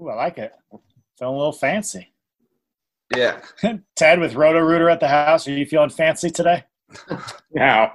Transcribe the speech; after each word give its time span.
Ooh, 0.00 0.08
I 0.08 0.14
like 0.14 0.38
it. 0.38 0.52
Feeling 1.18 1.34
a 1.34 1.38
little 1.38 1.52
fancy. 1.52 2.12
Yeah. 3.14 3.40
Ted 3.96 4.20
with 4.20 4.34
Roto 4.34 4.60
Rooter 4.60 4.88
at 4.88 5.00
the 5.00 5.08
house. 5.08 5.46
Are 5.46 5.52
you 5.52 5.66
feeling 5.66 5.90
fancy 5.90 6.30
today? 6.30 6.64
Now, 7.52 7.92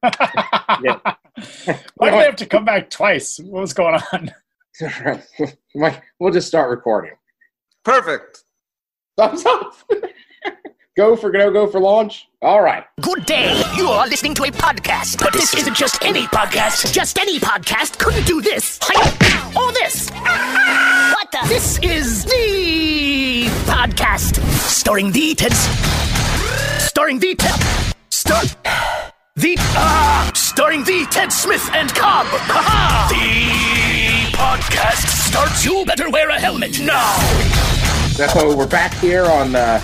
Why 0.00 2.10
do 2.10 2.10
they 2.10 2.24
have 2.24 2.36
to 2.36 2.46
come 2.46 2.64
back 2.64 2.90
twice? 2.90 3.38
What 3.38 3.60
was 3.60 3.72
going 3.72 4.00
on? 4.12 4.32
Mike, 5.74 6.02
we'll 6.18 6.32
just 6.32 6.48
start 6.48 6.70
recording. 6.70 7.12
Perfect. 7.84 8.44
Thumbs 9.16 9.44
up. 9.44 9.74
go 10.96 11.16
for 11.16 11.30
no 11.30 11.50
go 11.50 11.66
for 11.66 11.80
launch. 11.80 12.28
All 12.42 12.62
right. 12.62 12.84
Good 13.00 13.26
day. 13.26 13.62
You 13.76 13.88
are 13.88 14.06
listening 14.06 14.34
to 14.34 14.44
a 14.44 14.50
podcast, 14.50 15.18
but 15.18 15.32
this 15.32 15.54
isn't 15.54 15.76
just 15.76 16.02
any 16.02 16.26
podcast. 16.26 16.92
Just 16.92 17.18
any 17.18 17.38
podcast 17.38 17.98
couldn't 17.98 18.26
do 18.26 18.40
this. 18.40 18.78
Or 19.56 19.72
this. 19.72 20.10
This 21.30 21.78
is 21.84 22.24
the 22.24 23.46
podcast 23.64 24.42
starring 24.58 25.12
the 25.12 25.32
Teds. 25.36 25.54
Starring 26.80 27.20
the 27.20 27.36
Ted. 27.36 27.94
Star. 28.10 28.42
The 29.36 29.54
ah, 29.76 30.32
starring 30.34 30.82
the 30.82 31.06
Ted 31.08 31.32
Smith 31.32 31.70
and 31.72 31.88
Cobb. 31.94 32.26
Ha-ha! 32.26 33.06
The 33.10 34.36
podcast 34.36 35.06
starts. 35.28 35.64
You 35.64 35.84
better 35.86 36.10
wear 36.10 36.30
a 36.30 36.40
helmet 36.40 36.80
now. 36.80 37.16
So 38.28 38.56
we're 38.56 38.66
back 38.66 38.92
here 38.94 39.24
on 39.24 39.54
uh, 39.54 39.80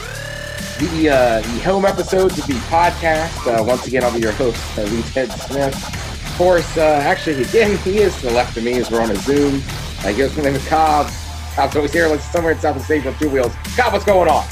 the 0.80 1.09
uh, 1.09 1.41
the 1.43 1.60
home 1.60 1.85
episodes 1.85 2.41
of 2.41 2.47
the 2.49 2.55
podcast. 2.66 3.47
Uh, 3.47 3.63
once 3.63 3.87
again, 3.87 4.02
I'll 4.02 4.13
be 4.13 4.19
your 4.19 4.33
host, 4.33 4.60
uh, 4.77 4.85
Ted 5.13 5.30
Smith. 5.30 5.77
Of 5.77 6.35
course, 6.37 6.77
uh, 6.77 6.80
actually, 7.05 7.43
again, 7.45 7.79
he 7.85 7.99
is 7.99 8.16
to 8.16 8.27
the 8.27 8.33
left 8.33 8.57
of 8.57 8.65
me 8.65 8.80
as 8.80 8.91
we're 8.91 9.01
on 9.01 9.13
a 9.13 9.16
Zoom. 9.16 9.63
I 10.01 10.13
guess 10.13 10.37
my 10.37 10.43
name 10.43 10.57
is 10.57 10.66
Cobb. 10.66 11.09
Cobb's 11.56 11.74
always 11.74 11.91
here, 11.91 12.06
like 12.06 12.20
somewhere 12.20 12.52
in 12.52 12.59
South 12.59 12.77
of 12.77 12.83
Stage 12.83 13.06
on 13.06 13.15
two 13.15 13.30
wheels. 13.30 13.55
God, 13.78 13.91
what's 13.91 14.05
going 14.05 14.28
on? 14.28 14.45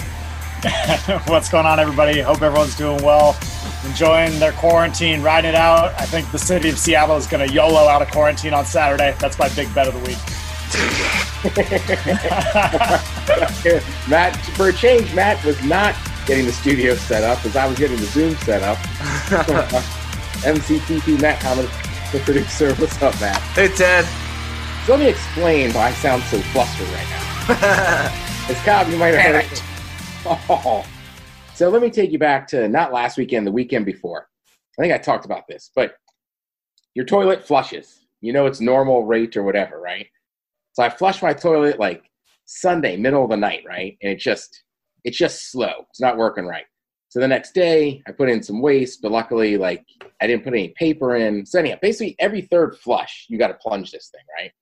What's 1.26 1.50
going 1.50 1.66
on, 1.66 1.78
everybody? 1.78 2.22
Hope 2.22 2.40
everyone's 2.40 2.74
doing 2.74 3.04
well, 3.04 3.36
enjoying 3.84 4.40
their 4.40 4.52
quarantine, 4.52 5.20
riding 5.20 5.50
it 5.50 5.54
out. 5.54 5.92
I 6.00 6.06
think 6.06 6.30
the 6.32 6.38
city 6.38 6.70
of 6.70 6.78
Seattle 6.78 7.18
is 7.18 7.26
going 7.26 7.46
to 7.46 7.54
YOLO 7.54 7.86
out 7.86 8.00
of 8.00 8.10
quarantine 8.10 8.54
on 8.54 8.64
Saturday. 8.64 9.14
That's 9.18 9.38
my 9.38 9.50
big 9.50 9.74
bet 9.74 9.88
of 9.88 9.92
the 9.92 10.00
week. 10.00 10.16
Matt, 14.08 14.34
for 14.56 14.70
a 14.70 14.72
change, 14.72 15.14
Matt 15.14 15.44
was 15.44 15.62
not 15.62 15.94
getting 16.24 16.46
the 16.46 16.52
studio 16.52 16.94
set 16.94 17.22
up 17.22 17.44
as 17.44 17.54
I 17.56 17.66
was 17.66 17.78
getting 17.78 17.98
the 17.98 18.06
Zoom 18.06 18.34
set 18.36 18.62
up. 18.62 18.78
MCTP 20.40 21.20
Matt 21.20 21.42
Hammond, 21.42 21.68
the 22.10 22.20
producer. 22.20 22.74
What's 22.76 23.02
up, 23.02 23.20
Matt? 23.20 23.36
Hey, 23.52 23.68
Ted. 23.68 24.06
So 24.84 24.92
let 24.92 25.00
me 25.00 25.08
explain 25.08 25.72
why 25.72 25.86
I 25.86 25.92
sound 25.92 26.22
so 26.24 26.38
flustered 26.38 26.86
right 26.88 27.08
now. 27.08 28.12
As 28.50 28.60
Cobb, 28.64 28.90
you 28.90 28.98
might 28.98 29.14
have 29.14 29.34
heard. 29.34 29.50
It. 29.50 29.62
Oh. 30.26 30.86
So 31.54 31.70
let 31.70 31.80
me 31.80 31.88
take 31.88 32.12
you 32.12 32.18
back 32.18 32.46
to 32.48 32.68
not 32.68 32.92
last 32.92 33.16
weekend, 33.16 33.46
the 33.46 33.52
weekend 33.52 33.86
before. 33.86 34.28
I 34.78 34.82
think 34.82 34.92
I 34.92 34.98
talked 34.98 35.24
about 35.24 35.48
this, 35.48 35.70
but 35.74 35.94
your 36.94 37.06
toilet 37.06 37.46
flushes. 37.46 38.04
You 38.20 38.34
know 38.34 38.44
it's 38.44 38.60
normal 38.60 39.06
rate 39.06 39.38
or 39.38 39.42
whatever, 39.42 39.80
right? 39.80 40.06
So 40.74 40.82
I 40.82 40.90
flush 40.90 41.22
my 41.22 41.32
toilet 41.32 41.78
like 41.78 42.02
Sunday, 42.44 42.98
middle 42.98 43.24
of 43.24 43.30
the 43.30 43.38
night, 43.38 43.64
right? 43.66 43.96
And 44.02 44.12
it 44.12 44.18
just 44.18 44.64
it's 45.02 45.16
just 45.16 45.50
slow. 45.50 45.86
It's 45.88 46.00
not 46.00 46.18
working 46.18 46.44
right. 46.44 46.66
So 47.08 47.20
the 47.20 47.28
next 47.28 47.54
day 47.54 48.02
I 48.06 48.12
put 48.12 48.28
in 48.28 48.42
some 48.42 48.60
waste, 48.60 49.00
but 49.00 49.12
luckily 49.12 49.56
like 49.56 49.86
I 50.20 50.26
didn't 50.26 50.44
put 50.44 50.52
any 50.52 50.74
paper 50.76 51.16
in. 51.16 51.46
So 51.46 51.58
anyhow, 51.58 51.78
basically 51.80 52.16
every 52.18 52.42
third 52.42 52.76
flush, 52.76 53.24
you 53.30 53.38
gotta 53.38 53.54
plunge 53.54 53.90
this 53.90 54.08
thing, 54.08 54.24
right? 54.38 54.52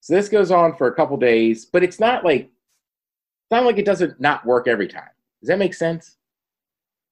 So 0.00 0.14
this 0.14 0.28
goes 0.28 0.50
on 0.50 0.76
for 0.76 0.86
a 0.86 0.94
couple 0.94 1.16
days, 1.16 1.66
but 1.66 1.82
it's 1.82 2.00
not 2.00 2.24
like 2.24 2.42
it's 2.44 3.50
not 3.50 3.64
like 3.64 3.78
it 3.78 3.84
doesn't 3.84 4.20
not 4.20 4.44
work 4.46 4.68
every 4.68 4.88
time. 4.88 5.10
Does 5.40 5.48
that 5.48 5.58
make 5.58 5.74
sense? 5.74 6.16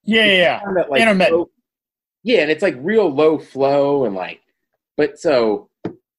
Yeah, 0.05 0.25
yeah, 0.25 0.61
yeah. 0.65 0.83
Of, 0.83 0.89
like, 0.91 1.01
Intermittent. 1.03 1.37
low- 1.39 1.51
yeah, 2.23 2.41
and 2.43 2.51
it's 2.51 2.63
like 2.63 2.77
real 2.81 3.09
low 3.09 3.39
flow 3.39 4.05
and 4.05 4.15
like, 4.15 4.41
but 4.97 5.19
so, 5.19 5.69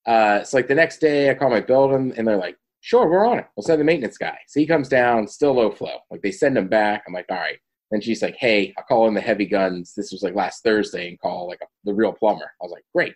uh, 0.05 0.39
it's 0.41 0.53
like 0.53 0.67
the 0.67 0.75
next 0.75 0.99
day 0.99 1.29
I 1.29 1.33
call 1.33 1.49
my 1.49 1.59
building 1.59 2.13
and 2.17 2.27
they're 2.27 2.37
like, 2.37 2.57
sure, 2.79 3.09
we're 3.09 3.27
on 3.27 3.39
it. 3.39 3.47
We'll 3.55 3.63
send 3.65 3.81
the 3.81 3.85
maintenance 3.85 4.17
guy. 4.17 4.37
So 4.47 4.59
he 4.59 4.65
comes 4.65 4.87
down, 4.87 5.27
still 5.27 5.53
low 5.53 5.71
flow. 5.71 5.97
Like 6.09 6.21
they 6.21 6.31
send 6.31 6.57
him 6.57 6.67
back. 6.69 7.03
I'm 7.07 7.13
like, 7.13 7.25
all 7.29 7.37
right. 7.37 7.57
Then 7.91 8.01
she's 8.01 8.21
like, 8.21 8.35
hey, 8.37 8.73
I'll 8.77 8.83
call 8.85 9.07
in 9.07 9.13
the 9.13 9.21
heavy 9.21 9.45
guns. 9.45 9.93
This 9.95 10.11
was 10.11 10.23
like 10.23 10.35
last 10.35 10.63
Thursday 10.63 11.09
and 11.09 11.19
call 11.19 11.47
like 11.47 11.59
a, 11.61 11.65
the 11.85 11.93
real 11.93 12.13
plumber. 12.13 12.51
I 12.61 12.63
was 12.63 12.71
like, 12.71 12.85
great. 12.93 13.15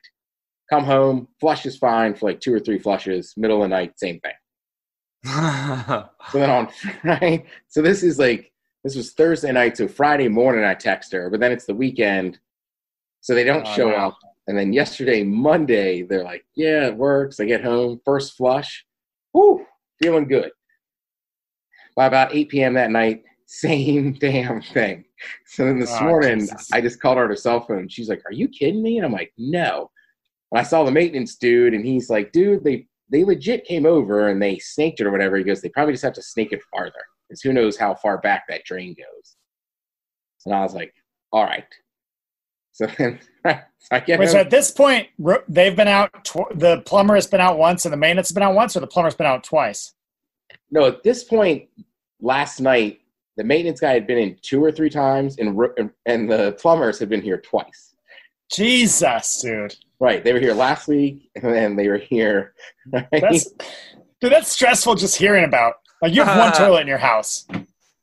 Come 0.71 0.85
home, 0.85 1.27
flush 1.41 1.65
is 1.65 1.77
fine 1.77 2.15
for 2.15 2.29
like 2.29 2.39
two 2.39 2.53
or 2.53 2.59
three 2.59 2.79
flushes. 2.79 3.33
Middle 3.35 3.57
of 3.61 3.69
the 3.69 3.75
night, 3.75 3.99
same 3.99 4.21
thing. 4.21 4.33
So 6.31 6.39
then 6.39 6.49
on 6.49 6.67
Friday, 7.01 7.45
so 7.67 7.81
this 7.81 8.03
is 8.03 8.17
like 8.17 8.53
this 8.85 8.95
was 8.95 9.11
Thursday 9.11 9.51
night, 9.51 9.75
so 9.75 9.85
Friday 9.89 10.29
morning 10.29 10.63
I 10.63 10.75
text 10.75 11.11
her, 11.11 11.29
but 11.29 11.41
then 11.41 11.51
it's 11.51 11.65
the 11.65 11.75
weekend, 11.75 12.39
so 13.19 13.35
they 13.35 13.43
don't 13.43 13.67
Oh, 13.67 13.73
show 13.75 13.89
no. 13.89 13.95
up. 13.95 14.17
And 14.47 14.57
then 14.57 14.71
yesterday, 14.71 15.23
Monday, 15.23 16.03
they're 16.03 16.23
like, 16.23 16.45
"Yeah, 16.55 16.88
it 16.88 16.95
works." 16.95 17.41
I 17.41 17.45
get 17.45 17.63
home, 17.65 17.99
first 18.05 18.38
flush, 18.38 18.85
whoo, 19.33 19.65
feeling 20.01 20.25
good. 20.25 20.51
By 21.97 22.05
about 22.05 22.33
8 22.33 22.47
p.m. 22.47 22.75
that 22.75 22.91
night, 22.91 23.23
same 23.45 24.13
damn 24.13 24.61
thing. 24.61 25.03
So 25.47 25.65
then 25.65 25.79
this 25.79 25.99
Oh, 25.99 26.05
morning, 26.05 26.39
Jesus. 26.39 26.69
I 26.71 26.79
just 26.79 27.01
called 27.01 27.17
her 27.17 27.23
on 27.25 27.29
her 27.29 27.35
cell 27.35 27.59
phone. 27.59 27.89
She's 27.89 28.07
like, 28.07 28.21
"Are 28.25 28.31
you 28.33 28.47
kidding 28.47 28.81
me?" 28.81 28.95
And 28.97 29.05
I'm 29.05 29.11
like, 29.11 29.33
"No." 29.38 29.91
And 30.51 30.59
I 30.59 30.63
saw 30.63 30.84
the 30.84 30.91
maintenance 30.91 31.35
dude, 31.35 31.73
and 31.73 31.85
he's 31.85 32.09
like, 32.09 32.31
"Dude, 32.31 32.63
they 32.63 32.88
they 33.09 33.23
legit 33.23 33.66
came 33.66 33.85
over 33.85 34.29
and 34.29 34.41
they 34.41 34.57
snaked 34.59 35.00
it 35.00 35.07
or 35.07 35.12
whatever." 35.12 35.38
He 35.38 35.44
goes, 35.44 35.62
"They 35.62 35.69
probably 35.69 35.94
just 35.94 36.03
have 36.03 36.13
to 36.13 36.22
snake 36.22 36.51
it 36.51 36.62
farther, 36.72 36.91
because 37.28 37.41
who 37.41 37.53
knows 37.53 37.78
how 37.78 37.95
far 37.95 38.17
back 38.19 38.45
that 38.50 38.66
drain 38.66 38.94
goes." 38.95 39.35
And 40.45 40.53
I 40.56 40.62
was 40.62 40.73
like, 40.73 40.94
"All 41.31 41.44
right." 41.44 41.66
So 42.73 42.85
then 42.97 43.19
so 43.45 43.59
I 43.91 44.00
get 44.00 44.17
Wait, 44.17 44.28
so 44.29 44.38
home- 44.38 44.45
at 44.45 44.50
this 44.50 44.72
point, 44.72 45.09
they've 45.50 45.75
been 45.75 45.89
out. 45.89 46.23
Tw- 46.23 46.56
the 46.56 46.81
plumber 46.85 47.16
has 47.16 47.28
been 47.28 47.41
out 47.41 47.57
once, 47.57 47.83
and 47.85 47.91
the 47.91 47.97
maintenance 47.97 48.29
has 48.29 48.33
been 48.33 48.44
out 48.44 48.56
once, 48.56 48.78
or 48.78 48.79
the 48.79 48.88
plumber's 48.88 49.13
been 49.13 49.28
out 49.28 49.44
twice. 49.44 49.94
no. 50.72 50.85
At 50.85 51.03
this 51.03 51.25
point, 51.25 51.68
last 52.22 52.62
night, 52.62 53.01
the 53.35 53.44
maintenance 53.44 53.81
guy 53.81 53.91
had 53.91 54.07
been 54.07 54.18
in 54.18 54.38
two 54.41 54.63
or 54.63 54.72
three 54.72 54.89
times, 54.89 55.38
and, 55.38 55.59
and 56.06 56.31
the 56.31 56.53
plumbers 56.62 56.97
had 56.97 57.09
been 57.09 57.22
here 57.22 57.39
twice. 57.41 57.94
Jesus, 58.50 59.41
dude, 59.41 59.75
Right, 60.01 60.23
they 60.23 60.34
were 60.34 60.39
here 60.39 60.56
last 60.56 60.88
week, 60.88 61.29
and 61.35 61.53
then 61.53 61.75
they 61.75 61.88
were 61.88 62.00
here. 62.00 62.56
Right? 62.91 63.07
that's 63.12 63.45
dude, 64.19 64.31
that's 64.31 64.51
stressful 64.51 64.95
just 64.95 65.16
hearing 65.16 65.44
about. 65.44 65.75
Like 66.01 66.16
you 66.16 66.23
have 66.23 66.39
one 66.39 66.47
uh-huh. 66.50 66.66
toilet 66.66 66.81
in 66.81 66.88
your 66.88 66.97
house. 66.97 67.47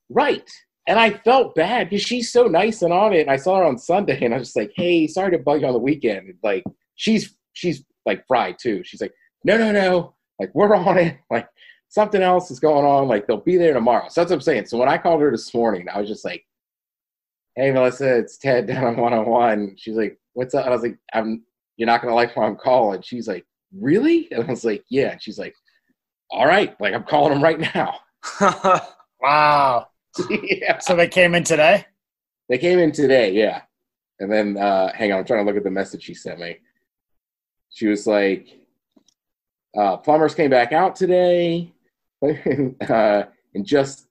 Right. 0.08 0.48
And 0.86 0.96
I 0.96 1.10
felt 1.10 1.56
bad 1.56 1.90
because 1.90 2.06
she's 2.06 2.30
so 2.30 2.44
nice 2.44 2.82
and 2.82 2.92
on 2.92 3.12
it. 3.12 3.22
And 3.22 3.30
I 3.30 3.36
saw 3.36 3.58
her 3.58 3.64
on 3.64 3.76
Sunday 3.76 4.24
and 4.24 4.32
I 4.32 4.38
was 4.38 4.48
just 4.48 4.56
like, 4.56 4.72
hey, 4.76 5.08
sorry 5.08 5.32
to 5.32 5.38
bug 5.38 5.60
you 5.60 5.66
on 5.66 5.72
the 5.72 5.78
weekend. 5.80 6.28
And 6.28 6.38
like 6.42 6.62
she's 6.94 7.34
she's 7.54 7.84
like 8.06 8.24
fried 8.28 8.58
too. 8.60 8.82
She's 8.84 9.00
like, 9.00 9.12
no, 9.42 9.58
no, 9.58 9.72
no. 9.72 10.14
Like 10.38 10.54
we're 10.54 10.74
on 10.76 10.98
it. 10.98 11.18
Like 11.30 11.48
something 11.88 12.22
else 12.22 12.52
is 12.52 12.60
going 12.60 12.86
on. 12.86 13.08
Like 13.08 13.26
they'll 13.26 13.38
be 13.38 13.56
there 13.56 13.74
tomorrow. 13.74 14.08
So 14.08 14.20
that's 14.20 14.30
what 14.30 14.36
I'm 14.36 14.42
saying. 14.42 14.66
So 14.66 14.78
when 14.78 14.88
I 14.88 14.98
called 14.98 15.20
her 15.20 15.32
this 15.32 15.52
morning, 15.52 15.88
I 15.92 16.00
was 16.00 16.08
just 16.08 16.24
like, 16.24 16.44
Hey 17.56 17.72
Melissa, 17.72 18.18
it's 18.18 18.38
Ted 18.38 18.68
down 18.68 18.84
on 18.84 18.96
101. 18.96 19.74
She's 19.76 19.96
like, 19.96 20.16
What's 20.34 20.54
up? 20.54 20.64
And 20.64 20.72
I 20.72 20.76
was 20.76 20.84
like, 20.84 20.98
I'm 21.12 21.42
you're 21.78 21.86
not 21.86 22.02
gonna 22.02 22.14
like 22.14 22.36
why 22.36 22.44
I'm 22.44 22.56
calling. 22.56 23.00
She's 23.00 23.26
like, 23.26 23.46
Really? 23.72 24.28
And 24.30 24.44
I 24.44 24.50
was 24.50 24.64
like, 24.64 24.84
Yeah. 24.90 25.12
And 25.12 25.22
she's 25.22 25.38
like, 25.38 25.54
All 26.30 26.46
right, 26.46 26.78
like 26.78 26.92
I'm 26.92 27.04
calling 27.04 27.32
them 27.32 27.42
right 27.42 27.58
now. 27.74 28.00
Wow. 29.20 29.88
yeah. 30.30 30.78
So 30.78 30.94
they 30.94 31.08
came 31.08 31.34
in 31.34 31.42
today. 31.42 31.84
They 32.48 32.58
came 32.58 32.78
in 32.78 32.92
today, 32.92 33.32
yeah. 33.32 33.62
And 34.20 34.32
then, 34.32 34.56
uh, 34.56 34.92
hang 34.92 35.12
on, 35.12 35.18
I'm 35.18 35.24
trying 35.24 35.40
to 35.40 35.44
look 35.44 35.56
at 35.56 35.64
the 35.64 35.70
message 35.70 36.02
she 36.04 36.14
sent 36.14 36.40
me. 36.40 36.58
She 37.70 37.86
was 37.86 38.06
like, 38.06 38.48
uh, 39.76 39.96
plumbers 39.98 40.34
came 40.34 40.50
back 40.50 40.72
out 40.72 40.96
today 40.96 41.72
uh, 42.88 43.24
and 43.54 43.64
just 43.64 44.07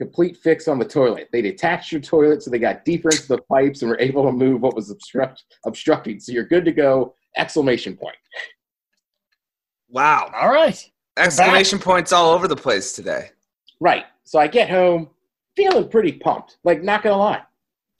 complete 0.00 0.36
fix 0.38 0.66
on 0.66 0.78
the 0.78 0.84
toilet. 0.84 1.28
They 1.30 1.42
detached 1.42 1.92
your 1.92 2.00
toilet 2.00 2.42
so 2.42 2.50
they 2.50 2.58
got 2.58 2.86
deeper 2.86 3.10
into 3.10 3.28
the 3.28 3.42
pipes 3.42 3.82
and 3.82 3.90
were 3.90 4.00
able 4.00 4.24
to 4.24 4.32
move 4.32 4.62
what 4.62 4.74
was 4.74 4.90
obstruct- 4.90 5.44
obstructing. 5.66 6.18
So 6.18 6.32
you're 6.32 6.46
good 6.46 6.64
to 6.64 6.72
go! 6.72 7.14
Exclamation 7.36 7.96
point. 7.96 8.16
wow. 9.88 10.30
All 10.34 10.50
right. 10.50 10.90
Exclamation 11.16 11.78
points 11.78 12.12
all 12.12 12.30
over 12.30 12.48
the 12.48 12.56
place 12.56 12.92
today. 12.92 13.30
Right. 13.80 14.04
So 14.24 14.38
I 14.38 14.46
get 14.46 14.70
home 14.70 15.10
feeling 15.54 15.88
pretty 15.88 16.12
pumped. 16.12 16.56
Like, 16.64 16.82
not 16.82 17.02
gonna 17.02 17.16
lie, 17.18 17.42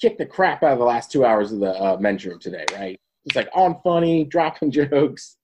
kicked 0.01 0.19
the 0.19 0.27
crap 0.27 0.63
out 0.63 0.73
of 0.73 0.79
the 0.79 0.85
last 0.85 1.13
two 1.13 1.25
hours 1.25 1.53
of 1.53 1.61
the 1.61 1.73
uh, 1.73 1.97
men's 2.01 2.25
room 2.25 2.39
today. 2.39 2.65
Right. 2.73 2.99
It's 3.27 3.37
like 3.37 3.51
on 3.53 3.79
funny, 3.85 4.25
dropping 4.25 4.71
jokes. 4.81 5.37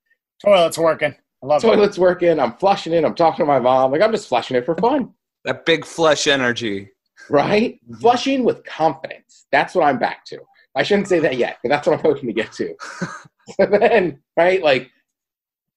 Toilet's 0.42 0.78
working. 0.78 1.14
I 1.42 1.46
love 1.46 1.62
it. 1.62 1.66
Toilet's 1.66 1.98
working. 1.98 2.40
I'm 2.40 2.54
flushing 2.54 2.94
it. 2.94 3.04
I'm 3.04 3.14
talking 3.14 3.44
to 3.44 3.46
my 3.46 3.60
mom. 3.60 3.92
Like 3.92 4.00
I'm 4.00 4.12
just 4.12 4.28
flushing 4.28 4.56
it 4.56 4.64
for 4.64 4.74
fun, 4.76 5.12
That 5.46 5.64
big 5.64 5.84
flush 5.84 6.26
energy. 6.26 6.90
right? 7.30 7.80
Flushing 8.00 8.44
with 8.44 8.64
confidence. 8.64 9.46
That's 9.50 9.74
what 9.74 9.84
I'm 9.84 9.98
back 9.98 10.24
to. 10.26 10.38
I 10.74 10.82
shouldn't 10.82 11.08
say 11.08 11.20
that 11.20 11.38
yet, 11.38 11.58
but 11.62 11.70
that's 11.70 11.86
what 11.86 11.94
I'm 11.94 12.04
hoping 12.04 12.26
to 12.26 12.32
get 12.34 12.52
to. 12.52 12.74
so 12.90 13.66
then, 13.66 14.20
right, 14.36 14.62
like, 14.62 14.90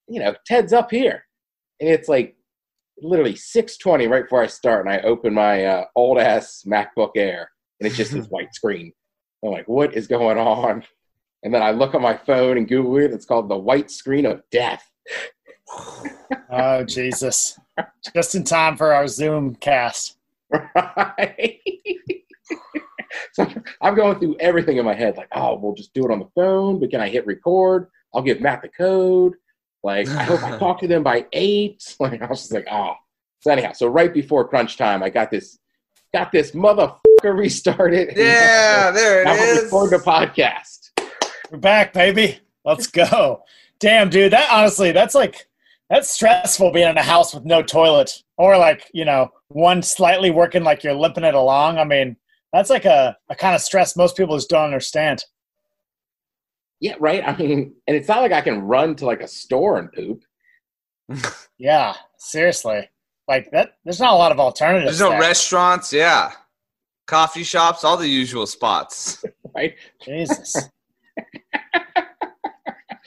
you 0.08 0.20
know, 0.20 0.34
Ted's 0.44 0.72
up 0.72 0.90
here, 0.90 1.24
and 1.80 1.88
it's 1.88 2.08
like 2.08 2.36
literally 3.00 3.34
6:20 3.34 4.10
right 4.10 4.24
before 4.24 4.42
I 4.42 4.48
start, 4.48 4.84
and 4.84 4.94
I 4.94 5.00
open 5.00 5.32
my 5.32 5.64
uh, 5.64 5.84
old 5.96 6.18
ass 6.18 6.64
MacBook 6.66 7.12
Air, 7.16 7.50
and 7.78 7.86
it's 7.86 7.96
just 7.96 8.12
this 8.12 8.26
white 8.30 8.52
screen. 8.54 8.92
I'm 9.44 9.52
like, 9.52 9.68
what 9.68 9.94
is 9.94 10.06
going 10.06 10.36
on? 10.36 10.84
And 11.42 11.54
then 11.54 11.62
I 11.62 11.70
look 11.70 11.94
at 11.94 12.02
my 12.02 12.16
phone 12.16 12.58
and 12.58 12.68
Google 12.68 12.98
it. 12.98 13.12
It's 13.12 13.24
called 13.24 13.48
the 13.48 13.56
white 13.56 13.90
screen 13.90 14.26
of 14.26 14.42
death. 14.50 14.84
Oh 16.50 16.84
Jesus! 16.84 17.58
Just 18.14 18.34
in 18.34 18.44
time 18.44 18.76
for 18.76 18.92
our 18.92 19.06
Zoom 19.08 19.54
cast. 19.56 20.16
Right? 20.50 21.60
so 23.32 23.46
I'm 23.80 23.94
going 23.94 24.18
through 24.18 24.36
everything 24.40 24.78
in 24.78 24.84
my 24.84 24.94
head, 24.94 25.16
like, 25.16 25.28
oh, 25.32 25.56
we'll 25.58 25.74
just 25.74 25.94
do 25.94 26.04
it 26.04 26.10
on 26.10 26.18
the 26.18 26.28
phone, 26.34 26.80
but 26.80 26.90
can 26.90 27.00
I 27.00 27.08
hit 27.08 27.26
record? 27.26 27.88
I'll 28.14 28.22
give 28.22 28.40
Matt 28.40 28.62
the 28.62 28.68
code. 28.68 29.34
Like, 29.82 30.08
I 30.08 30.24
hope 30.24 30.42
I 30.42 30.58
talk 30.58 30.80
to 30.80 30.88
them 30.88 31.02
by 31.02 31.26
eight. 31.32 31.96
Like, 32.00 32.22
I 32.22 32.26
was 32.26 32.40
just 32.40 32.52
like, 32.52 32.66
oh. 32.70 32.94
So 33.40 33.50
anyhow, 33.50 33.72
so 33.72 33.86
right 33.86 34.12
before 34.12 34.46
crunch 34.46 34.76
time, 34.76 35.02
I 35.02 35.08
got 35.08 35.30
this, 35.30 35.58
got 36.12 36.30
this 36.30 36.50
motherfucker 36.50 36.98
restarted. 37.34 38.12
Yeah, 38.16 38.90
there 38.90 39.22
it 39.22 39.24
Now 39.24 39.32
we'll 39.34 39.56
is. 39.58 39.64
record 39.64 39.90
the 39.90 39.96
podcast. 39.96 40.90
We're 41.50 41.58
back, 41.58 41.94
baby. 41.94 42.38
Let's 42.64 42.86
go. 42.86 43.42
Damn, 43.78 44.10
dude. 44.10 44.32
That 44.32 44.50
honestly, 44.50 44.92
that's 44.92 45.14
like 45.14 45.48
that's 45.90 46.08
stressful 46.08 46.70
being 46.70 46.88
in 46.88 46.96
a 46.96 47.02
house 47.02 47.34
with 47.34 47.44
no 47.44 47.62
toilet, 47.62 48.22
or 48.38 48.56
like 48.56 48.90
you 48.94 49.04
know, 49.04 49.28
one 49.48 49.82
slightly 49.82 50.30
working 50.30 50.64
like 50.64 50.82
you're 50.82 50.94
limping 50.94 51.24
it 51.24 51.34
along. 51.34 51.78
I 51.78 51.84
mean, 51.84 52.16
that's 52.52 52.70
like 52.70 52.86
a, 52.86 53.16
a 53.28 53.34
kind 53.34 53.54
of 53.54 53.60
stress 53.60 53.96
most 53.96 54.16
people 54.16 54.36
just 54.36 54.48
don't 54.48 54.64
understand. 54.64 55.22
Yeah, 56.80 56.94
right. 56.98 57.22
I 57.26 57.36
mean, 57.36 57.74
and 57.86 57.96
it's 57.96 58.08
not 58.08 58.22
like 58.22 58.32
I 58.32 58.40
can 58.40 58.62
run 58.62 58.96
to 58.96 59.06
like 59.06 59.20
a 59.20 59.28
store 59.28 59.78
and 59.78 59.92
poop. 59.92 60.22
Yeah, 61.58 61.94
seriously. 62.16 62.88
Like 63.28 63.50
that. 63.52 63.72
There's 63.84 64.00
not 64.00 64.14
a 64.14 64.16
lot 64.16 64.32
of 64.32 64.40
alternatives. 64.40 64.98
There's 64.98 65.10
no 65.10 65.10
there. 65.10 65.20
restaurants, 65.20 65.92
yeah. 65.92 66.32
Coffee 67.06 67.42
shops, 67.42 67.84
all 67.84 67.98
the 67.98 68.08
usual 68.08 68.46
spots. 68.46 69.22
Right? 69.52 69.74
Jesus. 70.00 70.56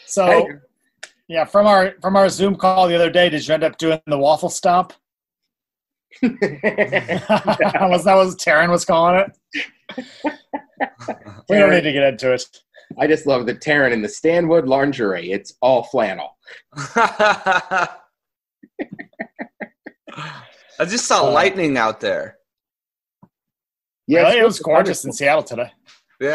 so, 0.06 0.26
Hey. 0.26 0.46
Yeah, 1.34 1.46
from 1.46 1.66
our 1.66 1.96
from 2.00 2.16
our 2.16 2.30
Zoom 2.30 2.56
call 2.56 2.88
the 2.88 2.94
other 2.96 3.10
day, 3.10 3.28
did 3.28 3.48
you 3.48 3.54
end 3.56 3.64
up 3.64 3.78
doing 3.80 4.00
the 4.06 4.18
waffle 4.20 4.50
stomp? 4.50 4.94
was 6.22 6.30
that 6.42 8.14
was 8.16 8.36
Taryn 8.36 8.70
was 8.70 8.86
calling 8.86 9.26
it? 9.26 9.32
We 11.50 11.58
don't 11.58 11.72
need 11.72 11.82
to 11.82 11.92
get 11.92 12.04
into 12.04 12.34
it. 12.34 12.44
I 13.00 13.08
just 13.08 13.26
love 13.26 13.48
the 13.48 13.56
Terran 13.56 13.94
in 13.94 14.04
the 14.04 14.10
Stanwood 14.10 14.68
lingerie. 14.68 15.32
It's 15.32 15.56
all 15.60 15.82
flannel. 15.86 16.38
I 16.96 17.90
just 20.88 21.06
saw 21.06 21.28
Uh, 21.28 21.32
lightning 21.32 21.78
out 21.78 22.00
there. 22.00 22.38
Yeah, 24.06 24.22
Really? 24.24 24.40
it 24.42 24.44
was 24.46 24.60
gorgeous 24.60 25.06
in. 25.06 25.14
Seattle 25.14 25.42
today. 25.44 25.72
Yeah, 26.20 26.34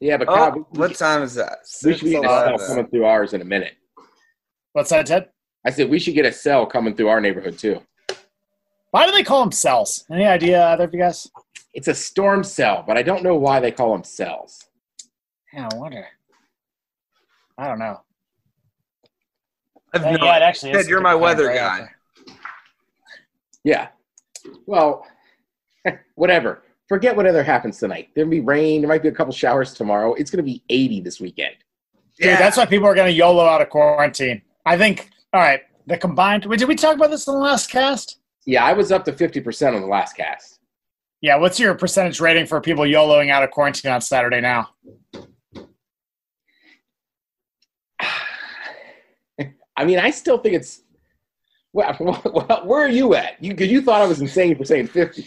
Yeah, 0.00 0.16
but 0.18 0.28
Oh, 0.28 0.34
God, 0.36 0.54
we, 0.56 0.60
what 0.80 0.94
time 0.96 1.22
is 1.22 1.34
that? 1.34 1.58
we 1.84 1.94
should 1.96 2.10
get 2.10 2.24
a 2.24 2.28
cell 2.28 2.58
6:11. 2.58 2.66
coming 2.66 2.86
through 2.88 3.04
ours 3.06 3.32
in 3.32 3.40
a 3.40 3.44
minute. 3.44 3.74
What's 4.76 4.90
that, 4.90 5.06
Ted? 5.06 5.30
I 5.64 5.70
said 5.70 5.88
we 5.88 5.98
should 5.98 6.12
get 6.12 6.26
a 6.26 6.32
cell 6.32 6.66
coming 6.66 6.94
through 6.94 7.08
our 7.08 7.18
neighborhood 7.18 7.58
too. 7.58 7.80
Why 8.90 9.06
do 9.06 9.12
they 9.12 9.22
call 9.22 9.40
them 9.40 9.50
cells? 9.50 10.04
Any 10.12 10.26
idea, 10.26 10.66
either 10.68 10.84
of 10.84 10.92
you 10.92 11.00
guys? 11.00 11.30
It's 11.72 11.88
a 11.88 11.94
storm 11.94 12.44
cell, 12.44 12.84
but 12.86 12.98
I 12.98 13.02
don't 13.02 13.22
know 13.22 13.36
why 13.36 13.58
they 13.58 13.70
call 13.72 13.92
them 13.92 14.04
cells. 14.04 14.66
Yeah, 15.54 15.66
I 15.72 15.76
wonder. 15.76 16.04
I 17.56 17.68
don't 17.68 17.78
know. 17.78 18.02
I 19.94 19.98
have 19.98 20.02
Yeah, 20.08 20.16
no 20.18 20.24
yeah, 20.26 20.32
it 20.32 20.34
idea. 20.36 20.46
actually 20.46 20.70
is. 20.72 20.76
Ted, 20.76 20.86
you're 20.90 21.00
my 21.00 21.14
weather 21.14 21.46
right 21.46 21.56
guy. 21.56 21.78
there. 21.78 21.96
Yeah. 23.64 23.88
Well, 24.66 25.06
whatever. 26.16 26.64
Forget 26.86 27.16
whatever 27.16 27.42
happens 27.42 27.78
tonight. 27.78 28.10
There'll 28.14 28.28
be 28.30 28.40
rain. 28.40 28.82
There 28.82 28.88
might 28.90 29.02
be 29.02 29.08
a 29.08 29.12
couple 29.12 29.32
showers 29.32 29.72
tomorrow. 29.72 30.12
It's 30.12 30.30
going 30.30 30.44
to 30.44 30.52
be 30.52 30.62
80 30.68 31.00
this 31.00 31.18
weekend. 31.18 31.54
Dude, 32.20 32.28
that's 32.38 32.58
why 32.58 32.66
people 32.66 32.86
are 32.86 32.94
going 32.94 33.10
to 33.10 33.16
YOLO 33.16 33.42
out 33.46 33.62
of 33.62 33.70
quarantine. 33.70 34.42
I 34.66 34.76
think, 34.76 35.08
all 35.32 35.40
right, 35.40 35.62
the 35.86 35.96
combined. 35.96 36.42
Did 36.42 36.64
we 36.68 36.74
talk 36.74 36.96
about 36.96 37.10
this 37.10 37.26
in 37.28 37.34
the 37.34 37.40
last 37.40 37.70
cast? 37.70 38.18
Yeah, 38.44 38.64
I 38.64 38.72
was 38.72 38.90
up 38.92 39.04
to 39.04 39.12
50% 39.12 39.74
on 39.74 39.80
the 39.80 39.86
last 39.86 40.16
cast. 40.16 40.58
Yeah, 41.20 41.36
what's 41.36 41.58
your 41.58 41.74
percentage 41.74 42.20
rating 42.20 42.46
for 42.46 42.60
people 42.60 42.84
YOLOing 42.84 43.30
out 43.30 43.42
of 43.44 43.50
quarantine 43.52 43.92
on 43.92 44.00
Saturday 44.00 44.40
now? 44.40 44.70
I 49.78 49.84
mean, 49.84 49.98
I 50.00 50.10
still 50.10 50.38
think 50.38 50.56
it's. 50.56 50.82
Well, 51.72 51.96
well 52.24 52.62
where 52.64 52.84
are 52.84 52.88
you 52.88 53.14
at? 53.14 53.42
You 53.42 53.52
because 53.52 53.70
you 53.70 53.82
thought 53.82 54.02
I 54.02 54.06
was 54.06 54.20
insane 54.20 54.56
for 54.56 54.64
saying 54.64 54.88
50. 54.88 55.24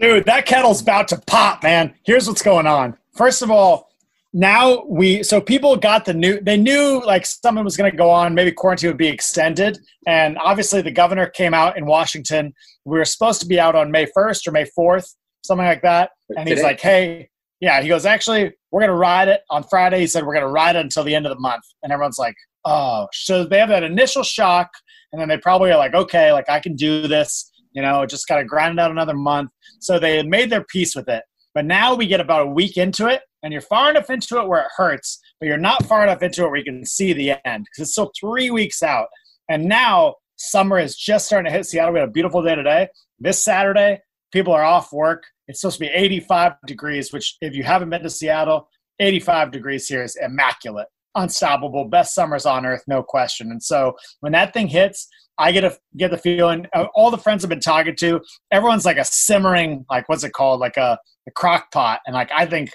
Dude, 0.00 0.24
that 0.24 0.46
kettle's 0.46 0.80
about 0.80 1.08
to 1.08 1.20
pop, 1.26 1.62
man. 1.62 1.94
Here's 2.04 2.26
what's 2.28 2.42
going 2.42 2.66
on. 2.66 2.96
First 3.12 3.42
of 3.42 3.50
all, 3.50 3.90
now 4.36 4.84
we 4.86 5.22
so 5.22 5.40
people 5.40 5.76
got 5.76 6.04
the 6.04 6.12
new 6.12 6.40
they 6.40 6.56
knew 6.56 7.00
like 7.06 7.24
something 7.24 7.62
was 7.62 7.76
going 7.76 7.90
to 7.90 7.96
go 7.96 8.10
on. 8.10 8.34
Maybe 8.34 8.50
quarantine 8.50 8.90
would 8.90 8.98
be 8.98 9.06
extended. 9.06 9.78
And 10.08 10.36
obviously 10.38 10.82
the 10.82 10.90
governor 10.90 11.28
came 11.28 11.54
out 11.54 11.78
in 11.78 11.86
washington. 11.86 12.52
We 12.84 12.98
were 12.98 13.04
supposed 13.04 13.40
to 13.42 13.46
be 13.46 13.60
out 13.60 13.76
on 13.76 13.92
may 13.92 14.06
1st 14.06 14.48
or 14.48 14.50
may 14.50 14.66
4th 14.76 15.06
something 15.44 15.64
like 15.64 15.82
that. 15.82 16.10
And 16.36 16.48
he's 16.48 16.64
like 16.64 16.80
hey 16.80 17.30
yeah 17.60 17.80
he 17.80 17.86
goes 17.86 18.04
actually 18.04 18.52
we're 18.72 18.80
going 18.80 18.90
to 18.90 18.96
ride 18.96 19.28
it 19.28 19.42
on 19.50 19.62
friday. 19.62 20.00
He 20.00 20.08
said 20.08 20.26
we're 20.26 20.34
going 20.34 20.46
to 20.46 20.52
ride 20.52 20.74
it 20.74 20.80
until 20.80 21.04
the 21.04 21.14
end 21.14 21.26
of 21.26 21.30
the 21.30 21.40
month. 21.40 21.62
And 21.84 21.92
everyone's 21.92 22.18
like 22.18 22.34
oh. 22.64 23.06
So 23.12 23.44
they 23.44 23.60
have 23.60 23.68
that 23.68 23.84
initial 23.84 24.24
shock. 24.24 24.68
And 25.12 25.20
then 25.20 25.28
they 25.28 25.38
probably 25.38 25.70
are 25.70 25.78
like 25.78 25.94
okay 25.94 26.32
like 26.32 26.50
i 26.50 26.58
can 26.58 26.74
do 26.74 27.06
this 27.06 27.52
you 27.70 27.82
know 27.82 28.04
just 28.04 28.26
got 28.26 28.38
to 28.38 28.44
grind 28.44 28.80
it 28.80 28.82
out 28.82 28.90
another 28.90 29.14
month. 29.14 29.52
So 29.78 30.00
they 30.00 30.24
made 30.24 30.50
their 30.50 30.64
peace 30.64 30.96
with 30.96 31.08
it. 31.08 31.22
But 31.54 31.66
now 31.66 31.94
we 31.94 32.08
get 32.08 32.20
about 32.20 32.42
a 32.42 32.46
week 32.46 32.76
into 32.76 33.06
it, 33.06 33.22
and 33.44 33.52
you're 33.52 33.62
far 33.62 33.90
enough 33.90 34.10
into 34.10 34.40
it 34.40 34.48
where 34.48 34.62
it 34.62 34.68
hurts, 34.76 35.20
but 35.38 35.46
you're 35.46 35.56
not 35.58 35.84
far 35.86 36.02
enough 36.02 36.22
into 36.22 36.42
it 36.44 36.48
where 36.48 36.56
you 36.56 36.64
can 36.64 36.84
see 36.84 37.12
the 37.12 37.32
end 37.46 37.64
because 37.66 37.82
it's 37.82 37.92
still 37.92 38.10
three 38.18 38.50
weeks 38.50 38.82
out. 38.82 39.06
And 39.48 39.66
now 39.66 40.16
summer 40.36 40.78
is 40.78 40.96
just 40.96 41.26
starting 41.26 41.50
to 41.50 41.56
hit 41.56 41.66
Seattle. 41.66 41.92
We 41.92 42.00
had 42.00 42.08
a 42.08 42.12
beautiful 42.12 42.42
day 42.42 42.54
today. 42.56 42.88
This 43.20 43.42
Saturday, 43.44 44.00
people 44.32 44.52
are 44.52 44.64
off 44.64 44.92
work. 44.92 45.22
It's 45.46 45.60
supposed 45.60 45.76
to 45.78 45.84
be 45.84 45.90
85 45.92 46.54
degrees, 46.66 47.12
which, 47.12 47.36
if 47.42 47.54
you 47.54 47.62
haven't 47.62 47.90
been 47.90 48.02
to 48.02 48.10
Seattle, 48.10 48.68
85 48.98 49.50
degrees 49.50 49.86
here 49.86 50.02
is 50.02 50.16
immaculate, 50.16 50.86
unstoppable, 51.14 51.84
best 51.84 52.14
summers 52.14 52.46
on 52.46 52.64
earth, 52.64 52.82
no 52.88 53.02
question. 53.02 53.50
And 53.50 53.62
so 53.62 53.94
when 54.20 54.32
that 54.32 54.54
thing 54.54 54.68
hits, 54.68 55.06
I 55.36 55.52
get 55.52 55.64
a 55.64 55.76
get 55.96 56.10
the 56.12 56.18
feeling. 56.18 56.66
uh, 56.74 56.86
All 56.94 57.10
the 57.10 57.18
friends 57.18 57.44
I've 57.44 57.50
been 57.50 57.60
talking 57.60 57.96
to, 57.96 58.20
everyone's 58.52 58.84
like 58.84 58.98
a 58.98 59.04
simmering, 59.04 59.84
like 59.90 60.08
what's 60.08 60.24
it 60.24 60.32
called, 60.32 60.60
like 60.60 60.76
a, 60.76 60.98
a 61.28 61.30
crock 61.32 61.70
pot, 61.72 62.00
and 62.06 62.14
like 62.14 62.30
I 62.32 62.46
think, 62.46 62.70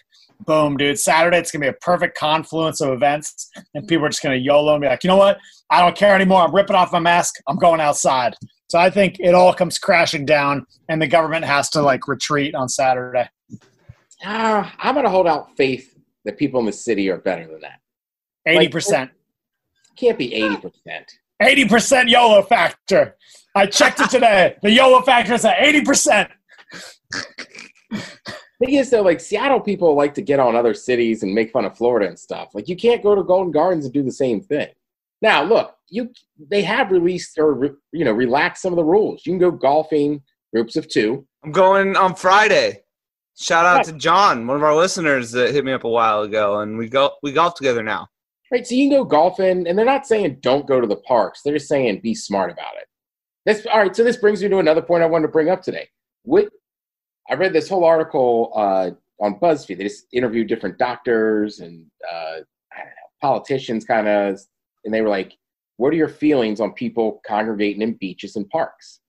boom, 0.45 0.77
dude, 0.77 0.99
Saturday 0.99 1.37
it's 1.37 1.51
gonna 1.51 1.63
be 1.63 1.69
a 1.69 1.73
perfect 1.73 2.17
confluence 2.17 2.81
of 2.81 2.89
events, 2.89 3.49
and 3.73 3.87
people 3.87 4.05
are 4.05 4.09
just 4.09 4.23
gonna 4.23 4.35
YOLO 4.35 4.73
and 4.73 4.81
be 4.81 4.87
like, 4.87 5.03
you 5.03 5.09
know 5.09 5.17
what, 5.17 5.37
I 5.69 5.81
don't 5.81 5.95
care 5.95 6.15
anymore. 6.15 6.41
I'm 6.41 6.53
ripping 6.53 6.75
off 6.75 6.91
my 6.91 6.99
mask. 6.99 7.35
I'm 7.47 7.57
going 7.57 7.81
outside. 7.81 8.35
So 8.69 8.77
I 8.77 8.89
think 8.89 9.17
it 9.19 9.33
all 9.33 9.53
comes 9.53 9.79
crashing 9.79 10.25
down, 10.25 10.65
and 10.89 11.01
the 11.01 11.07
government 11.07 11.45
has 11.45 11.69
to 11.71 11.81
like 11.81 12.07
retreat 12.07 12.55
on 12.55 12.69
Saturday. 12.69 13.27
Ah, 14.23 14.75
I'm 14.79 14.95
going 14.95 15.05
to 15.05 15.09
hold 15.09 15.27
out 15.27 15.55
faith 15.55 15.97
that 16.25 16.37
people 16.37 16.59
in 16.59 16.65
the 16.65 16.73
city 16.73 17.09
are 17.09 17.17
better 17.17 17.47
than 17.47 17.61
that. 17.61 17.79
Eighty 18.45 18.67
percent. 18.67 19.11
Can't 19.99 20.17
be 20.17 20.29
80%. 20.29 20.71
80% 21.41 22.09
YOLO 22.09 22.41
factor. 22.43 23.17
I 23.53 23.65
checked 23.65 23.99
it 23.99 24.09
today. 24.09 24.55
The 24.61 24.71
YOLO 24.71 25.01
factor 25.01 25.33
is 25.33 25.43
at 25.43 25.57
80%. 25.57 26.29
Thing 28.59 28.75
is, 28.75 28.89
though, 28.89 29.01
like 29.01 29.21
Seattle 29.21 29.61
people 29.61 29.95
like 29.95 30.13
to 30.15 30.21
get 30.21 30.39
on 30.39 30.55
other 30.55 30.73
cities 30.73 31.23
and 31.23 31.33
make 31.33 31.51
fun 31.51 31.65
of 31.65 31.77
Florida 31.77 32.07
and 32.07 32.19
stuff. 32.19 32.49
Like, 32.53 32.67
you 32.67 32.75
can't 32.75 33.01
go 33.01 33.15
to 33.15 33.23
Golden 33.23 33.51
Gardens 33.51 33.85
and 33.85 33.93
do 33.93 34.03
the 34.03 34.11
same 34.11 34.41
thing. 34.41 34.67
Now, 35.21 35.43
look, 35.43 35.75
you 35.89 36.11
they 36.49 36.61
have 36.61 36.91
released 36.91 37.37
or 37.37 37.53
re, 37.53 37.69
you 37.91 38.05
know 38.05 38.11
relaxed 38.11 38.61
some 38.61 38.73
of 38.73 38.77
the 38.77 38.83
rules. 38.83 39.25
You 39.25 39.33
can 39.33 39.39
go 39.39 39.51
golfing 39.51 40.21
groups 40.53 40.75
of 40.75 40.87
two. 40.87 41.25
I'm 41.43 41.51
going 41.51 41.95
on 41.95 42.15
Friday. 42.15 42.83
Shout 43.37 43.65
out 43.65 43.85
to 43.85 43.93
John, 43.93 44.47
one 44.47 44.57
of 44.57 44.63
our 44.63 44.75
listeners 44.75 45.31
that 45.31 45.53
hit 45.53 45.63
me 45.63 45.71
up 45.71 45.85
a 45.85 45.89
while 45.89 46.23
ago, 46.23 46.59
and 46.59 46.77
we 46.77 46.89
go 46.89 47.11
we 47.23 47.31
golf 47.31 47.55
together 47.55 47.83
now. 47.83 48.07
Right, 48.51 48.65
so 48.65 48.75
you 48.75 48.89
can 48.89 48.97
go 48.97 49.05
golfing, 49.05 49.67
and 49.67 49.77
they're 49.77 49.85
not 49.85 50.07
saying 50.07 50.39
don't 50.41 50.67
go 50.67 50.81
to 50.81 50.87
the 50.87 50.97
parks. 50.97 51.41
They're 51.41 51.53
just 51.53 51.67
saying 51.67 52.01
be 52.01 52.15
smart 52.15 52.51
about 52.51 52.75
it. 52.79 52.87
That's 53.45 53.65
all 53.65 53.79
right. 53.79 53.95
So 53.95 54.03
this 54.03 54.17
brings 54.17 54.41
me 54.41 54.49
to 54.49 54.57
another 54.59 54.81
point 54.81 55.03
I 55.03 55.07
wanted 55.07 55.27
to 55.27 55.31
bring 55.31 55.49
up 55.49 55.61
today. 55.61 55.87
What 56.23 56.49
I 57.29 57.35
read 57.35 57.53
this 57.53 57.69
whole 57.69 57.83
article 57.83 58.51
uh, 58.55 58.91
on 59.21 59.39
BuzzFeed. 59.39 59.77
They 59.77 59.83
just 59.83 60.07
interviewed 60.11 60.47
different 60.47 60.77
doctors 60.77 61.59
and 61.59 61.85
uh, 62.11 62.37
know, 62.77 62.83
politicians, 63.21 63.85
kind 63.85 64.07
of, 64.07 64.39
and 64.85 64.93
they 64.93 65.01
were 65.01 65.09
like, 65.09 65.37
"What 65.77 65.93
are 65.93 65.97
your 65.97 66.09
feelings 66.09 66.59
on 66.59 66.73
people 66.73 67.21
congregating 67.25 67.81
in 67.81 67.93
beaches 67.93 68.35
and 68.35 68.49
parks?" 68.49 69.01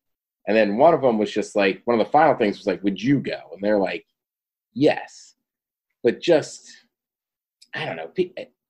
And 0.46 0.56
then 0.56 0.76
one 0.76 0.94
of 0.94 1.02
them 1.02 1.18
was 1.18 1.30
just 1.30 1.54
like, 1.54 1.82
one 1.84 1.98
of 1.98 2.04
the 2.04 2.10
final 2.10 2.34
things 2.34 2.58
was 2.58 2.66
like, 2.66 2.82
"Would 2.82 3.00
you 3.00 3.20
go?" 3.20 3.38
And 3.52 3.62
they're 3.62 3.78
like, 3.78 4.04
"Yes," 4.74 5.34
but 6.02 6.20
just 6.20 6.68
I 7.74 7.84
don't 7.84 7.96
know. 7.96 8.10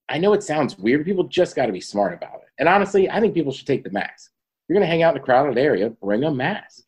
I 0.09 0.19
know 0.19 0.33
it 0.33 0.43
sounds 0.43 0.79
weird. 0.79 1.05
People 1.05 1.25
just 1.25 1.57
got 1.57 1.67
to 1.67 1.73
be 1.73 1.81
smart 1.81 2.13
about 2.13 2.41
it. 2.43 2.49
And 2.59 2.69
honestly, 2.69 3.09
I 3.09 3.21
think 3.21 3.33
people 3.33 3.53
should 3.53 3.67
take 3.67 3.85
the 3.85 3.91
mask. 3.91 4.33
you're 4.69 4.75
going 4.75 4.87
to 4.87 4.91
hang 4.91 5.03
out 5.03 5.15
in 5.15 5.21
a 5.21 5.25
crowded 5.25 5.57
area, 5.57 5.91
bring 5.91 6.25
a 6.25 6.31
mask. 6.31 6.83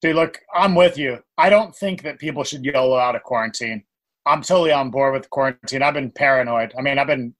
Dude, 0.00 0.16
look, 0.16 0.38
I'm 0.54 0.74
with 0.74 0.96
you. 0.96 1.18
I 1.36 1.50
don't 1.50 1.74
think 1.74 2.02
that 2.02 2.18
people 2.18 2.44
should 2.44 2.64
YOLO 2.64 2.96
out 2.96 3.16
of 3.16 3.22
quarantine. 3.24 3.84
I'm 4.26 4.42
totally 4.42 4.72
on 4.72 4.90
board 4.90 5.14
with 5.14 5.30
quarantine. 5.30 5.82
I've 5.82 5.94
been 5.94 6.10
paranoid. 6.10 6.72
I 6.78 6.82
mean, 6.82 6.98
I've 6.98 7.06
been, 7.06 7.34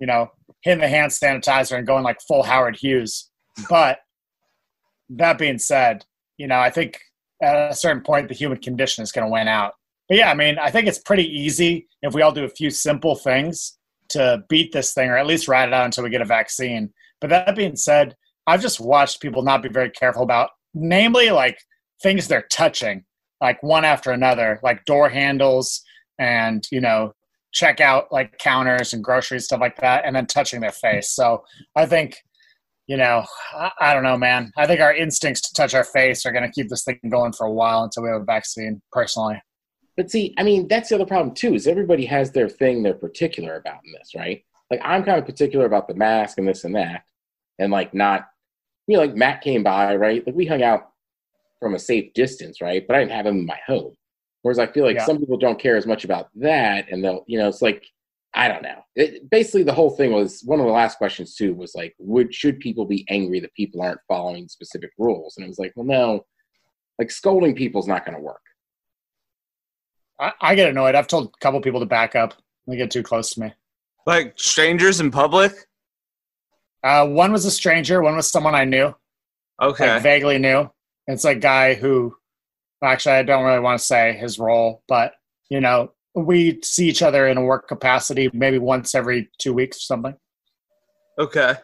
you 0.00 0.06
know, 0.06 0.30
hitting 0.62 0.80
the 0.80 0.88
hand 0.88 1.12
sanitizer 1.12 1.76
and 1.76 1.86
going 1.86 2.04
like 2.04 2.20
full 2.22 2.42
Howard 2.42 2.76
Hughes. 2.76 3.30
But 3.68 3.98
that 5.10 5.38
being 5.38 5.58
said, 5.58 6.04
you 6.38 6.46
know, 6.46 6.58
I 6.58 6.70
think 6.70 7.00
at 7.42 7.70
a 7.70 7.74
certain 7.74 8.02
point 8.02 8.28
the 8.28 8.34
human 8.34 8.58
condition 8.58 9.02
is 9.02 9.12
going 9.12 9.26
to 9.26 9.32
win 9.32 9.48
out. 9.48 9.74
But 10.08 10.18
yeah, 10.18 10.30
I 10.30 10.34
mean, 10.34 10.58
I 10.58 10.70
think 10.70 10.86
it's 10.86 10.98
pretty 10.98 11.26
easy 11.26 11.88
if 12.02 12.14
we 12.14 12.22
all 12.22 12.32
do 12.32 12.44
a 12.44 12.48
few 12.48 12.70
simple 12.70 13.14
things 13.14 13.78
to 14.10 14.42
beat 14.48 14.72
this 14.72 14.92
thing 14.94 15.08
or 15.08 15.16
at 15.16 15.26
least 15.26 15.48
ride 15.48 15.68
it 15.68 15.74
out 15.74 15.84
until 15.84 16.04
we 16.04 16.10
get 16.10 16.22
a 16.22 16.26
vaccine. 16.26 16.92
But 17.20 17.30
that 17.30 17.56
being 17.56 17.76
said, 17.76 18.16
I've 18.46 18.62
just 18.62 18.80
watched 18.80 19.20
people 19.20 19.42
not 19.42 19.62
be 19.62 19.68
very 19.68 19.90
careful 19.90 20.22
about, 20.22 20.50
namely, 20.74 21.30
like 21.30 21.58
things 22.02 22.28
they're 22.28 22.46
touching, 22.50 23.04
like 23.40 23.62
one 23.62 23.84
after 23.84 24.10
another, 24.10 24.60
like 24.62 24.84
door 24.84 25.08
handles 25.08 25.82
and, 26.18 26.66
you 26.70 26.80
know, 26.80 27.14
checkout 27.54 28.04
like 28.10 28.38
counters 28.38 28.92
and 28.92 29.02
groceries, 29.02 29.44
stuff 29.44 29.60
like 29.60 29.76
that, 29.80 30.04
and 30.04 30.14
then 30.14 30.26
touching 30.26 30.60
their 30.60 30.72
face. 30.72 31.10
So 31.10 31.44
I 31.76 31.86
think, 31.86 32.16
you 32.86 32.96
know, 32.96 33.24
I, 33.54 33.70
I 33.80 33.94
don't 33.94 34.02
know, 34.02 34.16
man. 34.16 34.52
I 34.56 34.66
think 34.66 34.80
our 34.80 34.94
instincts 34.94 35.42
to 35.42 35.54
touch 35.54 35.74
our 35.74 35.84
face 35.84 36.26
are 36.26 36.32
going 36.32 36.44
to 36.44 36.52
keep 36.52 36.68
this 36.68 36.84
thing 36.84 37.00
going 37.08 37.32
for 37.32 37.46
a 37.46 37.52
while 37.52 37.84
until 37.84 38.02
we 38.04 38.10
have 38.10 38.22
a 38.22 38.24
vaccine, 38.24 38.80
personally. 38.92 39.40
But 39.96 40.10
see, 40.10 40.34
I 40.38 40.42
mean, 40.42 40.68
that's 40.68 40.88
the 40.88 40.94
other 40.94 41.06
problem 41.06 41.34
too. 41.34 41.54
Is 41.54 41.66
everybody 41.66 42.06
has 42.06 42.32
their 42.32 42.48
thing 42.48 42.82
they're 42.82 42.94
particular 42.94 43.56
about 43.56 43.80
in 43.84 43.92
this, 43.92 44.14
right? 44.16 44.42
Like 44.70 44.80
I'm 44.84 45.04
kind 45.04 45.18
of 45.18 45.26
particular 45.26 45.66
about 45.66 45.88
the 45.88 45.94
mask 45.94 46.38
and 46.38 46.48
this 46.48 46.64
and 46.64 46.74
that, 46.76 47.02
and 47.58 47.72
like 47.72 47.92
not, 47.92 48.28
you 48.86 48.96
know, 48.96 49.02
like 49.02 49.14
Matt 49.14 49.42
came 49.42 49.62
by, 49.62 49.96
right? 49.96 50.24
Like 50.26 50.36
we 50.36 50.46
hung 50.46 50.62
out 50.62 50.90
from 51.60 51.74
a 51.74 51.78
safe 51.78 52.12
distance, 52.14 52.60
right? 52.60 52.84
But 52.86 52.96
I 52.96 53.00
didn't 53.00 53.12
have 53.12 53.26
him 53.26 53.38
in 53.40 53.46
my 53.46 53.58
home. 53.66 53.94
Whereas 54.42 54.58
I 54.58 54.66
feel 54.66 54.84
like 54.84 54.96
Yeah. 54.96 55.04
some 55.04 55.18
people 55.18 55.36
don't 55.36 55.58
care 55.58 55.76
as 55.76 55.86
much 55.86 56.04
about 56.04 56.28
that, 56.36 56.88
and 56.90 57.04
they'll, 57.04 57.24
you 57.26 57.38
know, 57.38 57.48
it's 57.48 57.62
like 57.62 57.84
I 58.32 58.46
don't 58.46 58.62
know. 58.62 58.78
It, 58.94 59.28
basically, 59.28 59.64
the 59.64 59.72
whole 59.74 59.90
thing 59.90 60.12
was 60.12 60.42
one 60.44 60.60
of 60.60 60.66
the 60.66 60.70
last 60.72 60.98
questions 60.98 61.34
too 61.34 61.52
was 61.52 61.74
like, 61.74 61.96
would 61.98 62.32
should 62.32 62.60
people 62.60 62.84
be 62.84 63.04
angry 63.10 63.40
that 63.40 63.52
people 63.54 63.82
aren't 63.82 63.98
following 64.06 64.46
specific 64.46 64.90
rules? 64.98 65.36
And 65.36 65.44
it 65.44 65.48
was 65.48 65.58
like, 65.58 65.72
well, 65.74 65.84
no, 65.84 66.24
like 67.00 67.10
scolding 67.10 67.56
people's 67.56 67.88
not 67.88 68.04
going 68.06 68.16
to 68.16 68.22
work. 68.22 68.40
I, 70.20 70.32
I 70.40 70.54
get 70.54 70.68
annoyed. 70.70 70.94
I've 70.94 71.08
told 71.08 71.26
a 71.34 71.38
couple 71.40 71.60
people 71.60 71.80
to 71.80 71.86
back 71.86 72.14
up. 72.14 72.34
They 72.68 72.76
get 72.76 72.92
too 72.92 73.02
close 73.02 73.30
to 73.34 73.40
me. 73.40 73.52
Like 74.06 74.34
strangers 74.38 75.00
in 75.00 75.10
public? 75.10 75.52
Uh, 76.84 77.08
one 77.08 77.32
was 77.32 77.44
a 77.46 77.50
stranger. 77.50 78.00
One 78.00 78.14
was 78.14 78.30
someone 78.30 78.54
I 78.54 78.64
knew, 78.64 78.94
Okay. 79.60 79.90
like 79.94 80.02
vaguely 80.04 80.38
knew. 80.38 80.70
It's 81.06 81.24
a 81.24 81.34
guy 81.34 81.74
who, 81.74 82.14
actually, 82.82 83.16
I 83.16 83.22
don't 83.22 83.44
really 83.44 83.60
want 83.60 83.80
to 83.80 83.84
say 83.84 84.16
his 84.16 84.38
role, 84.38 84.82
but 84.88 85.14
you 85.50 85.60
know, 85.60 85.92
we 86.14 86.60
see 86.62 86.88
each 86.88 87.02
other 87.02 87.26
in 87.28 87.36
a 87.36 87.42
work 87.42 87.68
capacity 87.68 88.30
maybe 88.32 88.58
once 88.58 88.94
every 88.94 89.30
two 89.38 89.52
weeks 89.52 89.78
or 89.78 89.80
something. 89.80 90.14
Okay. 91.18 91.54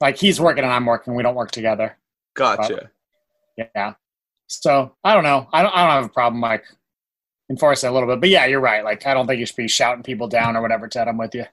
Like 0.00 0.18
he's 0.18 0.40
working 0.40 0.64
and 0.64 0.72
I'm 0.72 0.86
working. 0.86 1.14
We 1.14 1.22
don't 1.22 1.34
work 1.34 1.50
together. 1.50 1.96
Gotcha. 2.34 2.90
Yeah. 3.56 3.94
So 4.48 4.94
I 5.02 5.14
don't 5.14 5.24
know. 5.24 5.48
I 5.52 5.62
don't. 5.62 5.74
I 5.74 5.82
don't 5.82 6.02
have 6.02 6.04
a 6.04 6.14
problem 6.14 6.40
like 6.40 6.64
enforcing 7.50 7.88
a 7.88 7.92
little 7.92 8.08
bit. 8.08 8.20
But 8.20 8.28
yeah, 8.28 8.46
you're 8.46 8.60
right. 8.60 8.84
Like 8.84 9.06
I 9.06 9.14
don't 9.14 9.26
think 9.26 9.40
you 9.40 9.46
should 9.46 9.56
be 9.56 9.68
shouting 9.68 10.02
people 10.02 10.28
down 10.28 10.56
or 10.56 10.62
whatever. 10.62 10.88
Ted, 10.88 11.08
I'm 11.08 11.16
with 11.16 11.34
you. 11.34 11.46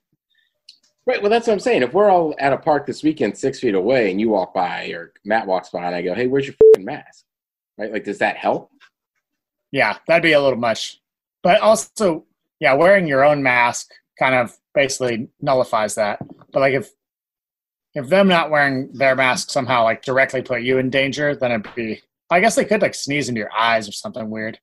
Right. 1.05 1.21
Well, 1.21 1.29
that's 1.29 1.47
what 1.47 1.53
I'm 1.53 1.59
saying. 1.59 1.83
If 1.83 1.93
we're 1.93 2.09
all 2.09 2.33
at 2.39 2.53
a 2.53 2.57
park 2.57 2.85
this 2.85 3.03
weekend, 3.03 3.37
six 3.37 3.59
feet 3.59 3.75
away, 3.75 4.09
and 4.09 4.21
you 4.21 4.29
walk 4.29 4.53
by 4.53 4.87
or 4.87 5.11
Matt 5.25 5.47
walks 5.47 5.69
by, 5.69 5.85
and 5.85 5.95
I 5.95 6.01
go, 6.01 6.13
"Hey, 6.13 6.27
where's 6.27 6.47
your 6.47 6.55
mask?" 6.79 7.25
Right? 7.77 7.91
Like, 7.91 8.05
does 8.05 8.19
that 8.19 8.37
help? 8.37 8.71
Yeah, 9.71 9.97
that'd 10.07 10.23
be 10.23 10.33
a 10.33 10.41
little 10.41 10.59
much. 10.59 11.01
But 11.41 11.59
also, 11.59 12.25
yeah, 12.59 12.73
wearing 12.73 13.07
your 13.07 13.25
own 13.25 13.43
mask 13.43 13.91
kind 14.17 14.35
of 14.35 14.57
basically 14.73 15.27
nullifies 15.41 15.95
that. 15.95 16.19
But 16.51 16.61
like 16.61 16.73
if 16.73 16.91
if 17.95 18.07
them 18.07 18.27
not 18.27 18.49
wearing 18.49 18.91
their 18.93 19.15
mask 19.15 19.49
somehow 19.49 19.83
like 19.83 20.03
directly 20.03 20.41
put 20.41 20.63
you 20.63 20.77
in 20.77 20.89
danger, 20.89 21.35
then 21.35 21.51
it'd 21.51 21.75
be 21.75 22.01
I 22.29 22.39
guess 22.39 22.55
they 22.55 22.65
could 22.65 22.81
like 22.81 22.95
sneeze 22.95 23.29
into 23.29 23.39
your 23.39 23.51
eyes 23.51 23.87
or 23.87 23.91
something 23.91 24.29
weird. 24.29 24.59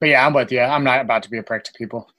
But 0.00 0.10
yeah, 0.10 0.26
I'm 0.26 0.34
with 0.34 0.50
you. 0.50 0.60
I'm 0.60 0.84
not 0.84 1.00
about 1.00 1.22
to 1.24 1.30
be 1.30 1.38
a 1.38 1.42
prick 1.42 1.64
to 1.64 1.72
people. 1.72 2.10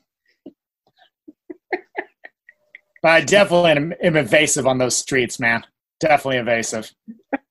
But 3.01 3.12
I 3.12 3.22
definitely 3.22 3.72
am, 3.72 3.93
am 4.01 4.15
evasive 4.17 4.67
on 4.67 4.77
those 4.77 4.96
streets, 4.96 5.39
man. 5.39 5.63
Definitely 6.00 6.38
evasive. 6.38 6.91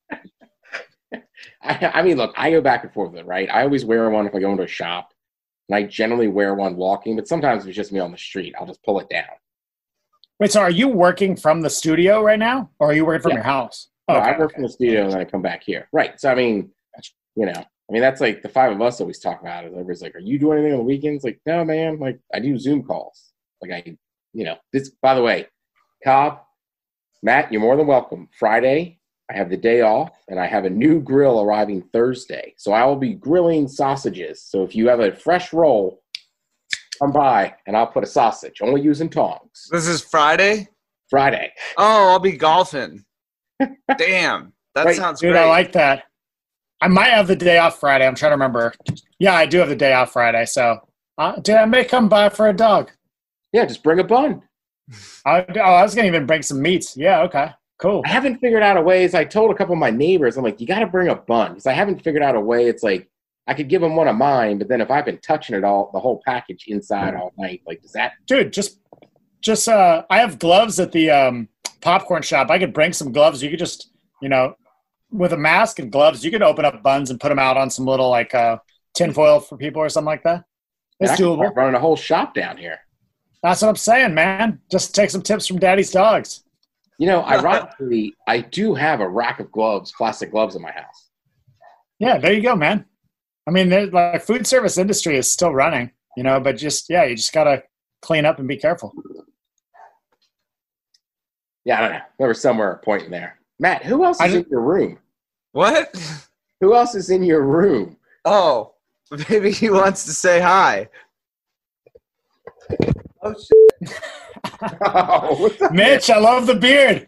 I, 1.63 1.91
I 1.93 2.01
mean, 2.01 2.17
look, 2.17 2.33
I 2.37 2.49
go 2.51 2.61
back 2.61 2.83
and 2.83 2.93
forth 2.93 3.11
with 3.11 3.19
it, 3.21 3.25
right? 3.25 3.49
I 3.51 3.63
always 3.63 3.85
wear 3.85 4.09
one 4.09 4.25
if 4.27 4.33
I 4.33 4.39
go 4.39 4.51
into 4.51 4.63
a 4.63 4.67
shop, 4.67 5.13
and 5.69 5.75
I 5.75 5.83
generally 5.83 6.27
wear 6.27 6.55
one 6.55 6.75
walking. 6.75 7.15
But 7.15 7.27
sometimes 7.27 7.63
if 7.63 7.69
it's 7.69 7.75
just 7.75 7.91
me 7.91 7.99
on 7.99 8.11
the 8.11 8.17
street, 8.17 8.55
I'll 8.59 8.65
just 8.65 8.83
pull 8.83 8.99
it 8.99 9.09
down. 9.09 9.25
Wait, 10.39 10.51
so 10.51 10.61
are 10.61 10.71
you 10.71 10.87
working 10.87 11.35
from 11.35 11.61
the 11.61 11.69
studio 11.69 12.21
right 12.23 12.39
now, 12.39 12.69
or 12.79 12.89
are 12.89 12.93
you 12.93 13.05
working 13.05 13.21
from 13.21 13.31
Yeah. 13.31 13.37
your 13.37 13.43
house? 13.43 13.89
No, 14.09 14.15
Okay, 14.15 14.29
I 14.29 14.31
work 14.31 14.41
okay. 14.51 14.53
from 14.55 14.63
the 14.63 14.69
studio 14.69 15.03
and 15.03 15.11
then 15.13 15.19
I 15.19 15.25
come 15.25 15.43
back 15.43 15.61
here. 15.63 15.87
Right. 15.93 16.19
So 16.19 16.29
I 16.31 16.35
mean, 16.35 16.71
you 17.35 17.45
know, 17.45 17.53
I 17.55 17.93
mean 17.93 18.01
that's 18.01 18.19
like 18.19 18.41
the 18.41 18.49
five 18.49 18.71
of 18.71 18.81
us 18.81 18.99
always 18.99 19.19
talk 19.19 19.41
about 19.41 19.63
it. 19.65 19.71
Everybody's 19.71 20.01
like, 20.01 20.15
"Are 20.15 20.19
you 20.19 20.39
doing 20.39 20.57
anything 20.57 20.73
on 20.73 20.79
the 20.79 20.83
weekends?" 20.85 21.23
Like, 21.23 21.39
no, 21.45 21.63
man. 21.63 21.99
Like 21.99 22.19
I 22.33 22.39
do 22.39 22.57
Zoom 22.57 22.83
calls. 22.83 23.31
Like 23.61 23.71
I, 23.71 23.97
you 24.33 24.45
know, 24.45 24.55
this. 24.73 24.89
By 25.01 25.13
the 25.15 25.21
way, 25.21 25.47
Cobb, 26.03 26.39
Matt, 27.23 27.51
you're 27.51 27.61
more 27.61 27.75
than 27.77 27.87
welcome. 27.87 28.27
Friday, 28.37 28.99
I 29.29 29.35
have 29.35 29.49
the 29.49 29.57
day 29.57 29.81
off, 29.81 30.11
and 30.27 30.39
I 30.39 30.45
have 30.47 30.65
a 30.65 30.69
new 30.69 30.99
grill 30.99 31.41
arriving 31.41 31.83
Thursday. 31.93 32.53
So 32.57 32.73
I 32.73 32.85
will 32.85 32.95
be 32.97 33.13
grilling 33.13 33.67
sausages. 33.67 34.43
So 34.43 34.63
if 34.63 34.75
you 34.75 34.87
have 34.89 34.99
a 34.99 35.15
fresh 35.15 35.53
roll, 35.53 36.01
come 37.01 37.11
by 37.11 37.55
and 37.65 37.75
I'll 37.75 37.87
put 37.87 38.03
a 38.03 38.07
sausage. 38.07 38.61
Only 38.61 38.81
using 38.81 39.09
tongs. 39.09 39.67
This 39.71 39.87
is 39.87 40.01
Friday? 40.01 40.67
Friday. 41.09 41.51
Oh, 41.77 42.09
I'll 42.11 42.19
be 42.19 42.33
golfing. 42.33 43.03
Damn. 43.97 44.53
That 44.75 44.85
Right, 44.85 44.95
sounds 44.95 45.19
Dude, 45.19 45.31
great. 45.33 45.41
I 45.41 45.49
like 45.49 45.71
that. 45.73 46.03
I 46.81 46.87
might 46.87 47.09
have 47.09 47.27
the 47.27 47.35
day 47.35 47.57
off 47.57 47.79
Friday. 47.79 48.07
I'm 48.07 48.15
trying 48.15 48.31
to 48.31 48.35
remember. 48.35 48.73
Yeah, 49.19 49.35
I 49.35 49.45
do 49.45 49.57
have 49.59 49.69
the 49.69 49.75
day 49.75 49.93
off 49.93 50.13
Friday. 50.13 50.45
So, 50.45 50.79
uh, 51.17 51.35
dude, 51.41 51.55
I 51.55 51.65
may 51.65 51.83
come 51.85 52.07
by 52.09 52.29
for 52.29 52.47
a 52.49 52.53
dog. 52.53 52.91
Yeah, 53.53 53.65
just 53.65 53.83
bring 53.83 53.99
a 53.99 54.03
bun. 54.03 54.43
I, 55.25 55.45
oh, 55.55 55.59
I 55.59 55.83
was 55.83 55.95
going 55.95 56.03
to 56.03 56.15
even 56.15 56.25
bring 56.25 56.41
some 56.41 56.61
meats. 56.61 56.97
Yeah, 56.97 57.21
okay. 57.21 57.51
Cool. 57.77 58.03
I 58.05 58.09
haven't 58.09 58.37
figured 58.37 58.63
out 58.63 58.77
a 58.77 58.81
way. 58.81 59.03
As 59.03 59.15
I 59.15 59.23
told 59.23 59.51
a 59.51 59.55
couple 59.55 59.73
of 59.73 59.79
my 59.79 59.89
neighbors, 59.89 60.37
I'm 60.37 60.43
like, 60.43 60.61
you 60.61 60.67
got 60.67 60.79
to 60.79 60.87
bring 60.87 61.09
a 61.09 61.15
bun 61.15 61.51
because 61.51 61.65
I 61.65 61.73
haven't 61.73 62.03
figured 62.03 62.23
out 62.23 62.35
a 62.35 62.39
way. 62.39 62.67
It's 62.67 62.83
like 62.83 63.09
I 63.47 63.53
could 63.53 63.69
give 63.69 63.81
them 63.81 63.95
one 63.95 64.07
of 64.07 64.15
mine, 64.15 64.59
but 64.59 64.67
then 64.67 64.81
if 64.81 64.91
I've 64.91 65.05
been 65.05 65.17
touching 65.17 65.55
it 65.55 65.63
all, 65.63 65.89
the 65.91 65.99
whole 65.99 66.21
package 66.25 66.65
inside 66.67 67.15
all 67.15 67.33
night, 67.37 67.61
like 67.65 67.81
does 67.81 67.93
that? 67.93 68.13
Dude, 68.27 68.53
just, 68.53 68.79
just, 69.41 69.67
uh, 69.67 70.03
I 70.09 70.19
have 70.19 70.37
gloves 70.37 70.79
at 70.79 70.91
the 70.91 71.09
um, 71.09 71.49
popcorn 71.81 72.21
shop. 72.21 72.51
I 72.51 72.59
could 72.59 72.73
bring 72.73 72.93
some 72.93 73.11
gloves. 73.11 73.41
You 73.41 73.49
could 73.49 73.59
just, 73.59 73.89
you 74.21 74.29
know, 74.29 74.55
with 75.11 75.33
a 75.33 75.37
mask 75.37 75.79
and 75.79 75.91
gloves, 75.91 76.23
you 76.23 76.31
could 76.31 76.43
open 76.43 76.65
up 76.65 76.83
buns 76.83 77.09
and 77.09 77.19
put 77.19 77.29
them 77.29 77.39
out 77.39 77.57
on 77.57 77.69
some 77.69 77.85
little 77.85 78.09
like 78.09 78.33
uh, 78.35 78.57
tinfoil 78.93 79.39
for 79.39 79.57
people 79.57 79.81
or 79.81 79.89
something 79.89 80.05
like 80.05 80.23
that. 80.23 80.45
It's 80.99 81.19
doable. 81.19 81.53
running 81.55 81.75
a 81.75 81.79
whole 81.79 81.97
shop 81.97 82.35
down 82.35 82.57
here. 82.57 82.79
That's 83.43 83.61
what 83.61 83.69
I'm 83.69 83.75
saying, 83.75 84.13
man. 84.13 84.59
Just 84.69 84.93
take 84.93 85.09
some 85.09 85.21
tips 85.21 85.47
from 85.47 85.59
Daddy's 85.59 85.91
dogs. 85.91 86.43
You 86.99 87.07
know, 87.07 87.23
ironically, 87.23 88.13
I 88.27 88.41
do 88.41 88.75
have 88.75 89.01
a 89.01 89.09
rack 89.09 89.39
of 89.39 89.51
gloves, 89.51 89.91
plastic 89.97 90.29
gloves 90.29 90.55
in 90.55 90.61
my 90.61 90.71
house. 90.71 91.09
Yeah, 91.97 92.19
there 92.19 92.33
you 92.33 92.43
go, 92.43 92.55
man. 92.55 92.85
I 93.47 93.51
mean, 93.51 93.69
the 93.69 93.87
like 93.87 94.21
food 94.21 94.45
service 94.45 94.77
industry 94.77 95.17
is 95.17 95.29
still 95.29 95.53
running, 95.53 95.91
you 96.15 96.21
know, 96.21 96.39
but 96.39 96.57
just 96.57 96.89
yeah, 96.89 97.03
you 97.05 97.15
just 97.15 97.33
gotta 97.33 97.63
clean 98.03 98.25
up 98.25 98.37
and 98.37 98.47
be 98.47 98.57
careful. 98.57 98.93
Yeah, 101.65 101.79
I 101.79 101.81
don't 101.81 101.91
know. 101.91 102.01
There 102.19 102.27
was 102.27 102.41
somewhere 102.41 102.71
a 102.71 102.77
point 102.77 103.03
in 103.03 103.11
there. 103.11 103.39
Matt, 103.59 103.83
who 103.83 104.03
else 104.03 104.19
I 104.19 104.27
is 104.27 104.35
in 104.35 104.45
your 104.49 104.61
room? 104.61 104.99
what? 105.53 105.95
Who 106.59 106.75
else 106.75 106.93
is 106.93 107.09
in 107.09 107.23
your 107.23 107.41
room? 107.41 107.97
Oh, 108.25 108.75
maybe 109.29 109.51
he 109.51 109.71
wants 109.71 110.05
to 110.05 110.13
say 110.13 110.39
hi. 110.39 110.87
Oh, 113.23 113.33
shit. 113.33 113.99
Oh. 114.81 115.51
Mitch, 115.71 116.09
I 116.09 116.19
love 116.19 116.47
the 116.47 116.55
beard. 116.55 117.07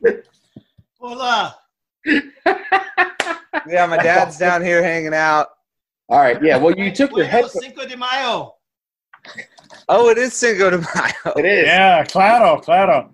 Hola. 0.99 1.55
Yeah, 3.67 3.85
my 3.85 3.97
dad's 3.97 4.37
down 4.37 4.61
here 4.63 4.83
hanging 4.83 5.13
out. 5.13 5.47
All 6.09 6.19
right, 6.19 6.41
yeah. 6.43 6.57
Well, 6.57 6.75
you 6.75 6.91
took 6.91 7.11
your 7.11 7.25
Bueno, 7.25 7.43
head. 7.43 7.51
Cinco 7.51 7.85
de 7.87 7.95
Mayo. 7.95 8.55
Oh, 9.87 10.09
it 10.09 10.17
is 10.17 10.33
Cinco 10.33 10.69
de 10.69 10.77
Mayo. 10.79 11.33
It 11.37 11.45
is. 11.45 11.65
Yeah, 11.65 12.03
claro, 12.03 12.59
claro. 12.59 13.11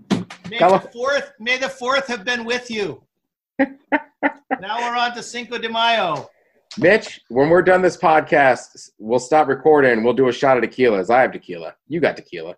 May 0.50 0.58
the 0.58 0.90
fourth, 0.92 1.34
may 1.40 1.58
the 1.58 1.70
fourth 1.70 2.08
have 2.08 2.26
been 2.26 2.46
with 2.46 2.72
you. 2.72 3.04
now 3.60 4.78
we're 4.80 4.96
on 4.96 5.14
to 5.16 5.22
Cinco 5.22 5.58
de 5.58 5.70
Mayo. 5.70 6.30
Mitch, 6.78 7.20
when 7.30 7.50
we're 7.50 7.62
done 7.62 7.82
this 7.82 7.98
podcast, 7.98 8.92
we'll 8.98 9.20
stop 9.20 9.48
recording 9.48 10.04
we'll 10.04 10.14
do 10.14 10.30
a 10.30 10.34
shot 10.34 10.58
of 10.58 10.64
tequila. 10.64 11.00
As 11.00 11.10
I 11.10 11.22
have 11.22 11.32
tequila, 11.32 11.76
you 11.88 12.00
got 12.00 12.16
tequila. 12.18 12.56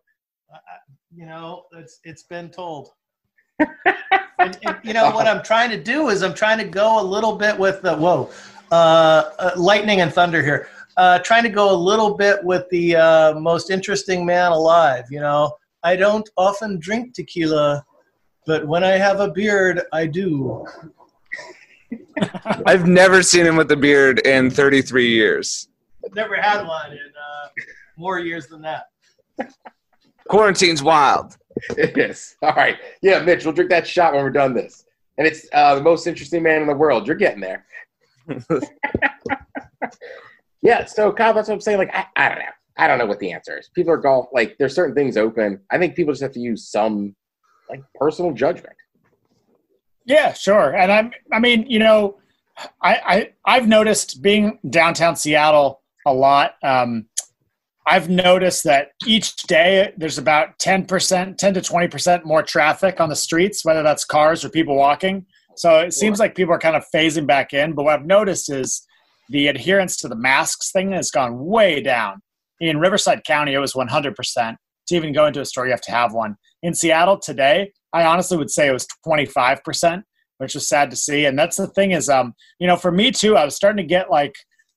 You 1.13 1.25
know, 1.25 1.65
it's 1.73 1.99
it's 2.05 2.23
been 2.23 2.49
told. 2.49 2.93
and, 3.59 4.57
and, 4.63 4.77
you 4.81 4.93
know 4.93 5.11
what 5.11 5.27
I'm 5.27 5.43
trying 5.43 5.69
to 5.71 5.77
do 5.81 6.09
is 6.09 6.23
I'm 6.23 6.33
trying 6.33 6.57
to 6.59 6.63
go 6.63 7.01
a 7.01 7.03
little 7.03 7.35
bit 7.35 7.57
with 7.57 7.81
the 7.81 7.95
whoa, 7.95 8.31
uh, 8.71 9.29
uh, 9.37 9.51
lightning 9.57 10.01
and 10.01 10.11
thunder 10.13 10.41
here. 10.41 10.69
Uh, 10.95 11.19
trying 11.19 11.43
to 11.43 11.49
go 11.49 11.73
a 11.73 11.75
little 11.75 12.15
bit 12.15 12.43
with 12.43 12.67
the 12.69 12.95
uh, 12.95 13.39
most 13.39 13.71
interesting 13.71 14.25
man 14.25 14.51
alive. 14.51 15.05
You 15.09 15.19
know, 15.19 15.51
I 15.83 15.97
don't 15.97 16.29
often 16.37 16.79
drink 16.79 17.13
tequila, 17.13 17.85
but 18.45 18.65
when 18.65 18.83
I 18.83 18.91
have 18.91 19.19
a 19.19 19.29
beard, 19.29 19.81
I 19.91 20.05
do. 20.05 20.65
I've 22.65 22.87
never 22.87 23.21
seen 23.21 23.45
him 23.45 23.57
with 23.57 23.69
a 23.71 23.77
beard 23.77 24.19
in 24.25 24.49
33 24.49 25.09
years. 25.09 25.67
I've 26.05 26.15
never 26.15 26.35
had 26.35 26.65
one 26.65 26.93
in 26.93 26.97
uh, 26.97 27.47
more 27.97 28.19
years 28.19 28.47
than 28.47 28.61
that. 28.61 28.85
Quarantine's 30.31 30.81
wild. 30.81 31.37
It 31.77 31.97
is. 31.97 32.37
All 32.41 32.53
right. 32.53 32.77
Yeah, 33.01 33.19
Mitch, 33.19 33.43
we'll 33.43 33.53
drink 33.53 33.69
that 33.71 33.85
shot 33.85 34.13
when 34.13 34.23
we're 34.23 34.29
done 34.29 34.53
this. 34.53 34.85
And 35.17 35.27
it's 35.27 35.45
uh, 35.51 35.75
the 35.75 35.81
most 35.81 36.07
interesting 36.07 36.41
man 36.41 36.61
in 36.61 36.67
the 36.67 36.73
world. 36.73 37.05
You're 37.05 37.17
getting 37.17 37.41
there. 37.41 37.65
yeah, 40.61 40.85
so 40.85 41.11
Kyle, 41.11 41.33
that's 41.33 41.49
what 41.49 41.55
I'm 41.55 41.61
saying. 41.61 41.77
Like, 41.77 41.93
I, 41.93 42.05
I 42.15 42.29
don't 42.29 42.39
know. 42.39 42.45
I 42.77 42.87
don't 42.87 42.97
know 42.97 43.05
what 43.05 43.19
the 43.19 43.33
answer 43.33 43.59
is. 43.59 43.69
People 43.75 43.91
are 43.91 43.97
golf 43.97 44.27
like 44.31 44.55
there's 44.57 44.73
certain 44.73 44.95
things 44.95 45.17
open. 45.17 45.59
I 45.69 45.77
think 45.77 45.93
people 45.93 46.13
just 46.13 46.23
have 46.23 46.31
to 46.31 46.39
use 46.39 46.69
some 46.69 47.15
like 47.69 47.83
personal 47.95 48.31
judgment. 48.31 48.75
Yeah, 50.05 50.31
sure. 50.31 50.73
And 50.73 50.89
I'm 50.91 51.11
I 51.33 51.39
mean, 51.39 51.65
you 51.69 51.79
know, 51.79 52.17
I, 52.81 53.01
I 53.05 53.29
I've 53.45 53.67
noticed 53.67 54.21
being 54.21 54.57
downtown 54.69 55.17
Seattle 55.17 55.81
a 56.07 56.13
lot. 56.13 56.55
Um, 56.63 57.07
I've 57.87 58.09
noticed 58.09 58.63
that 58.65 58.89
each 59.07 59.35
day 59.43 59.91
there's 59.97 60.17
about 60.17 60.59
10%, 60.59 61.37
10 61.37 61.53
to 61.53 61.61
20% 61.61 62.25
more 62.25 62.43
traffic 62.43 62.99
on 62.99 63.09
the 63.09 63.15
streets, 63.15 63.65
whether 63.65 63.81
that's 63.81 64.05
cars 64.05 64.45
or 64.45 64.49
people 64.49 64.75
walking. 64.75 65.25
So 65.55 65.79
it 65.79 65.93
seems 65.93 66.19
like 66.19 66.35
people 66.35 66.53
are 66.53 66.59
kind 66.59 66.75
of 66.75 66.85
phasing 66.93 67.25
back 67.25 67.53
in. 67.53 67.73
But 67.73 67.83
what 67.83 67.99
I've 67.99 68.05
noticed 68.05 68.51
is 68.51 68.85
the 69.29 69.47
adherence 69.47 69.97
to 69.97 70.07
the 70.07 70.15
masks 70.15 70.71
thing 70.71 70.91
has 70.91 71.09
gone 71.11 71.39
way 71.39 71.81
down. 71.81 72.21
In 72.59 72.79
Riverside 72.79 73.23
County, 73.25 73.53
it 73.53 73.59
was 73.59 73.73
100%. 73.73 74.55
To 74.87 74.95
even 74.95 75.13
go 75.13 75.25
into 75.25 75.41
a 75.41 75.45
store, 75.45 75.65
you 75.65 75.71
have 75.71 75.81
to 75.81 75.91
have 75.91 76.13
one. 76.13 76.35
In 76.63 76.73
Seattle 76.73 77.17
today, 77.17 77.71
I 77.93 78.03
honestly 78.03 78.37
would 78.37 78.51
say 78.51 78.67
it 78.67 78.73
was 78.73 78.87
25%, 79.05 80.03
which 80.37 80.53
was 80.53 80.67
sad 80.67 80.89
to 80.91 80.95
see. 80.95 81.25
And 81.25 81.37
that's 81.37 81.57
the 81.57 81.67
thing 81.67 81.91
is, 81.91 82.09
um, 82.09 82.33
you 82.59 82.67
know, 82.67 82.75
for 82.75 82.91
me 82.91 83.11
too, 83.11 83.37
I 83.37 83.45
was 83.45 83.55
starting 83.55 83.77
to 83.77 83.87
get 83.87 84.11
like, 84.11 84.33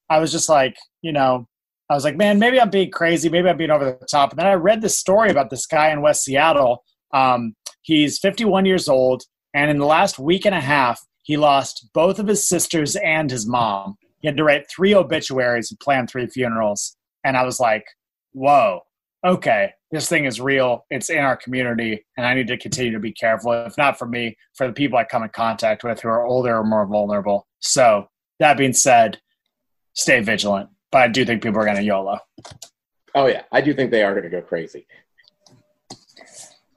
I 0.08 0.18
was 0.18 0.32
just 0.32 0.49
like, 0.49 0.76
you 1.02 1.12
know, 1.12 1.46
I 1.91 1.95
was 1.95 2.05
like, 2.05 2.17
man, 2.17 2.38
maybe 2.38 2.61
I'm 2.61 2.71
being 2.71 2.91
crazy. 2.91 3.29
Maybe 3.29 3.49
I'm 3.49 3.57
being 3.57 3.71
over 3.71 3.85
the 3.85 4.07
top. 4.07 4.31
And 4.31 4.38
then 4.38 4.47
I 4.47 4.55
read 4.55 4.81
this 4.81 4.99
story 4.99 5.31
about 5.31 5.50
this 5.50 5.67
guy 5.67 5.91
in 5.91 6.00
West 6.00 6.25
Seattle. 6.25 6.83
Um, 7.12 7.55
he's 7.83 8.19
51 8.19 8.64
years 8.64 8.88
old. 8.88 9.25
And 9.53 9.71
in 9.71 9.79
the 9.79 9.87
last 9.87 10.19
week 10.19 10.47
and 10.47 10.55
a 10.55 10.61
half, 10.61 11.00
he 11.23 11.37
lost 11.37 11.91
both 11.93 12.19
of 12.19 12.26
his 12.26 12.49
sisters 12.49 12.97
and 12.97 13.31
his 13.31 13.47
mom. 13.47 13.97
He 14.21 14.29
had 14.29 14.37
to 14.38 14.45
write 14.45 14.67
three 14.75 14.95
obituaries 14.95 15.71
and 15.71 15.79
plan 15.79 16.07
three 16.07 16.26
funerals. 16.26 16.97
And 17.23 17.37
I 17.37 17.45
was 17.45 17.61
like, 17.61 17.85
whoa, 18.33 18.81
okay, 19.25 19.73
this 19.91 20.09
thing 20.09 20.25
is 20.25 20.41
real. 20.41 20.87
It's 20.91 21.11
in 21.11 21.19
our 21.19 21.37
community. 21.37 22.05
And 22.17 22.26
I 22.26 22.35
need 22.35 22.49
to 22.49 22.57
continue 22.57 22.93
to 22.93 22.99
be 22.99 23.12
careful, 23.12 23.53
if 23.53 23.76
not 23.76 23.99
for 23.99 24.09
me, 24.09 24.37
for 24.55 24.67
the 24.67 24.73
people 24.73 24.99
I 24.99 25.05
come 25.05 25.23
in 25.23 25.29
contact 25.31 25.85
with 25.85 26.00
who 26.00 26.09
are 26.09 26.26
older 26.26 26.57
or 26.57 26.64
more 26.64 26.87
vulnerable. 26.87 27.47
So, 27.61 28.09
that 28.41 28.59
being 28.59 28.73
said, 28.73 29.21
stay 29.93 30.21
vigilant 30.21 30.69
but 30.94 31.02
I 31.02 31.08
do 31.08 31.24
think 31.24 31.42
people 31.42 31.60
are 31.60 31.64
going 31.64 31.76
to 31.76 31.82
YOLO. 31.82 32.20
Oh 33.16 33.26
yeah, 33.26 33.42
I 33.50 33.60
do 33.60 33.74
think 33.74 33.90
they 33.90 34.04
are 34.04 34.12
going 34.12 34.22
to 34.22 34.30
go 34.30 34.40
crazy. 34.40 34.86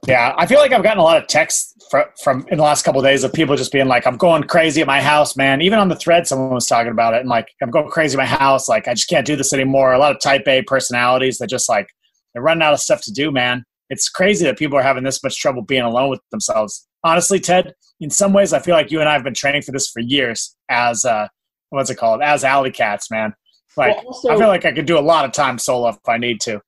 Yeah, 0.08 0.34
I 0.36 0.44
feel 0.44 0.58
like 0.58 0.72
I've 0.72 0.82
gotten 0.82 0.98
a 0.98 1.04
lot 1.04 1.22
of 1.22 1.28
texts 1.28 1.86
from, 1.88 2.04
from 2.20 2.44
in 2.48 2.58
the 2.58 2.64
last 2.64 2.84
couple 2.84 3.00
of 3.00 3.04
days 3.04 3.22
of 3.22 3.32
people 3.32 3.54
just 3.54 3.70
being 3.70 3.86
like, 3.86 4.08
"I'm 4.08 4.16
going 4.16 4.42
crazy 4.42 4.80
at 4.80 4.88
my 4.88 5.00
house, 5.00 5.36
man." 5.36 5.62
Even 5.62 5.78
on 5.78 5.88
the 5.88 5.94
thread, 5.94 6.26
someone 6.26 6.50
was 6.50 6.66
talking 6.66 6.90
about 6.90 7.14
it, 7.14 7.20
and 7.20 7.28
like, 7.28 7.46
"I'm 7.62 7.70
going 7.70 7.88
crazy 7.88 8.16
at 8.16 8.18
my 8.18 8.26
house. 8.26 8.68
Like, 8.68 8.88
I 8.88 8.94
just 8.94 9.08
can't 9.08 9.24
do 9.24 9.36
this 9.36 9.52
anymore." 9.52 9.92
A 9.92 9.98
lot 9.98 10.10
of 10.10 10.20
Type 10.20 10.48
A 10.48 10.62
personalities 10.62 11.38
that 11.38 11.48
just 11.48 11.68
like 11.68 11.88
they're 12.32 12.42
running 12.42 12.62
out 12.62 12.72
of 12.72 12.80
stuff 12.80 13.02
to 13.02 13.12
do, 13.12 13.30
man. 13.30 13.62
It's 13.88 14.08
crazy 14.08 14.44
that 14.46 14.58
people 14.58 14.76
are 14.76 14.82
having 14.82 15.04
this 15.04 15.22
much 15.22 15.38
trouble 15.40 15.62
being 15.62 15.82
alone 15.82 16.10
with 16.10 16.22
themselves. 16.32 16.88
Honestly, 17.04 17.38
Ted, 17.38 17.72
in 18.00 18.10
some 18.10 18.32
ways, 18.32 18.52
I 18.52 18.58
feel 18.58 18.74
like 18.74 18.90
you 18.90 18.98
and 18.98 19.08
I 19.08 19.12
have 19.12 19.22
been 19.22 19.34
training 19.34 19.62
for 19.62 19.70
this 19.70 19.88
for 19.88 20.00
years 20.00 20.56
as 20.68 21.04
uh, 21.04 21.28
what's 21.70 21.90
it 21.90 21.96
called? 21.96 22.20
As 22.20 22.42
alley 22.42 22.72
cats, 22.72 23.12
man. 23.12 23.32
Like 23.78 23.96
well, 23.98 24.06
also, 24.06 24.28
I 24.30 24.36
feel 24.36 24.48
like 24.48 24.64
I 24.64 24.72
could 24.72 24.86
do 24.86 24.98
a 24.98 25.00
lot 25.00 25.24
of 25.24 25.32
time 25.32 25.58
solo 25.58 25.88
if 25.88 25.96
I 26.08 26.18
need 26.18 26.40
to. 26.42 26.60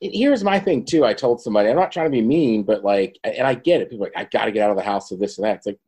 Here's 0.00 0.42
my 0.42 0.58
thing 0.58 0.84
too. 0.84 1.04
I 1.04 1.12
told 1.12 1.40
somebody 1.40 1.68
I'm 1.68 1.76
not 1.76 1.92
trying 1.92 2.06
to 2.06 2.10
be 2.10 2.22
mean, 2.22 2.62
but 2.62 2.84
like, 2.84 3.18
and 3.24 3.46
I 3.46 3.54
get 3.54 3.80
it. 3.80 3.90
People 3.90 4.04
like 4.04 4.16
I 4.16 4.24
got 4.24 4.46
to 4.46 4.52
get 4.52 4.62
out 4.62 4.70
of 4.70 4.76
the 4.76 4.82
house 4.82 5.08
for 5.08 5.16
this 5.16 5.38
and 5.38 5.44
that. 5.44 5.56
It's 5.56 5.66
like 5.66 5.78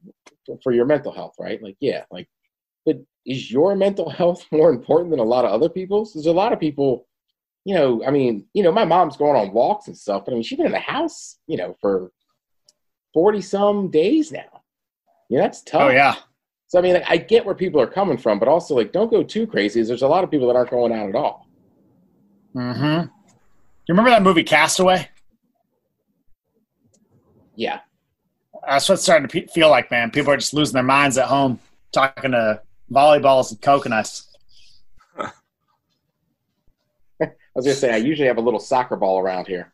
for 0.62 0.72
your 0.72 0.84
mental 0.84 1.12
health, 1.12 1.34
right? 1.38 1.62
Like, 1.62 1.76
yeah, 1.80 2.04
like, 2.10 2.28
but 2.84 2.98
is 3.24 3.50
your 3.50 3.74
mental 3.76 4.10
health 4.20 4.44
more 4.50 4.70
important 4.70 5.10
than 5.10 5.20
a 5.20 5.24
lot 5.24 5.44
of 5.44 5.52
other 5.52 5.68
people's? 5.68 6.12
There's 6.12 6.26
a 6.26 6.32
lot 6.32 6.52
of 6.52 6.60
people, 6.60 7.06
you 7.64 7.74
know. 7.74 8.04
I 8.04 8.10
mean, 8.10 8.46
you 8.52 8.62
know, 8.62 8.72
my 8.72 8.84
mom's 8.84 9.16
going 9.16 9.40
on 9.40 9.52
walks 9.52 9.86
and 9.86 9.96
stuff, 9.96 10.24
but 10.24 10.32
I 10.32 10.34
mean, 10.34 10.42
she's 10.42 10.58
been 10.58 10.66
in 10.66 10.72
the 10.72 10.78
house, 10.78 11.38
you 11.46 11.56
know, 11.56 11.76
for 11.80 12.10
forty 13.12 13.40
some 13.40 13.90
days 13.90 14.32
now. 14.32 14.62
Yeah, 15.28 15.40
that's 15.40 15.62
oh, 15.68 15.70
tough. 15.70 15.82
Oh 15.82 15.90
yeah. 15.90 16.14
So 16.66 16.78
I 16.78 16.82
mean, 16.82 16.94
like, 16.94 17.04
I 17.08 17.16
get 17.16 17.44
where 17.44 17.54
people 17.54 17.80
are 17.80 17.86
coming 17.86 18.16
from, 18.16 18.38
but 18.38 18.48
also 18.48 18.74
like, 18.74 18.92
don't 18.92 19.10
go 19.10 19.22
too 19.22 19.46
crazy. 19.46 19.82
There's 19.82 20.02
a 20.02 20.08
lot 20.08 20.24
of 20.24 20.30
people 20.30 20.48
that 20.48 20.56
aren't 20.56 20.70
going 20.70 20.92
out 20.92 21.08
at 21.08 21.14
all. 21.14 21.46
Hmm. 22.52 23.02
You 23.86 23.92
remember 23.92 24.10
that 24.10 24.22
movie 24.22 24.44
Castaway? 24.44 25.08
Yeah. 27.54 27.80
That's 28.66 28.88
what's 28.88 29.02
starting 29.02 29.28
to 29.28 29.46
feel 29.48 29.68
like, 29.68 29.90
man. 29.90 30.10
People 30.10 30.32
are 30.32 30.36
just 30.36 30.54
losing 30.54 30.74
their 30.74 30.82
minds 30.82 31.18
at 31.18 31.26
home, 31.26 31.60
talking 31.92 32.30
to 32.30 32.62
volleyballs 32.90 33.50
and 33.50 33.60
coconuts. 33.60 34.36
I 35.18 35.30
was 37.54 37.66
gonna 37.66 37.74
say 37.74 37.92
I 37.92 37.98
usually 37.98 38.28
have 38.28 38.38
a 38.38 38.42
little 38.42 38.60
soccer 38.60 38.96
ball 38.96 39.18
around 39.20 39.46
here. 39.46 39.72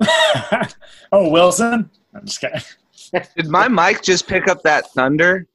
oh, 1.12 1.28
Wilson. 1.30 1.90
I'm 2.14 2.24
just 2.24 2.40
kidding. 2.40 2.60
Did 3.36 3.48
my 3.48 3.68
mic 3.68 4.02
just 4.02 4.28
pick 4.28 4.48
up 4.48 4.62
that 4.62 4.90
thunder? 4.92 5.46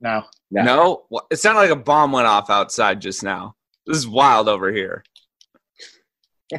No. 0.00 0.24
No. 0.50 0.62
no? 1.10 1.20
It 1.30 1.36
sounded 1.36 1.60
like 1.60 1.70
a 1.70 1.76
bomb 1.76 2.12
went 2.12 2.26
off 2.26 2.50
outside 2.50 3.00
just 3.00 3.22
now. 3.22 3.54
This 3.86 3.98
is 3.98 4.08
wild 4.08 4.48
over 4.48 4.72
here. 4.72 5.04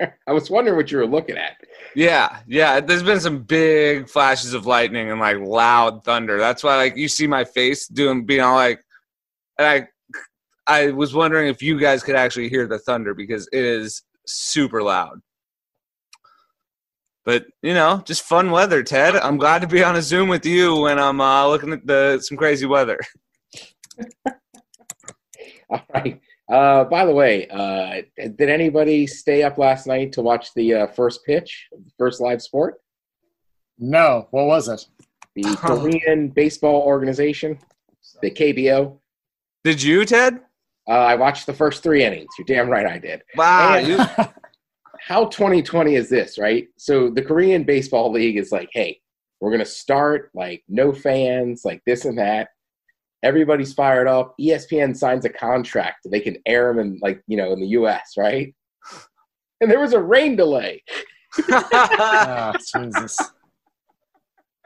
I 0.00 0.32
was 0.32 0.50
wondering 0.50 0.76
what 0.76 0.90
you 0.90 0.98
were 0.98 1.06
looking 1.06 1.36
at. 1.36 1.56
Yeah, 1.94 2.40
yeah. 2.46 2.80
There's 2.80 3.02
been 3.02 3.20
some 3.20 3.42
big 3.42 4.08
flashes 4.08 4.54
of 4.54 4.66
lightning 4.66 5.10
and 5.10 5.20
like 5.20 5.38
loud 5.38 6.04
thunder. 6.04 6.38
That's 6.38 6.64
why 6.64 6.76
like 6.76 6.96
you 6.96 7.08
see 7.08 7.26
my 7.26 7.44
face 7.44 7.86
doing 7.86 8.24
being 8.24 8.40
all 8.40 8.54
like 8.54 8.82
and 9.58 9.66
I 9.66 9.88
I 10.66 10.90
was 10.90 11.14
wondering 11.14 11.48
if 11.48 11.62
you 11.62 11.78
guys 11.78 12.02
could 12.02 12.16
actually 12.16 12.48
hear 12.48 12.66
the 12.66 12.78
thunder 12.78 13.14
because 13.14 13.48
it 13.52 13.64
is 13.64 14.02
super 14.26 14.82
loud. 14.82 15.20
But 17.24 17.46
you 17.62 17.74
know, 17.74 18.02
just 18.06 18.22
fun 18.22 18.50
weather, 18.50 18.82
Ted. 18.82 19.16
I'm 19.16 19.36
glad 19.36 19.60
to 19.62 19.68
be 19.68 19.84
on 19.84 19.96
a 19.96 20.02
Zoom 20.02 20.28
with 20.28 20.46
you 20.46 20.76
when 20.76 20.98
I'm 20.98 21.20
uh, 21.20 21.46
looking 21.48 21.72
at 21.72 21.86
the 21.86 22.18
some 22.20 22.36
crazy 22.36 22.66
weather. 22.66 22.98
All 25.70 25.82
right. 25.94 26.20
Uh, 26.50 26.84
by 26.84 27.04
the 27.04 27.12
way, 27.12 27.46
uh, 27.48 28.02
did 28.16 28.48
anybody 28.48 29.06
stay 29.06 29.44
up 29.44 29.56
last 29.56 29.86
night 29.86 30.12
to 30.12 30.22
watch 30.22 30.52
the 30.54 30.74
uh, 30.74 30.86
first 30.88 31.24
pitch, 31.24 31.68
first 31.96 32.20
live 32.20 32.42
sport? 32.42 32.80
No. 33.78 34.26
What 34.32 34.46
was 34.46 34.68
it? 34.68 34.84
The 35.36 35.56
Korean 35.60 36.28
Baseball 36.28 36.82
Organization, 36.82 37.58
the 38.20 38.30
KBO. 38.32 38.98
Did 39.62 39.80
you, 39.80 40.04
Ted? 40.04 40.40
Uh, 40.88 40.92
I 40.92 41.14
watched 41.14 41.46
the 41.46 41.52
first 41.52 41.84
three 41.84 42.02
innings. 42.04 42.30
You're 42.36 42.46
damn 42.46 42.68
right 42.68 42.86
I 42.86 42.98
did. 42.98 43.22
Wow. 43.36 43.74
And, 43.76 44.28
how 45.10 45.24
2020 45.24 45.96
is 45.96 46.08
this, 46.08 46.38
right? 46.38 46.68
So 46.78 47.10
the 47.10 47.20
Korean 47.20 47.64
Baseball 47.64 48.12
League 48.12 48.36
is 48.36 48.52
like, 48.52 48.68
hey, 48.72 49.00
we're 49.40 49.50
going 49.50 49.58
to 49.58 49.66
start 49.66 50.30
like 50.34 50.62
no 50.68 50.92
fans, 50.92 51.62
like 51.64 51.82
this 51.84 52.04
and 52.04 52.16
that. 52.16 52.50
Everybody's 53.24 53.74
fired 53.74 54.06
up. 54.06 54.36
ESPN 54.40 54.96
signs 54.96 55.24
a 55.24 55.28
contract. 55.28 56.06
They 56.08 56.20
can 56.20 56.36
air 56.46 56.68
them 56.68 56.78
in 56.78 56.98
like, 57.02 57.24
you 57.26 57.36
know, 57.36 57.52
in 57.52 57.58
the 57.58 57.66
US, 57.66 58.12
right? 58.16 58.54
And 59.60 59.68
there 59.68 59.80
was 59.80 59.94
a 59.94 60.00
rain 60.00 60.36
delay. 60.36 60.84
oh, 61.50 62.52
Jesus. 62.72 63.18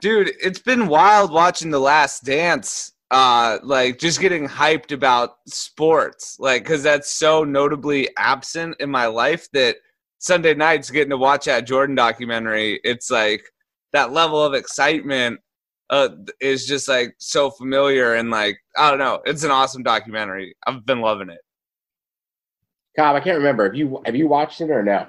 Dude, 0.02 0.30
it's 0.42 0.60
been 0.60 0.88
wild 0.88 1.32
watching 1.32 1.70
The 1.70 1.80
Last 1.80 2.22
Dance 2.22 2.92
uh 3.10 3.58
like 3.62 3.98
just 3.98 4.18
getting 4.18 4.48
hyped 4.48 4.90
about 4.90 5.36
sports 5.46 6.38
like 6.40 6.64
cuz 6.64 6.82
that's 6.82 7.12
so 7.12 7.44
notably 7.44 8.08
absent 8.16 8.74
in 8.80 8.90
my 8.90 9.06
life 9.06 9.46
that 9.52 9.76
Sunday 10.24 10.54
nights 10.54 10.90
getting 10.90 11.10
to 11.10 11.18
watch 11.18 11.44
that 11.44 11.66
Jordan 11.66 11.94
documentary, 11.94 12.80
it's 12.82 13.10
like 13.10 13.44
that 13.92 14.10
level 14.10 14.42
of 14.42 14.54
excitement 14.54 15.38
uh, 15.90 16.08
is 16.40 16.66
just 16.66 16.88
like 16.88 17.14
so 17.18 17.50
familiar 17.50 18.14
and 18.14 18.30
like 18.30 18.56
I 18.78 18.88
don't 18.88 18.98
know. 18.98 19.20
It's 19.26 19.44
an 19.44 19.50
awesome 19.50 19.82
documentary. 19.82 20.56
I've 20.66 20.86
been 20.86 21.02
loving 21.02 21.28
it. 21.28 21.40
Cobb, 22.98 23.16
I 23.16 23.20
can't 23.20 23.36
remember. 23.36 23.64
Have 23.64 23.74
you 23.74 24.00
have 24.06 24.16
you 24.16 24.26
watched 24.26 24.62
it 24.62 24.70
or 24.70 24.82
no? 24.82 25.06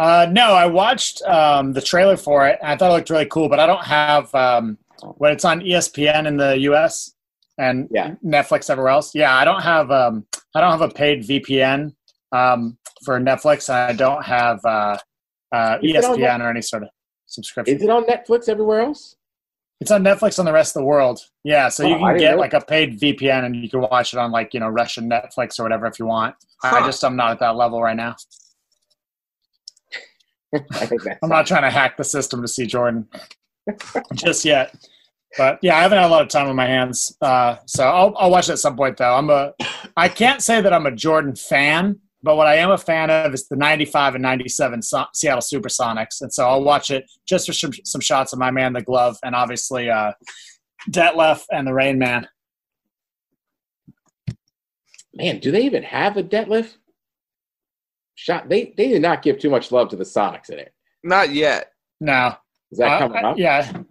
Uh, 0.00 0.26
no, 0.32 0.52
I 0.54 0.66
watched 0.66 1.22
um, 1.22 1.72
the 1.72 1.80
trailer 1.80 2.16
for 2.16 2.44
it. 2.48 2.58
And 2.60 2.72
I 2.72 2.76
thought 2.76 2.90
it 2.90 2.94
looked 2.94 3.08
really 3.10 3.26
cool, 3.26 3.48
but 3.48 3.60
I 3.60 3.66
don't 3.66 3.84
have 3.84 4.34
um, 4.34 4.78
when 5.18 5.30
it's 5.32 5.44
on 5.44 5.60
ESPN 5.60 6.26
in 6.26 6.36
the 6.36 6.58
U.S. 6.70 7.12
and 7.58 7.88
Yeah. 7.92 8.16
Netflix 8.24 8.68
everywhere 8.68 8.90
else. 8.90 9.14
Yeah, 9.14 9.34
I 9.36 9.44
don't 9.44 9.62
have 9.62 9.92
um, 9.92 10.26
I 10.56 10.60
don't 10.60 10.72
have 10.72 10.82
a 10.82 10.92
paid 10.92 11.22
VPN 11.22 11.94
um, 12.32 12.78
for 13.04 13.18
Netflix. 13.20 13.68
I 13.70 13.92
don't 13.92 14.24
have 14.24 14.64
uh, 14.64 14.98
uh, 15.52 15.78
ESPN 15.78 16.40
or 16.40 16.50
any 16.50 16.62
sort 16.62 16.84
of 16.84 16.88
subscription. 17.26 17.76
Is 17.76 17.82
it 17.82 17.90
on 17.90 18.04
Netflix 18.04 18.48
everywhere 18.48 18.80
else? 18.80 19.16
It's 19.80 19.90
on 19.90 20.02
Netflix 20.02 20.38
on 20.38 20.46
the 20.46 20.52
rest 20.52 20.74
of 20.74 20.80
the 20.80 20.86
world. 20.86 21.20
Yeah, 21.44 21.68
so 21.68 21.84
Oh, 21.84 21.88
you 21.88 21.98
can 21.98 22.16
get 22.16 22.38
like 22.38 22.54
a 22.54 22.60
paid 22.60 22.98
VPN 22.98 23.44
and 23.44 23.56
you 23.56 23.68
can 23.68 23.82
watch 23.82 24.14
it 24.14 24.18
on 24.18 24.30
like 24.32 24.54
you 24.54 24.60
know 24.60 24.68
Russian 24.68 25.08
Netflix 25.10 25.60
or 25.60 25.64
whatever 25.64 25.86
if 25.86 25.98
you 25.98 26.06
want. 26.06 26.34
I 26.62 26.84
just 26.86 27.04
I'm 27.04 27.16
not 27.16 27.32
at 27.32 27.40
that 27.40 27.56
level 27.56 27.82
right 27.82 27.96
now. 27.96 28.16
I 30.54 30.86
think 30.86 31.02
that's 31.02 31.18
I'm 31.22 31.28
not 31.28 31.46
trying 31.46 31.62
to 31.62 31.70
hack 31.70 31.98
the 31.98 32.04
system 32.04 32.40
to 32.40 32.48
see 32.48 32.66
Jordan 32.66 33.06
just 34.14 34.44
yet. 34.44 34.74
But 35.36 35.58
yeah, 35.60 35.76
I 35.76 35.82
haven't 35.82 35.98
had 35.98 36.06
a 36.06 36.08
lot 36.08 36.22
of 36.22 36.28
time 36.28 36.48
on 36.48 36.56
my 36.56 36.66
hands, 36.66 37.14
uh, 37.20 37.56
so 37.66 37.84
I'll, 37.84 38.14
I'll 38.16 38.30
watch 38.30 38.48
it 38.48 38.52
at 38.52 38.58
some 38.58 38.76
point. 38.76 38.96
Though 38.96 39.14
I'm 39.14 39.28
a, 39.28 39.52
I 39.96 40.08
can't 40.08 40.40
say 40.40 40.62
that 40.62 40.72
I'm 40.72 40.86
a 40.86 40.90
Jordan 40.90 41.36
fan, 41.36 41.98
but 42.26 42.36
what 42.36 42.48
I 42.48 42.56
am 42.56 42.72
a 42.72 42.76
fan 42.76 43.08
of 43.08 43.32
is 43.32 43.46
the 43.48 43.54
'95 43.56 44.16
and 44.16 44.22
'97 44.22 44.82
so- 44.82 45.06
Seattle 45.14 45.40
SuperSonics, 45.40 46.20
and 46.22 46.34
so 46.34 46.44
I'll 46.46 46.62
watch 46.64 46.90
it 46.90 47.08
just 47.24 47.46
for 47.46 47.52
some, 47.52 47.72
some 47.84 48.00
shots 48.00 48.32
of 48.32 48.38
my 48.40 48.50
man, 48.50 48.72
the 48.72 48.82
glove, 48.82 49.16
and 49.22 49.34
obviously 49.34 49.88
uh, 49.88 50.12
Detlef 50.90 51.44
and 51.52 51.66
the 51.66 51.72
Rain 51.72 51.98
Man. 52.00 52.26
Man, 55.14 55.38
do 55.38 55.50
they 55.50 55.62
even 55.62 55.84
have 55.84 56.16
a 56.16 56.22
deadlift? 56.22 56.74
Shot. 58.16 58.48
They 58.48 58.74
they 58.76 58.88
did 58.88 59.02
not 59.02 59.22
give 59.22 59.38
too 59.38 59.50
much 59.50 59.70
love 59.70 59.88
to 59.90 59.96
the 59.96 60.04
Sonics 60.04 60.50
in 60.50 60.58
it. 60.58 60.72
Not 61.04 61.30
yet. 61.30 61.70
No, 62.00 62.34
Is 62.72 62.78
that 62.78 62.90
Uh, 62.92 62.98
coming 63.08 63.24
up? 63.24 63.38
Yeah. 63.38 63.82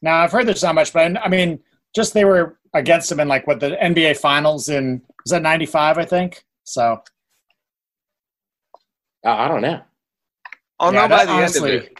Now 0.00 0.22
I've 0.22 0.32
heard 0.32 0.46
there's 0.46 0.62
not 0.62 0.74
much, 0.74 0.92
but 0.92 1.16
I 1.22 1.28
mean, 1.28 1.60
just 1.94 2.14
they 2.14 2.24
were 2.24 2.58
against 2.74 3.10
them 3.10 3.20
in 3.20 3.28
like 3.28 3.46
what 3.46 3.60
the 3.60 3.76
NBA 3.80 4.16
Finals 4.16 4.68
in 4.70 5.02
was 5.24 5.30
that 5.30 5.42
'95, 5.42 5.98
I 5.98 6.04
think. 6.04 6.44
So 6.64 7.02
Uh, 9.24 9.30
I 9.30 9.48
don't 9.48 9.62
know. 9.62 9.80
I'll 10.80 10.92
yeah, 10.92 11.02
know 11.02 11.08
by 11.08 11.24
the 11.24 11.32
honestly- 11.32 11.70
end 11.70 11.78
of 11.80 11.84
it. 11.84 11.98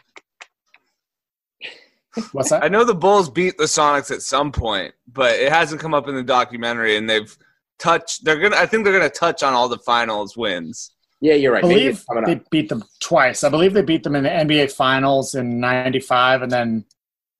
What's 2.32 2.50
that? 2.50 2.62
I 2.62 2.68
know 2.68 2.85
the 2.85 2.94
Bulls 2.94 3.30
beat 3.30 3.56
the 3.56 3.64
Sonics 3.64 4.11
at 4.11 4.20
some 4.20 4.52
point, 4.52 4.92
but 5.11 5.35
it 5.35 5.50
hasn't 5.50 5.80
come 5.80 5.94
up 5.94 6.08
in 6.08 6.14
the 6.14 6.22
documentary, 6.22 6.96
and 6.96 7.08
they've 7.08 7.35
touched. 7.78 8.24
They're 8.24 8.38
gonna. 8.38 8.56
I 8.56 8.66
think 8.66 8.85
they're 8.85 8.92
gonna 8.92 9.08
touch 9.08 9.42
on 9.42 9.54
all 9.54 9.68
the 9.68 9.78
finals 9.78 10.37
wins. 10.37 10.94
Yeah, 11.22 11.35
you're 11.35 11.52
right. 11.52 11.64
I 11.64 11.68
believe 11.68 12.04
it's 12.08 12.26
they 12.26 12.40
beat 12.50 12.68
them 12.68 12.85
twice. 13.00 13.44
I 13.44 13.48
believe 13.48 13.72
they 13.72 13.82
beat 13.82 14.02
them 14.02 14.16
in 14.16 14.24
the 14.24 14.28
NBA 14.28 14.72
Finals 14.72 15.35
in 15.35 15.58
'95, 15.58 16.42
and 16.42 16.52
then 16.52 16.85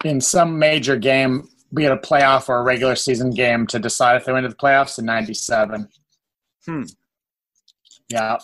in 0.05 0.21
some 0.21 0.59
major 0.59 0.97
game, 0.97 1.49
be 1.75 1.85
it 1.85 1.93
a 1.93 1.97
playoff 1.97 2.49
or 2.49 2.59
a 2.59 2.63
regular 2.63 2.97
season 2.97 3.31
game, 3.31 3.67
to 3.67 3.79
decide 3.79 4.17
if 4.17 4.25
they 4.25 4.33
went 4.33 4.45
to 4.45 4.49
the 4.49 4.55
playoffs 4.55 4.99
in 4.99 5.05
'97. 5.05 5.89
Hmm. 6.65 6.83
Yeah, 8.09 8.39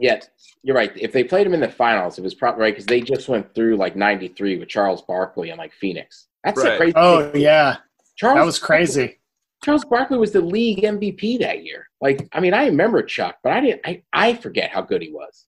Yeah, 0.00 0.20
you're 0.62 0.74
right. 0.76 0.90
If 0.96 1.12
they 1.12 1.22
played 1.24 1.46
him 1.46 1.52
in 1.54 1.60
the 1.60 1.68
finals, 1.68 2.18
it 2.18 2.22
was 2.22 2.34
probably 2.34 2.62
right 2.62 2.72
because 2.74 2.86
they 2.86 3.00
just 3.02 3.28
went 3.28 3.54
through 3.54 3.76
like 3.76 3.96
'93 3.96 4.58
with 4.58 4.68
Charles 4.68 5.02
Barkley 5.02 5.50
and 5.50 5.58
like 5.58 5.72
Phoenix. 5.74 6.28
That's 6.42 6.58
a 6.62 6.64
Right. 6.70 6.78
crazy. 6.78 6.92
Oh 6.96 7.30
thing. 7.30 7.42
yeah, 7.42 7.76
Charles 8.16 8.38
that 8.38 8.44
was 8.46 8.58
crazy. 8.58 9.18
Charles 9.62 9.84
Barkley 9.84 10.16
was 10.16 10.32
the 10.32 10.40
league 10.40 10.82
MVP 10.84 11.38
that 11.40 11.62
year. 11.64 11.86
Like, 12.00 12.26
I 12.32 12.40
mean, 12.40 12.54
I 12.54 12.64
remember 12.66 13.02
Chuck, 13.02 13.36
but 13.44 13.52
I 13.52 13.60
didn't. 13.60 13.82
I, 13.84 14.02
I 14.12 14.32
forget 14.34 14.70
how 14.70 14.80
good 14.80 15.02
he 15.02 15.12
was. 15.12 15.44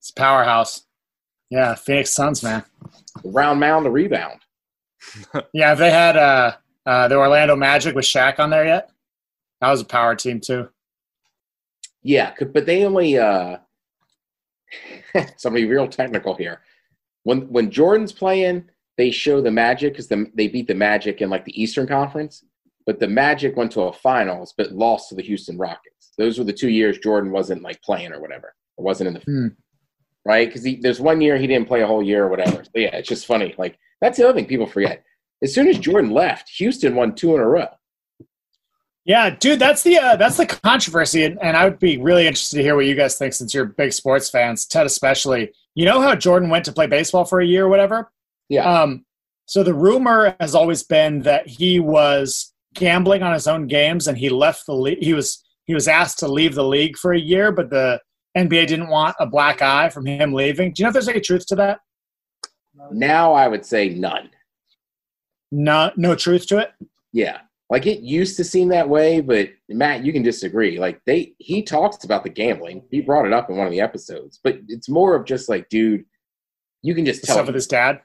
It's 0.00 0.10
a 0.10 0.14
powerhouse. 0.14 0.82
Yeah, 1.48 1.76
Phoenix 1.76 2.10
Suns, 2.10 2.42
man. 2.42 2.64
The 3.22 3.30
round 3.30 3.60
mound, 3.60 3.86
the 3.86 3.90
rebound. 3.90 4.40
Yeah, 5.52 5.68
have 5.68 5.78
they 5.78 5.90
had 5.90 6.16
uh, 6.16 6.56
uh, 6.86 7.06
the 7.08 7.16
Orlando 7.16 7.54
Magic 7.54 7.94
with 7.94 8.04
Shaq 8.04 8.40
on 8.40 8.50
there 8.50 8.64
yet? 8.66 8.90
That 9.60 9.70
was 9.70 9.80
a 9.80 9.84
power 9.84 10.16
team 10.16 10.40
too. 10.40 10.68
Yeah, 12.02 12.34
c- 12.36 12.46
but 12.46 12.66
they 12.66 12.84
only 12.84 13.16
uh 13.18 13.58
somebody 15.36 15.64
real 15.64 15.88
technical 15.88 16.34
here. 16.34 16.60
When 17.24 17.42
when 17.52 17.70
Jordan's 17.70 18.12
playing, 18.12 18.68
they 18.98 19.10
show 19.10 19.40
the 19.40 19.50
Magic 19.50 19.92
because 19.92 20.08
the, 20.08 20.30
they 20.34 20.48
beat 20.48 20.66
the 20.66 20.74
Magic 20.74 21.20
in 21.20 21.30
like 21.30 21.44
the 21.44 21.60
Eastern 21.60 21.86
Conference, 21.86 22.44
but 22.86 22.98
the 23.00 23.08
Magic 23.08 23.56
went 23.56 23.72
to 23.72 23.82
a 23.82 23.92
finals 23.92 24.54
but 24.56 24.72
lost 24.72 25.08
to 25.08 25.14
the 25.14 25.22
Houston 25.22 25.56
Rockets. 25.58 26.12
Those 26.18 26.38
were 26.38 26.44
the 26.44 26.52
two 26.52 26.68
years 26.68 26.98
Jordan 26.98 27.30
wasn't 27.30 27.62
like 27.62 27.80
playing 27.82 28.12
or 28.12 28.20
whatever, 28.20 28.54
or 28.76 28.84
wasn't 28.84 29.08
in 29.08 29.14
the 29.14 29.20
Hmm. 29.20 29.48
right 30.24 30.48
because 30.48 30.66
there's 30.80 31.00
one 31.00 31.20
year 31.20 31.36
he 31.38 31.46
didn't 31.46 31.68
play 31.68 31.82
a 31.82 31.86
whole 31.86 32.02
year 32.02 32.24
or 32.24 32.28
whatever. 32.28 32.64
So 32.64 32.70
yeah, 32.74 32.96
it's 32.96 33.08
just 33.08 33.26
funny. 33.26 33.54
Like 33.56 33.78
that's 34.00 34.18
the 34.18 34.24
other 34.28 34.34
thing 34.36 34.46
people 34.46 34.66
forget. 34.66 35.04
As 35.42 35.54
soon 35.54 35.68
as 35.68 35.78
Jordan 35.78 36.10
left, 36.10 36.48
Houston 36.50 36.94
won 36.94 37.14
two 37.14 37.34
in 37.34 37.40
a 37.40 37.46
row. 37.48 37.68
Yeah, 39.04 39.30
dude, 39.30 39.58
that's 39.58 39.82
the 39.82 39.98
uh, 39.98 40.16
that's 40.16 40.36
the 40.36 40.46
controversy, 40.46 41.24
and, 41.24 41.36
and 41.42 41.56
I 41.56 41.64
would 41.64 41.80
be 41.80 41.98
really 41.98 42.26
interested 42.26 42.56
to 42.56 42.62
hear 42.62 42.76
what 42.76 42.86
you 42.86 42.94
guys 42.94 43.18
think 43.18 43.32
since 43.32 43.52
you're 43.52 43.64
big 43.64 43.92
sports 43.92 44.30
fans, 44.30 44.64
Ted 44.64 44.86
especially. 44.86 45.52
You 45.74 45.86
know 45.86 46.00
how 46.00 46.14
Jordan 46.14 46.50
went 46.50 46.64
to 46.66 46.72
play 46.72 46.86
baseball 46.86 47.24
for 47.24 47.40
a 47.40 47.46
year 47.46 47.64
or 47.64 47.68
whatever? 47.68 48.12
Yeah. 48.48 48.64
Um, 48.64 49.04
so 49.46 49.64
the 49.64 49.74
rumor 49.74 50.36
has 50.38 50.54
always 50.54 50.84
been 50.84 51.20
that 51.22 51.48
he 51.48 51.80
was 51.80 52.52
gambling 52.74 53.22
on 53.22 53.32
his 53.32 53.48
own 53.48 53.66
games, 53.66 54.06
and 54.06 54.16
he 54.16 54.28
left 54.28 54.66
the 54.66 54.74
league. 54.74 55.02
He 55.02 55.14
was 55.14 55.42
he 55.64 55.74
was 55.74 55.88
asked 55.88 56.20
to 56.20 56.28
leave 56.28 56.54
the 56.54 56.64
league 56.64 56.96
for 56.96 57.12
a 57.12 57.18
year, 57.18 57.50
but 57.50 57.70
the 57.70 58.00
NBA 58.36 58.68
didn't 58.68 58.88
want 58.88 59.16
a 59.18 59.26
black 59.26 59.62
eye 59.62 59.88
from 59.88 60.06
him 60.06 60.32
leaving. 60.32 60.72
Do 60.72 60.80
you 60.80 60.84
know 60.84 60.88
if 60.90 60.92
there's 60.94 61.08
any 61.08 61.20
truth 61.20 61.46
to 61.46 61.56
that? 61.56 61.80
Now 62.90 63.32
I 63.32 63.48
would 63.48 63.64
say 63.66 63.88
none. 63.88 64.30
No, 65.50 65.90
no 65.96 66.14
truth 66.14 66.46
to 66.48 66.58
it. 66.58 66.72
Yeah. 67.12 67.40
Like 67.70 67.86
it 67.86 68.00
used 68.00 68.36
to 68.36 68.44
seem 68.44 68.68
that 68.68 68.88
way, 68.88 69.20
but 69.20 69.48
Matt, 69.68 70.04
you 70.04 70.12
can 70.12 70.22
disagree. 70.22 70.78
Like 70.78 71.00
they 71.06 71.34
he 71.38 71.62
talks 71.62 72.04
about 72.04 72.22
the 72.22 72.30
gambling. 72.30 72.82
He 72.90 72.98
mm-hmm. 72.98 73.06
brought 73.06 73.26
it 73.26 73.32
up 73.32 73.48
in 73.48 73.56
one 73.56 73.66
of 73.66 73.72
the 73.72 73.80
episodes, 73.80 74.40
but 74.42 74.58
it's 74.68 74.88
more 74.88 75.14
of 75.14 75.24
just 75.24 75.48
like, 75.48 75.68
dude, 75.68 76.04
you 76.82 76.94
can 76.94 77.06
just 77.06 77.22
The 77.22 77.28
tell. 77.28 77.36
stuff 77.36 77.46
with 77.46 77.54
his 77.54 77.66
dad. 77.66 78.00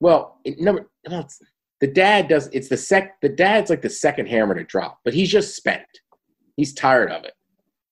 well, 0.00 0.40
it, 0.44 0.58
number 0.58 0.90
well, 1.08 1.20
it's, 1.20 1.40
the 1.80 1.86
dad 1.86 2.28
does 2.28 2.48
it's 2.52 2.68
the 2.68 2.76
sec 2.76 3.20
the 3.20 3.28
dad's 3.28 3.70
like 3.70 3.82
the 3.82 3.90
second 3.90 4.26
hammer 4.26 4.54
to 4.54 4.64
drop, 4.64 4.98
but 5.04 5.14
he's 5.14 5.30
just 5.30 5.54
spent. 5.54 5.86
He's 6.56 6.74
tired 6.74 7.12
of 7.12 7.24
it. 7.24 7.34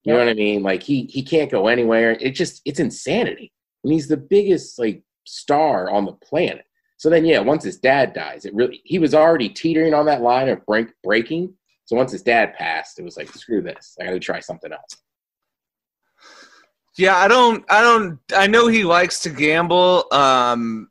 You 0.05 0.12
know 0.12 0.19
what 0.19 0.29
I 0.29 0.35
mean? 0.35 0.62
Like 0.62 0.83
he 0.83 1.05
he 1.05 1.23
can't 1.23 1.51
go 1.51 1.69
anywhere. 1.69 2.12
It 2.12 2.33
just 2.33 2.61
it's 2.64 2.81
insanity. 2.81 3.53
And 3.85 3.93
he's 3.93 4.09
the 4.09 4.17
biggest 4.17 4.79
like 4.79 5.03
star 5.25 5.90
on 5.90 6.05
the 6.05 6.12
planet. 6.12 6.64
So 6.96 7.11
then 7.11 7.24
yeah, 7.24 7.40
once 7.40 7.64
his 7.64 7.78
dad 7.78 8.12
dies, 8.12 8.44
it 8.44 8.54
really 8.54 8.80
he 8.85 8.98
was 8.98 9.14
already 9.14 9.48
teetering 9.48 9.94
on 9.94 10.07
that 10.07 10.22
line 10.22 10.48
of 10.48 10.64
break 10.66 10.88
breaking. 11.02 11.54
So 11.87 11.96
once 11.96 12.12
his 12.12 12.22
dad 12.22 12.54
passed, 12.54 12.98
it 12.98 13.02
was 13.02 13.16
like 13.16 13.28
screw 13.28 13.61
this. 13.61 13.96
I 14.00 14.04
got 14.04 14.12
to 14.12 14.20
try 14.20 14.40
something 14.40 14.72
else. 14.72 14.96
Yeah, 16.96 17.16
I 17.16 17.28
don't. 17.28 17.64
I 17.68 17.83
don't. 17.83 18.18
I 18.35 18.46
know 18.46 18.68
he 18.68 18.85
likes 18.85 19.20
to 19.20 19.30
gamble. 19.30 20.07
Um, 20.12 20.88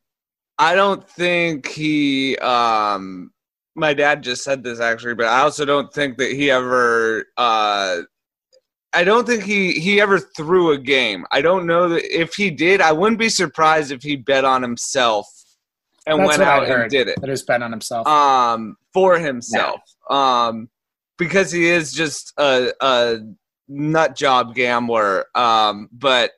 I 0.59 0.75
don't 0.75 1.07
think 1.09 1.67
he. 1.67 2.37
Um, 2.37 3.31
my 3.75 3.93
dad 3.93 4.21
just 4.21 4.43
said 4.43 4.63
this 4.63 4.79
actually, 4.79 5.15
but 5.15 5.27
I 5.27 5.39
also 5.39 5.65
don't 5.65 5.91
think 5.93 6.17
that 6.17 6.31
he 6.31 6.51
ever. 6.51 7.25
Uh, 7.37 8.01
I 8.93 9.03
don't 9.03 9.25
think 9.25 9.43
he 9.43 9.79
he 9.79 10.01
ever 10.01 10.19
threw 10.19 10.73
a 10.73 10.77
game. 10.77 11.25
I 11.31 11.41
don't 11.41 11.65
know 11.65 11.89
that 11.89 12.03
if 12.03 12.35
he 12.35 12.51
did, 12.51 12.81
I 12.81 12.91
wouldn't 12.91 13.17
be 13.17 13.29
surprised 13.29 13.91
if 13.91 14.03
he 14.03 14.17
bet 14.17 14.45
on 14.45 14.61
himself 14.61 15.27
and 16.05 16.19
That's 16.19 16.37
went 16.37 16.41
out 16.41 16.69
and 16.69 16.89
did 16.89 17.07
it. 17.07 17.19
That 17.21 17.29
is 17.29 17.43
bet 17.43 17.61
on 17.61 17.71
himself. 17.71 18.07
um 18.07 18.77
for 18.93 19.17
himself. 19.17 19.81
Um 20.09 20.69
because 21.17 21.51
he 21.51 21.67
is 21.67 21.93
just 21.93 22.33
a 22.37 22.71
a 22.81 23.19
nut 23.67 24.15
job 24.15 24.55
gambler. 24.55 25.25
Um 25.35 25.89
but 25.91 26.31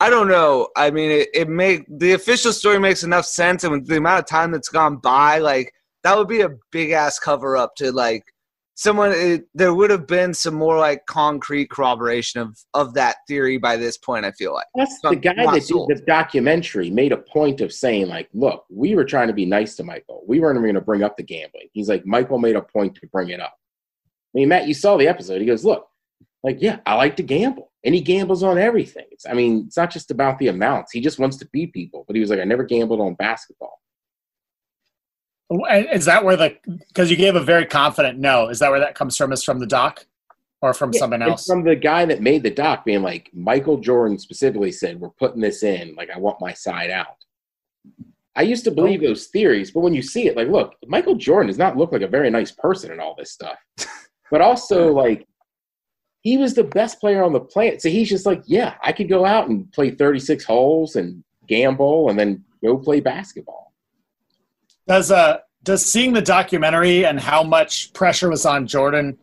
i 0.00 0.10
don't 0.10 0.28
know. 0.28 0.68
I 0.76 0.90
mean 0.90 1.10
it, 1.10 1.28
it 1.34 1.48
make 1.48 1.84
the 1.88 2.12
official 2.12 2.52
story 2.52 2.78
makes 2.78 3.02
enough 3.02 3.26
sense 3.26 3.64
and 3.64 3.72
with 3.72 3.86
the 3.86 3.96
amount 3.96 4.20
of 4.20 4.26
time 4.26 4.50
that's 4.50 4.68
gone 4.68 4.96
by 4.98 5.38
like 5.38 5.72
that 6.02 6.16
would 6.16 6.28
be 6.28 6.42
a 6.42 6.50
big 6.70 6.90
ass 6.90 7.18
cover 7.18 7.56
up 7.56 7.74
to 7.76 7.90
like 7.92 8.22
someone 8.78 9.10
it, 9.12 9.46
there 9.54 9.74
would 9.74 9.90
have 9.90 10.06
been 10.06 10.32
some 10.34 10.54
more 10.54 10.78
like 10.78 11.04
concrete 11.06 11.68
corroboration 11.70 12.40
of 12.40 12.56
of 12.74 12.92
that 12.94 13.16
theory 13.26 13.56
by 13.56 13.74
this 13.76 13.96
point 13.96 14.24
i 14.24 14.30
feel 14.32 14.52
like 14.52 14.66
That's 14.76 15.00
So 15.00 15.10
the 15.10 15.16
guy 15.16 15.34
that 15.34 15.62
sold. 15.62 15.88
did 15.88 15.98
the 15.98 16.02
documentary 16.04 16.90
made 16.90 17.10
a 17.12 17.16
point 17.16 17.60
of 17.62 17.72
saying, 17.72 18.08
like, 18.08 18.28
look, 18.34 18.64
we 18.70 18.94
were 18.94 19.04
trying 19.04 19.28
to 19.28 19.34
be 19.34 19.46
nice 19.46 19.74
to 19.76 19.84
Michael. 19.84 20.22
We 20.28 20.40
weren't 20.40 20.56
even 20.56 20.64
going 20.64 20.74
to 20.74 20.80
bring 20.80 21.02
up 21.02 21.16
the 21.16 21.22
gambling. 21.22 21.68
He's 21.72 21.88
like, 21.88 22.04
Michael 22.06 22.38
made 22.38 22.56
a 22.56 22.62
point 22.62 22.94
to 22.96 23.06
bring 23.08 23.30
it 23.30 23.40
up. 23.40 23.54
I 24.34 24.38
mean, 24.38 24.48
Matt, 24.48 24.68
you 24.68 24.74
saw 24.74 24.96
the 24.96 25.08
episode. 25.08 25.40
He 25.40 25.46
goes, 25.46 25.64
look, 25.64 25.88
like, 26.42 26.58
yeah, 26.60 26.80
I 26.84 26.94
like 26.94 27.16
to 27.16 27.22
gamble. 27.22 27.72
And 27.84 27.94
he 27.94 28.00
gambles 28.00 28.42
on 28.42 28.58
everything. 28.58 29.06
It's, 29.10 29.26
I 29.26 29.32
mean, 29.32 29.64
it's 29.66 29.76
not 29.76 29.90
just 29.90 30.10
about 30.10 30.38
the 30.38 30.48
amounts. 30.48 30.92
He 30.92 31.00
just 31.00 31.18
wants 31.18 31.36
to 31.38 31.48
beat 31.52 31.72
people. 31.72 32.04
But 32.06 32.16
he 32.16 32.20
was 32.20 32.28
like, 32.30 32.40
I 32.40 32.44
never 32.44 32.64
gambled 32.64 33.00
on 33.00 33.14
basketball. 33.14 33.80
Is 35.48 36.06
that 36.06 36.24
where 36.24 36.36
the 36.36 36.56
because 36.88 37.10
you 37.10 37.16
gave 37.16 37.36
a 37.36 37.40
very 37.40 37.66
confident 37.66 38.18
no? 38.18 38.48
Is 38.48 38.58
that 38.58 38.70
where 38.70 38.80
that 38.80 38.94
comes 38.94 39.16
from? 39.16 39.32
Is 39.32 39.44
from 39.44 39.60
the 39.60 39.66
doc? 39.66 40.04
or 40.62 40.74
from 40.74 40.90
Yeah, 40.92 41.00
someone 41.00 41.22
else? 41.22 41.46
From 41.46 41.64
the 41.64 41.76
guy 41.76 42.04
that 42.06 42.22
made 42.22 42.42
the 42.42 42.50
doc 42.50 42.84
being 42.84 43.02
like, 43.02 43.30
Michael 43.32 43.78
Jordan 43.78 44.18
specifically 44.18 44.72
said, 44.72 45.00
We're 45.00 45.10
putting 45.10 45.40
this 45.40 45.62
in, 45.62 45.94
like 45.94 46.10
I 46.10 46.18
want 46.18 46.40
my 46.40 46.52
side 46.52 46.90
out. 46.90 47.16
I 48.34 48.42
used 48.42 48.64
to 48.64 48.70
believe 48.70 49.02
oh. 49.02 49.08
those 49.08 49.26
theories, 49.28 49.70
but 49.70 49.80
when 49.80 49.94
you 49.94 50.02
see 50.02 50.26
it, 50.26 50.36
like, 50.36 50.48
look, 50.48 50.74
Michael 50.86 51.14
Jordan 51.14 51.46
does 51.46 51.58
not 51.58 51.76
look 51.76 51.92
like 51.92 52.02
a 52.02 52.08
very 52.08 52.30
nice 52.30 52.52
person 52.52 52.92
in 52.92 53.00
all 53.00 53.14
this 53.16 53.32
stuff. 53.32 53.58
But 54.28 54.40
also, 54.40 54.92
like, 54.92 55.24
he 56.22 56.36
was 56.36 56.54
the 56.54 56.64
best 56.64 56.98
player 56.98 57.22
on 57.22 57.32
the 57.32 57.38
planet. 57.38 57.80
So 57.80 57.88
he's 57.88 58.08
just 58.08 58.26
like, 58.26 58.42
yeah, 58.44 58.74
I 58.82 58.90
could 58.90 59.08
go 59.08 59.24
out 59.24 59.48
and 59.48 59.70
play 59.70 59.92
36 59.92 60.42
holes 60.42 60.96
and 60.96 61.22
gamble 61.46 62.10
and 62.10 62.18
then 62.18 62.44
go 62.60 62.76
play 62.76 62.98
basketball. 62.98 63.65
Does 64.86 65.10
uh 65.10 65.38
does 65.62 65.84
seeing 65.84 66.12
the 66.12 66.22
documentary 66.22 67.04
and 67.04 67.18
how 67.18 67.42
much 67.42 67.92
pressure 67.92 68.30
was 68.30 68.46
on 68.46 68.66
Jordan 68.66 69.18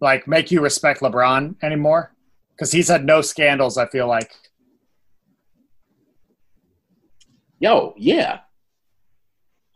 like 0.00 0.26
make 0.28 0.50
you 0.50 0.60
respect 0.60 1.00
LeBron 1.00 1.56
anymore? 1.62 2.14
Because 2.54 2.70
he's 2.72 2.88
had 2.88 3.04
no 3.04 3.20
scandals. 3.20 3.78
I 3.78 3.86
feel 3.86 4.06
like. 4.06 4.30
Yo, 7.58 7.94
yeah. 7.96 8.40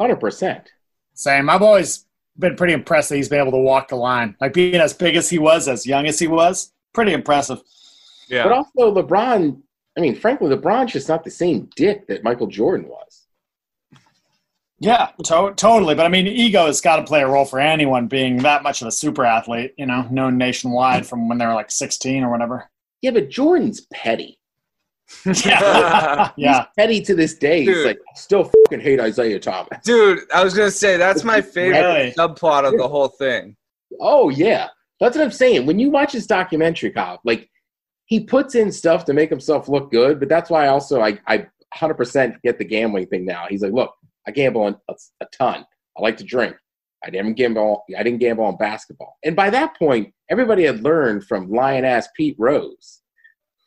100%. 0.00 0.64
Same. 1.14 1.48
I've 1.48 1.62
always 1.62 2.04
been 2.38 2.56
pretty 2.56 2.74
impressed 2.74 3.08
that 3.08 3.16
he's 3.16 3.28
been 3.28 3.40
able 3.40 3.52
to 3.52 3.58
walk 3.58 3.88
the 3.88 3.96
line. 3.96 4.36
Like 4.40 4.52
being 4.52 4.74
as 4.74 4.92
big 4.92 5.16
as 5.16 5.30
he 5.30 5.38
was, 5.38 5.68
as 5.68 5.86
young 5.86 6.06
as 6.06 6.18
he 6.18 6.26
was, 6.26 6.72
pretty 6.92 7.12
impressive. 7.12 7.60
Yeah. 8.28 8.42
But 8.42 8.52
also, 8.52 8.94
LeBron, 8.94 9.60
I 9.96 10.00
mean, 10.00 10.16
frankly, 10.16 10.54
LeBron's 10.54 10.92
just 10.92 11.08
not 11.08 11.24
the 11.24 11.30
same 11.30 11.70
dick 11.76 12.08
that 12.08 12.24
Michael 12.24 12.48
Jordan 12.48 12.88
was. 12.88 13.25
Yeah, 14.78 15.08
to- 15.24 15.54
totally. 15.56 15.94
But 15.94 16.06
I 16.06 16.08
mean, 16.08 16.26
ego 16.26 16.66
has 16.66 16.80
got 16.80 16.96
to 16.96 17.04
play 17.04 17.22
a 17.22 17.26
role 17.28 17.44
for 17.46 17.58
anyone 17.58 18.08
being 18.08 18.38
that 18.38 18.62
much 18.62 18.82
of 18.82 18.88
a 18.88 18.92
super 18.92 19.24
athlete. 19.24 19.74
You 19.78 19.86
know, 19.86 20.06
known 20.10 20.36
nationwide 20.36 21.06
from 21.06 21.28
when 21.28 21.38
they 21.38 21.46
were 21.46 21.54
like 21.54 21.70
16 21.70 22.22
or 22.22 22.30
whatever. 22.30 22.68
Yeah, 23.02 23.12
but 23.12 23.30
Jordan's 23.30 23.86
petty. 23.92 24.38
yeah, 25.44 26.30
yeah. 26.36 26.58
He's 26.58 26.66
petty 26.76 27.00
to 27.02 27.14
this 27.14 27.34
day. 27.34 27.60
He's 27.60 27.68
Dude. 27.74 27.86
like, 27.86 27.98
still 28.16 28.44
fucking 28.64 28.80
hate 28.80 29.00
Isiah 29.00 29.38
Thomas. 29.38 29.78
Dude, 29.84 30.20
I 30.34 30.42
was 30.42 30.52
gonna 30.54 30.70
say 30.70 30.96
that's 30.96 31.24
my 31.24 31.40
favorite 31.40 31.80
Really? 31.80 32.12
subplot 32.12 32.66
of 32.66 32.76
the 32.76 32.88
whole 32.88 33.08
thing. 33.08 33.56
Oh, 34.00 34.28
yeah. 34.30 34.68
That's 35.00 35.16
what 35.16 35.24
I'm 35.24 35.30
saying. 35.30 35.64
When 35.66 35.78
you 35.78 35.90
watch 35.90 36.12
his 36.12 36.26
documentary, 36.26 36.90
Kyle, 36.90 37.20
like, 37.24 37.48
he 38.06 38.20
puts 38.20 38.54
in 38.54 38.72
stuff 38.72 39.04
to 39.06 39.12
make 39.12 39.30
himself 39.30 39.68
look 39.68 39.90
good, 39.90 40.18
but 40.20 40.28
that's 40.28 40.48
why 40.50 40.68
also 40.68 41.00
I, 41.00 41.18
I 41.26 41.46
100% 41.74 42.40
get 42.42 42.58
the 42.58 42.64
gambling 42.64 43.06
thing 43.06 43.24
now. 43.24 43.46
He's 43.48 43.62
like, 43.62 43.72
look, 43.72 43.94
I 44.26 44.30
gamble 44.32 44.62
on 44.62 44.76
a, 44.88 44.94
a 45.20 45.26
ton. 45.32 45.64
I 45.96 46.02
like 46.02 46.16
to 46.18 46.24
drink. 46.24 46.56
I 47.04 47.10
didn't 47.10 47.34
gamble. 47.34 47.84
I 47.96 48.02
didn't 48.02 48.18
gamble 48.18 48.44
on 48.44 48.56
basketball. 48.56 49.16
And 49.24 49.36
by 49.36 49.50
that 49.50 49.76
point, 49.78 50.12
everybody 50.30 50.64
had 50.64 50.82
learned 50.82 51.24
from 51.24 51.50
lion 51.50 51.84
ass 51.84 52.08
Pete 52.16 52.36
Rose. 52.38 53.00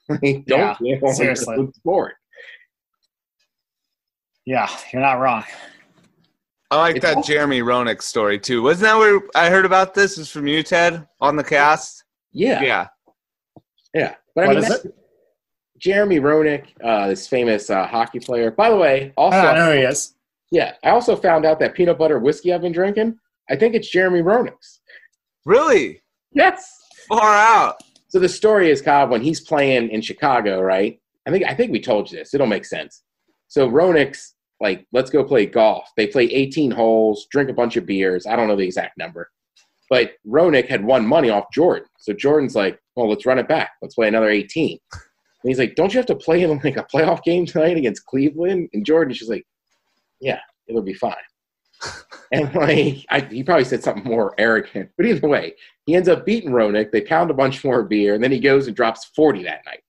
Yeah, 0.23 0.39
Don't 0.47 0.79
gamble 0.81 1.13
seriously. 1.13 1.55
the 1.57 1.71
sport. 1.75 2.15
Yeah, 4.45 4.67
you're 4.91 5.01
not 5.01 5.19
wrong. 5.19 5.43
I 6.71 6.77
like 6.77 6.95
It's 6.97 7.05
that 7.05 7.17
also- 7.17 7.27
Jeremy 7.31 7.61
Roenick 7.61 8.01
story 8.01 8.39
too. 8.39 8.61
Wasn't 8.63 8.83
that 8.83 8.97
where 8.97 9.19
I 9.35 9.49
heard 9.49 9.65
about 9.65 9.93
this? 9.93 10.17
Is 10.17 10.29
from 10.29 10.47
you, 10.47 10.63
Ted, 10.63 11.07
on 11.21 11.35
the 11.35 11.43
cast? 11.43 12.03
Yeah, 12.31 12.61
Yeah. 12.61 12.87
yeah. 13.93 14.15
But 14.35 14.45
I 14.45 14.47
mean, 14.49 14.57
is 14.59 14.67
that's- 14.69 14.87
Jeremy 15.77 16.19
Roenick, 16.19 16.65
uh, 16.83 17.07
this 17.07 17.27
famous 17.27 17.69
uh, 17.69 17.85
hockey 17.87 18.19
player. 18.19 18.51
By 18.51 18.69
the 18.69 18.75
way, 18.75 19.13
also 19.15 19.37
I 19.37 19.55
know 19.55 19.71
who 19.71 19.77
he 19.77 19.83
is. 19.83 20.13
Yeah, 20.51 20.73
I 20.83 20.89
also 20.89 21.15
found 21.15 21.45
out 21.45 21.59
that 21.59 21.75
peanut 21.75 21.97
butter 21.97 22.19
whiskey 22.19 22.53
I've 22.53 22.61
been 22.61 22.71
drinking, 22.71 23.17
I 23.49 23.55
think 23.55 23.75
it's 23.75 23.89
Jeremy 23.89 24.21
Roenick's. 24.21 24.79
Really? 25.45 26.01
Yes. 26.33 26.75
Far 27.07 27.35
out. 27.35 27.81
So 28.07 28.19
the 28.19 28.29
story 28.29 28.71
is 28.71 28.81
Cobb 28.81 29.11
when 29.11 29.21
he's 29.21 29.41
playing 29.41 29.89
in 29.89 30.01
Chicago, 30.01 30.61
right? 30.61 30.99
I 31.27 31.31
think 31.31 31.45
I 31.45 31.53
think 31.53 31.71
we 31.71 31.79
told 31.79 32.11
you 32.11 32.17
this. 32.17 32.33
It'll 32.33 32.47
make 32.47 32.65
sense. 32.65 33.03
So 33.47 33.69
Roenick's 33.69 34.35
like, 34.59 34.85
let's 34.91 35.09
go 35.09 35.23
play 35.23 35.45
golf. 35.45 35.89
They 35.95 36.07
play 36.07 36.25
18 36.25 36.71
holes, 36.71 37.27
drink 37.31 37.49
a 37.49 37.53
bunch 37.53 37.77
of 37.77 37.85
beers. 37.85 38.25
I 38.25 38.35
don't 38.35 38.47
know 38.47 38.55
the 38.55 38.63
exact 38.63 38.97
number. 38.97 39.29
But 39.89 40.13
Roenick 40.27 40.67
had 40.67 40.83
won 40.83 41.05
money 41.05 41.29
off 41.29 41.51
Jordan. 41.51 41.87
So 41.99 42.13
Jordan's 42.13 42.55
like, 42.55 42.79
well, 42.95 43.09
let's 43.09 43.25
run 43.25 43.39
it 43.39 43.47
back. 43.47 43.71
Let's 43.81 43.95
play 43.95 44.07
another 44.07 44.29
18. 44.29 44.77
And 44.93 45.01
he's 45.43 45.57
like, 45.59 45.75
don't 45.75 45.93
you 45.93 45.99
have 45.99 46.05
to 46.07 46.15
play 46.15 46.43
in 46.43 46.49
like 46.63 46.77
a 46.77 46.83
playoff 46.93 47.23
game 47.23 47.45
tonight 47.45 47.77
against 47.77 48.05
Cleveland? 48.05 48.69
And 48.73 48.85
Jordan's 48.85 49.19
just 49.19 49.31
like, 49.31 49.45
yeah, 50.19 50.39
it'll 50.67 50.81
be 50.81 50.93
fine. 50.93 51.15
and 52.31 52.53
like, 52.55 53.05
I, 53.09 53.27
he 53.29 53.43
probably 53.43 53.65
said 53.65 53.83
something 53.83 54.03
more 54.03 54.33
arrogant. 54.37 54.91
But 54.97 55.05
either 55.05 55.27
way, 55.27 55.55
he 55.85 55.95
ends 55.95 56.09
up 56.09 56.25
beating 56.25 56.51
Roenick. 56.51 56.91
They 56.91 57.01
pound 57.01 57.31
a 57.31 57.33
bunch 57.33 57.63
more 57.63 57.83
beer, 57.83 58.15
and 58.15 58.23
then 58.23 58.31
he 58.31 58.39
goes 58.39 58.67
and 58.67 58.75
drops 58.75 59.05
40 59.15 59.43
that 59.43 59.65
night. 59.65 59.81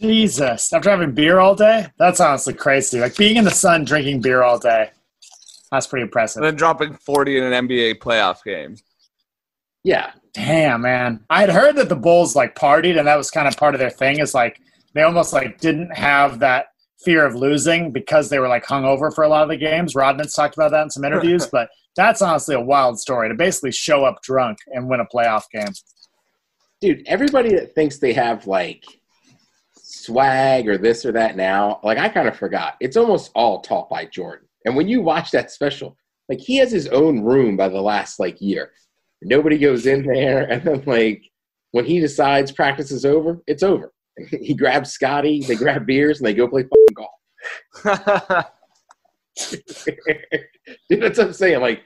Jesus, 0.00 0.72
after 0.72 0.90
having 0.90 1.12
beer 1.12 1.38
all 1.38 1.54
day, 1.54 1.86
that's 1.98 2.20
honestly 2.20 2.52
crazy. 2.52 3.00
Like 3.00 3.16
being 3.16 3.36
in 3.36 3.44
the 3.44 3.50
sun, 3.50 3.84
drinking 3.84 4.20
beer 4.20 4.42
all 4.42 4.58
day. 4.58 4.90
That's 5.72 5.86
pretty 5.86 6.02
impressive. 6.02 6.42
And 6.42 6.46
then 6.46 6.56
dropping 6.56 6.94
40 6.94 7.38
in 7.38 7.44
an 7.44 7.66
NBA 7.66 7.98
playoff 7.98 8.44
game. 8.44 8.76
Yeah, 9.82 10.12
Damn, 10.36 10.82
man. 10.82 11.24
I 11.30 11.40
had 11.40 11.48
heard 11.48 11.76
that 11.76 11.88
the 11.88 11.96
Bulls 11.96 12.36
like 12.36 12.54
partied, 12.54 12.98
and 12.98 13.08
that 13.08 13.16
was 13.16 13.30
kind 13.30 13.48
of 13.48 13.56
part 13.56 13.74
of 13.74 13.78
their 13.78 13.88
thing. 13.88 14.18
Is 14.18 14.34
like 14.34 14.60
they 14.92 15.00
almost 15.00 15.32
like 15.32 15.58
didn't 15.60 15.96
have 15.96 16.40
that 16.40 16.66
fear 17.04 17.24
of 17.24 17.34
losing 17.34 17.92
because 17.92 18.28
they 18.28 18.38
were 18.38 18.48
like 18.48 18.64
hungover 18.64 19.14
for 19.14 19.24
a 19.24 19.28
lot 19.28 19.42
of 19.42 19.48
the 19.48 19.56
games. 19.56 19.94
Rodman's 19.94 20.34
talked 20.34 20.54
about 20.56 20.70
that 20.70 20.82
in 20.82 20.90
some 20.90 21.04
interviews, 21.04 21.46
but 21.52 21.68
that's 21.94 22.22
honestly 22.22 22.54
a 22.54 22.60
wild 22.60 22.98
story 22.98 23.28
to 23.28 23.34
basically 23.34 23.72
show 23.72 24.04
up 24.04 24.22
drunk 24.22 24.58
and 24.68 24.88
win 24.88 25.00
a 25.00 25.06
playoff 25.06 25.44
game. 25.52 25.72
dude, 26.80 27.06
everybody 27.06 27.54
that 27.54 27.74
thinks 27.74 27.98
they 27.98 28.12
have 28.12 28.46
like 28.46 28.84
swag 29.74 30.68
or 30.68 30.78
this 30.78 31.04
or 31.04 31.12
that 31.12 31.36
now, 31.36 31.80
like 31.82 31.98
I 31.98 32.08
kind 32.08 32.28
of 32.28 32.36
forgot. 32.36 32.76
It's 32.80 32.96
almost 32.96 33.30
all 33.34 33.60
taught 33.60 33.88
by 33.88 34.06
Jordan. 34.06 34.46
And 34.64 34.76
when 34.76 34.88
you 34.88 35.00
watch 35.00 35.30
that 35.30 35.50
special, 35.50 35.96
like 36.28 36.40
he 36.40 36.56
has 36.56 36.70
his 36.70 36.88
own 36.88 37.22
room 37.22 37.56
by 37.56 37.68
the 37.68 37.80
last 37.80 38.18
like 38.18 38.40
year. 38.40 38.72
Nobody 39.22 39.58
goes 39.58 39.86
in 39.86 40.04
there, 40.04 40.44
and 40.50 40.62
then 40.62 40.82
like 40.86 41.30
when 41.72 41.84
he 41.84 42.00
decides 42.00 42.52
practice 42.52 42.90
is 42.90 43.04
over, 43.04 43.42
it's 43.46 43.62
over. 43.62 43.92
He 44.40 44.54
grabs 44.54 44.92
Scottie, 44.92 45.42
they 45.42 45.56
grab 45.56 45.86
beers, 45.86 46.18
and 46.18 46.26
they 46.26 46.34
go 46.34 46.48
play 46.48 46.62
fucking 46.62 46.94
golf. 46.94 48.46
Dude, 50.88 51.02
that's 51.02 51.18
what 51.18 51.28
I'm 51.28 51.32
saying. 51.32 51.60
Like, 51.60 51.82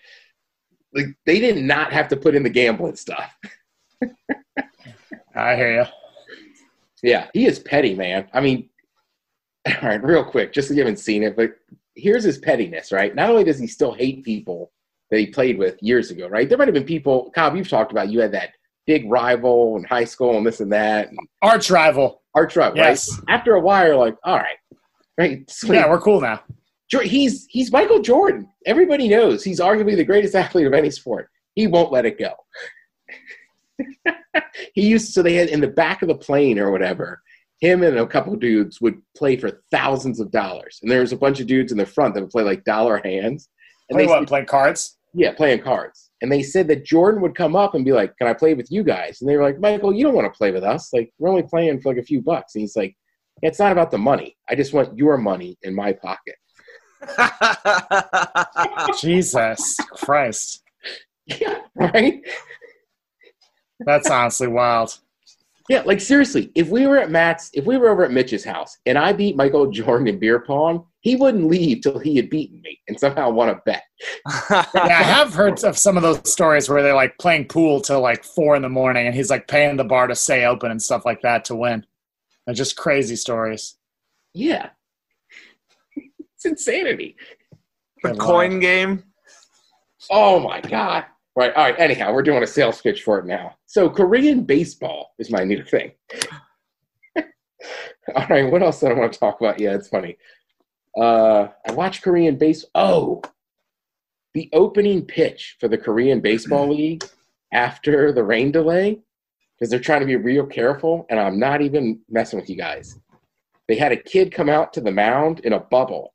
like 0.94 1.06
they 1.26 1.40
did 1.40 1.62
not 1.62 1.92
have 1.92 2.08
to 2.08 2.16
put 2.16 2.34
in 2.34 2.42
the 2.42 2.50
gambling 2.50 2.96
stuff. 2.96 3.34
I 5.34 5.56
hear 5.56 5.82
you. 5.82 5.84
Yeah, 7.02 7.28
he 7.32 7.46
is 7.46 7.58
petty, 7.58 7.94
man. 7.94 8.28
I 8.32 8.40
mean, 8.40 8.68
all 9.66 9.88
right, 9.88 10.02
real 10.02 10.24
quick, 10.24 10.52
just 10.52 10.68
so 10.68 10.74
you 10.74 10.80
haven't 10.80 10.98
seen 10.98 11.22
it, 11.22 11.36
but 11.36 11.54
here's 11.94 12.24
his 12.24 12.38
pettiness, 12.38 12.92
right? 12.92 13.14
Not 13.14 13.30
only 13.30 13.44
does 13.44 13.58
he 13.58 13.66
still 13.66 13.92
hate 13.92 14.24
people 14.24 14.72
that 15.10 15.18
he 15.18 15.26
played 15.26 15.58
with 15.58 15.82
years 15.82 16.10
ago, 16.10 16.28
right? 16.28 16.48
There 16.48 16.58
might 16.58 16.68
have 16.68 16.74
been 16.74 16.84
people, 16.84 17.30
Cobb, 17.34 17.56
you've 17.56 17.68
talked 17.68 17.92
about 17.92 18.10
you 18.10 18.20
had 18.20 18.32
that 18.32 18.50
big 18.90 19.08
rival 19.08 19.76
in 19.76 19.84
high 19.84 20.04
school 20.04 20.36
and 20.36 20.44
this 20.44 20.58
and 20.58 20.72
that, 20.72 21.08
and 21.10 21.18
Arch 21.42 21.70
rival. 21.70 22.22
arch 22.34 22.56
rival, 22.56 22.76
Yes. 22.76 23.08
right? 23.08 23.36
After 23.36 23.54
a 23.54 23.60
while, 23.60 23.86
you're 23.86 23.94
like, 23.96 24.16
all 24.24 24.36
right, 24.36 24.56
right, 25.16 25.48
sweet. 25.48 25.76
Yeah, 25.76 25.88
we're 25.88 26.00
cool 26.00 26.20
now. 26.20 26.40
He's 27.04 27.46
he's 27.48 27.70
Michael 27.70 28.00
Jordan. 28.00 28.48
Everybody 28.66 29.06
knows 29.06 29.44
he's 29.44 29.60
arguably 29.60 29.94
the 29.94 30.02
greatest 30.04 30.34
athlete 30.42 30.66
of 30.66 30.72
any 30.74 30.90
sport. 30.90 31.30
He 31.54 31.68
won't 31.68 31.92
let 31.92 32.04
it 32.04 32.18
go. 32.18 32.32
he 34.74 34.88
used 34.88 35.12
so 35.12 35.22
they 35.22 35.34
had 35.34 35.48
in 35.50 35.60
the 35.60 35.68
back 35.68 36.02
of 36.02 36.08
the 36.08 36.16
plane 36.16 36.58
or 36.58 36.72
whatever. 36.72 37.22
Him 37.60 37.82
and 37.84 37.96
a 37.98 38.06
couple 38.06 38.34
dudes 38.36 38.80
would 38.80 39.00
play 39.16 39.36
for 39.36 39.62
thousands 39.70 40.18
of 40.18 40.30
dollars, 40.32 40.80
and 40.82 40.90
there 40.90 41.02
was 41.02 41.12
a 41.12 41.16
bunch 41.16 41.38
of 41.40 41.46
dudes 41.46 41.70
in 41.70 41.78
the 41.78 41.86
front 41.86 42.14
that 42.14 42.22
would 42.22 42.30
play 42.30 42.42
like 42.42 42.64
dollar 42.64 43.00
hands. 43.04 43.48
And 43.88 43.96
Play 43.96 44.06
they 44.06 44.10
what? 44.10 44.26
Play 44.28 44.44
cards? 44.44 44.96
yeah, 45.14 45.32
playing 45.32 45.60
cards. 45.62 46.09
And 46.22 46.30
they 46.30 46.42
said 46.42 46.68
that 46.68 46.84
Jordan 46.84 47.22
would 47.22 47.34
come 47.34 47.56
up 47.56 47.74
and 47.74 47.84
be 47.84 47.92
like, 47.92 48.16
"Can 48.18 48.26
I 48.26 48.34
play 48.34 48.54
with 48.54 48.70
you 48.70 48.84
guys?" 48.84 49.20
And 49.20 49.28
they 49.28 49.36
were 49.36 49.42
like, 49.42 49.58
"Michael, 49.58 49.94
you 49.94 50.04
don't 50.04 50.14
want 50.14 50.32
to 50.32 50.36
play 50.36 50.50
with 50.50 50.64
us. 50.64 50.92
Like, 50.92 51.12
we're 51.18 51.30
only 51.30 51.42
playing 51.42 51.80
for 51.80 51.90
like 51.90 52.02
a 52.02 52.04
few 52.04 52.20
bucks." 52.20 52.54
And 52.54 52.60
he's 52.60 52.76
like, 52.76 52.96
"It's 53.42 53.58
not 53.58 53.72
about 53.72 53.90
the 53.90 53.98
money. 53.98 54.36
I 54.48 54.54
just 54.54 54.72
want 54.72 54.96
your 54.96 55.16
money 55.16 55.56
in 55.62 55.74
my 55.74 55.92
pocket." 55.92 56.36
Jesus 59.00 59.76
Christ. 59.94 60.62
Yeah, 61.26 61.60
right. 61.74 62.22
That's 63.80 64.10
honestly 64.10 64.48
wild. 64.48 64.98
Yeah, 65.68 65.82
like 65.82 66.00
seriously, 66.00 66.50
if 66.54 66.68
we 66.68 66.86
were 66.86 66.98
at 66.98 67.10
Matt's, 67.10 67.50
if 67.54 67.64
we 67.64 67.78
were 67.78 67.90
over 67.90 68.04
at 68.04 68.10
Mitch's 68.10 68.44
house 68.44 68.76
and 68.86 68.98
I 68.98 69.12
beat 69.12 69.36
Michael 69.36 69.70
Jordan 69.70 70.08
in 70.08 70.18
beer 70.18 70.40
pong, 70.40 70.84
he 71.00 71.16
wouldn't 71.16 71.46
leave 71.46 71.80
till 71.80 71.98
he 71.98 72.16
had 72.16 72.28
beaten 72.28 72.60
me 72.62 72.78
and 72.86 72.98
somehow 72.98 73.30
won 73.30 73.48
a 73.48 73.56
bet. 73.66 73.82
Yeah, 74.50 74.66
I 74.74 75.02
have 75.02 75.34
heard 75.34 75.62
of 75.64 75.76
some 75.76 75.96
of 75.96 76.02
those 76.02 76.30
stories 76.30 76.68
where 76.68 76.82
they're 76.82 76.94
like 76.94 77.18
playing 77.18 77.46
pool 77.46 77.80
till 77.80 78.00
like 78.00 78.24
four 78.24 78.54
in 78.54 78.62
the 78.62 78.68
morning 78.68 79.06
and 79.06 79.14
he's 79.14 79.30
like 79.30 79.48
paying 79.48 79.76
the 79.76 79.84
bar 79.84 80.06
to 80.06 80.14
stay 80.14 80.44
open 80.44 80.70
and 80.70 80.82
stuff 80.82 81.04
like 81.04 81.22
that 81.22 81.44
to 81.46 81.56
win. 81.56 81.84
They're 82.46 82.54
just 82.54 82.76
crazy 82.76 83.16
stories. 83.16 83.76
Yeah. 84.34 84.70
it's 85.96 86.44
insanity. 86.44 87.16
the 88.02 88.14
coin 88.14 88.60
game. 88.60 89.04
Oh 90.10 90.40
my 90.40 90.60
God. 90.60 91.04
Right. 91.36 91.54
All 91.54 91.64
right. 91.64 91.78
Anyhow, 91.78 92.12
we're 92.12 92.22
doing 92.22 92.42
a 92.42 92.46
sales 92.46 92.80
pitch 92.80 93.02
for 93.02 93.18
it 93.18 93.26
now. 93.26 93.56
So 93.66 93.88
Korean 93.88 94.44
baseball 94.44 95.14
is 95.18 95.30
my 95.30 95.44
new 95.44 95.62
thing. 95.62 95.92
All 97.16 98.26
right. 98.28 98.50
What 98.50 98.62
else 98.62 98.80
do 98.80 98.88
I 98.88 98.94
want 98.94 99.12
to 99.12 99.18
talk 99.18 99.40
about? 99.40 99.60
Yeah, 99.60 99.74
it's 99.74 99.88
funny. 99.88 100.16
Uh, 100.96 101.48
I 101.66 101.72
watch 101.72 102.02
Korean 102.02 102.36
base. 102.36 102.64
Oh, 102.74 103.22
the 104.34 104.48
opening 104.52 105.04
pitch 105.04 105.56
for 105.60 105.68
the 105.68 105.78
Korean 105.78 106.20
Baseball 106.20 106.68
League 106.74 107.04
after 107.52 108.12
the 108.12 108.22
rain 108.22 108.52
delay, 108.52 109.00
because 109.58 109.70
they're 109.70 109.80
trying 109.80 110.00
to 110.00 110.06
be 110.06 110.16
real 110.16 110.46
careful, 110.46 111.06
and 111.10 111.18
I'm 111.18 111.38
not 111.38 111.60
even 111.60 112.00
messing 112.08 112.38
with 112.38 112.48
you 112.48 112.56
guys. 112.56 112.98
They 113.68 113.76
had 113.76 113.92
a 113.92 113.96
kid 113.96 114.32
come 114.32 114.48
out 114.48 114.72
to 114.74 114.80
the 114.80 114.90
mound 114.90 115.40
in 115.40 115.52
a 115.52 115.60
bubble, 115.60 116.14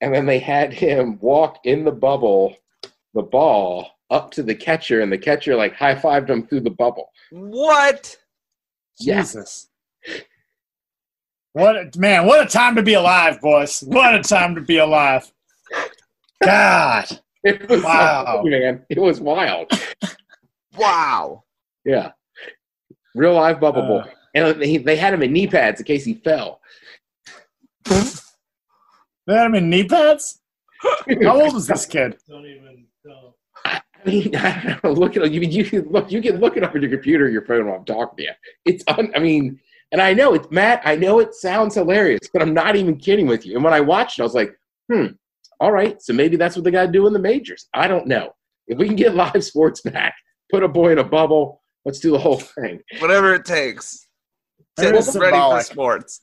and 0.00 0.14
then 0.14 0.26
they 0.26 0.38
had 0.38 0.72
him 0.72 1.18
walk 1.20 1.60
in 1.64 1.84
the 1.84 1.92
bubble, 1.92 2.56
the 3.14 3.22
ball 3.22 3.90
up 4.10 4.30
to 4.32 4.42
the 4.42 4.54
catcher, 4.54 5.00
and 5.00 5.10
the 5.10 5.18
catcher 5.18 5.56
like 5.56 5.74
high 5.74 5.94
fived 5.94 6.30
him 6.30 6.46
through 6.46 6.60
the 6.60 6.70
bubble. 6.70 7.10
What? 7.30 8.16
Yeah. 8.98 9.20
Jesus. 9.20 9.68
What 11.56 11.74
a, 11.76 11.90
man, 11.98 12.26
what 12.26 12.46
a 12.46 12.50
time 12.50 12.74
to 12.76 12.82
be 12.82 12.92
alive, 12.92 13.40
boys. 13.40 13.80
What 13.86 14.14
a 14.14 14.20
time 14.22 14.54
to 14.56 14.60
be 14.60 14.76
alive. 14.76 15.32
God. 16.44 17.06
It 17.44 17.66
was 17.70 17.82
Wow. 17.82 18.42
man. 18.44 18.84
It 18.90 18.98
was 19.00 19.20
wild. 19.20 19.70
Wow. 20.76 21.44
Yeah. 21.86 22.10
Real 23.14 23.32
live 23.34 23.58
bubble 23.60 23.82
Uh. 23.82 24.02
boy. 24.02 24.10
And 24.34 24.60
they, 24.60 24.76
they 24.76 24.96
had 24.96 25.14
him 25.14 25.22
in 25.22 25.32
knee 25.32 25.46
pads 25.46 25.80
in 25.80 25.86
case 25.86 26.04
he 26.04 26.12
fell. 26.14 26.60
They 27.86 29.34
had 29.34 29.46
him 29.46 29.54
in 29.54 29.70
knee 29.70 29.84
pads? 29.88 30.40
How 31.22 31.40
old 31.40 31.54
was 31.54 31.66
this 31.68 31.86
kid? 31.86 32.18
Don't 32.28 32.44
even 32.44 32.84
know. 33.04 33.34
I 33.64 33.80
mean, 34.04 34.36
I 34.36 34.62
don't 34.82 34.84
know, 34.84 34.92
look 34.92 35.16
at 35.16 35.30
you. 35.30 35.40
You 35.40 35.64
can 35.64 35.88
look. 35.88 36.10
You 36.12 36.20
can 36.20 36.38
look 36.38 36.56
it 36.58 36.62
up 36.64 36.74
on 36.74 36.82
your 36.82 36.90
computer, 36.90 37.24
or 37.24 37.28
your 37.30 37.46
phone 37.46 37.66
while 37.66 37.78
I'm 37.78 37.84
talking 37.86 38.16
to 38.18 38.22
you. 38.24 38.30
It's. 38.66 38.84
Un, 38.88 39.10
I 39.16 39.18
mean, 39.20 39.58
and 39.96 40.02
I 40.02 40.12
know 40.12 40.34
it's 40.34 40.50
Matt. 40.50 40.82
I 40.84 40.94
know 40.94 41.20
it 41.20 41.34
sounds 41.34 41.74
hilarious, 41.74 42.28
but 42.30 42.42
I'm 42.42 42.52
not 42.52 42.76
even 42.76 42.98
kidding 42.98 43.26
with 43.26 43.46
you. 43.46 43.54
And 43.54 43.64
when 43.64 43.72
I 43.72 43.80
watched 43.80 44.18
it, 44.18 44.22
I 44.22 44.24
was 44.24 44.34
like, 44.34 44.54
hmm. 44.92 45.06
All 45.58 45.72
right, 45.72 46.02
so 46.02 46.12
maybe 46.12 46.36
that's 46.36 46.54
what 46.54 46.66
they 46.66 46.70
got 46.70 46.84
to 46.84 46.92
do 46.92 47.06
in 47.06 47.14
the 47.14 47.18
majors. 47.18 47.66
I 47.72 47.88
don't 47.88 48.06
know. 48.06 48.34
If 48.66 48.76
we 48.76 48.88
can 48.88 48.96
get 48.96 49.14
live 49.14 49.42
sports 49.42 49.80
back, 49.80 50.14
put 50.52 50.62
a 50.62 50.68
boy 50.68 50.92
in 50.92 50.98
a 50.98 51.04
bubble. 51.04 51.62
Let's 51.86 51.98
do 51.98 52.10
the 52.10 52.18
whole 52.18 52.40
thing. 52.40 52.82
Whatever 52.98 53.32
it 53.32 53.46
takes. 53.46 54.06
Get 54.76 54.94
is 54.94 55.16
ready 55.16 55.34
for 55.34 55.62
sports. 55.62 56.20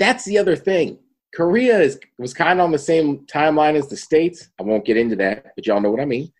That's 0.00 0.24
the 0.24 0.38
other 0.38 0.56
thing. 0.56 0.98
Korea 1.36 1.78
is 1.78 2.00
was 2.18 2.34
kind 2.34 2.58
of 2.58 2.64
on 2.64 2.72
the 2.72 2.80
same 2.80 3.18
timeline 3.26 3.76
as 3.76 3.86
the 3.86 3.96
states. 3.96 4.48
I 4.58 4.64
won't 4.64 4.84
get 4.84 4.96
into 4.96 5.14
that, 5.16 5.52
but 5.54 5.68
y'all 5.68 5.80
know 5.80 5.92
what 5.92 6.00
I 6.00 6.04
mean. 6.04 6.32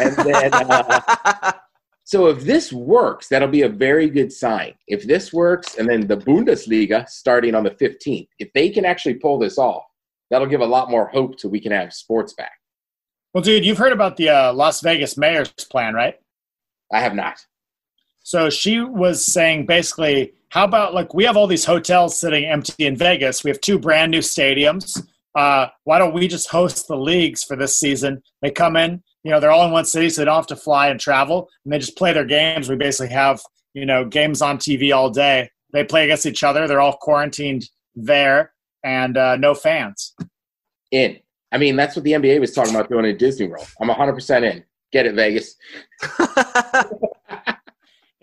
And 0.00 0.16
then. 0.16 0.50
Uh, 0.52 1.52
So 2.04 2.26
if 2.26 2.40
this 2.40 2.70
works, 2.70 3.28
that'll 3.28 3.48
be 3.48 3.62
a 3.62 3.68
very 3.68 4.10
good 4.10 4.30
sign. 4.30 4.74
If 4.86 5.04
this 5.04 5.32
works, 5.32 5.76
and 5.76 5.88
then 5.88 6.06
the 6.06 6.18
Bundesliga 6.18 7.08
starting 7.08 7.54
on 7.54 7.64
the 7.64 7.70
15th, 7.70 8.28
if 8.38 8.52
they 8.52 8.68
can 8.68 8.84
actually 8.84 9.14
pull 9.14 9.38
this 9.38 9.56
off, 9.56 9.84
that'll 10.30 10.46
give 10.46 10.60
a 10.60 10.66
lot 10.66 10.90
more 10.90 11.06
hope 11.08 11.38
to 11.38 11.48
we 11.48 11.60
can 11.60 11.72
have 11.72 11.94
sports 11.94 12.34
back. 12.34 12.52
Well, 13.32 13.42
dude, 13.42 13.64
you've 13.64 13.78
heard 13.78 13.92
about 13.92 14.18
the 14.18 14.28
uh, 14.28 14.52
Las 14.52 14.82
Vegas 14.82 15.16
mayor's 15.16 15.48
plan, 15.48 15.94
right? 15.94 16.16
I 16.92 17.00
have 17.00 17.14
not. 17.14 17.38
So 18.22 18.50
she 18.50 18.80
was 18.80 19.24
saying 19.24 19.66
basically, 19.66 20.34
how 20.50 20.64
about 20.64 20.94
like 20.94 21.14
we 21.14 21.24
have 21.24 21.36
all 21.36 21.46
these 21.46 21.64
hotels 21.64 22.18
sitting 22.18 22.44
empty 22.44 22.86
in 22.86 22.96
Vegas? 22.96 23.44
We 23.44 23.50
have 23.50 23.60
two 23.60 23.78
brand 23.78 24.12
new 24.12 24.20
stadiums. 24.20 25.04
Uh, 25.34 25.66
why 25.84 25.98
don't 25.98 26.14
we 26.14 26.28
just 26.28 26.48
host 26.48 26.86
the 26.86 26.96
leagues 26.96 27.42
for 27.42 27.56
this 27.56 27.76
season? 27.76 28.22
They 28.40 28.50
come 28.50 28.76
in, 28.76 29.02
you 29.24 29.30
know, 29.30 29.40
they're 29.40 29.50
all 29.50 29.66
in 29.66 29.72
one 29.72 29.84
city, 29.84 30.08
so 30.10 30.20
they 30.20 30.26
don't 30.26 30.36
have 30.36 30.46
to 30.48 30.56
fly 30.56 30.88
and 30.88 31.00
travel, 31.00 31.48
and 31.64 31.72
they 31.72 31.78
just 31.78 31.96
play 31.96 32.12
their 32.12 32.24
games. 32.24 32.68
We 32.68 32.76
basically 32.76 33.12
have, 33.14 33.40
you 33.72 33.86
know, 33.86 34.04
games 34.04 34.42
on 34.42 34.58
TV 34.58 34.94
all 34.94 35.10
day. 35.10 35.50
They 35.72 35.82
play 35.82 36.04
against 36.04 36.26
each 36.26 36.44
other. 36.44 36.68
They're 36.68 36.80
all 36.80 36.96
quarantined 36.96 37.68
there, 37.96 38.52
and 38.84 39.16
uh, 39.16 39.36
no 39.36 39.54
fans. 39.54 40.14
In. 40.90 41.18
I 41.50 41.58
mean, 41.58 41.76
that's 41.76 41.96
what 41.96 42.04
the 42.04 42.12
NBA 42.12 42.40
was 42.40 42.52
talking 42.52 42.74
about 42.74 42.88
doing 42.88 43.06
at 43.06 43.18
Disney 43.18 43.48
World. 43.48 43.66
I'm 43.80 43.88
100% 43.88 44.52
in. 44.52 44.64
Get 44.92 45.06
it, 45.06 45.14
Vegas. 45.14 45.56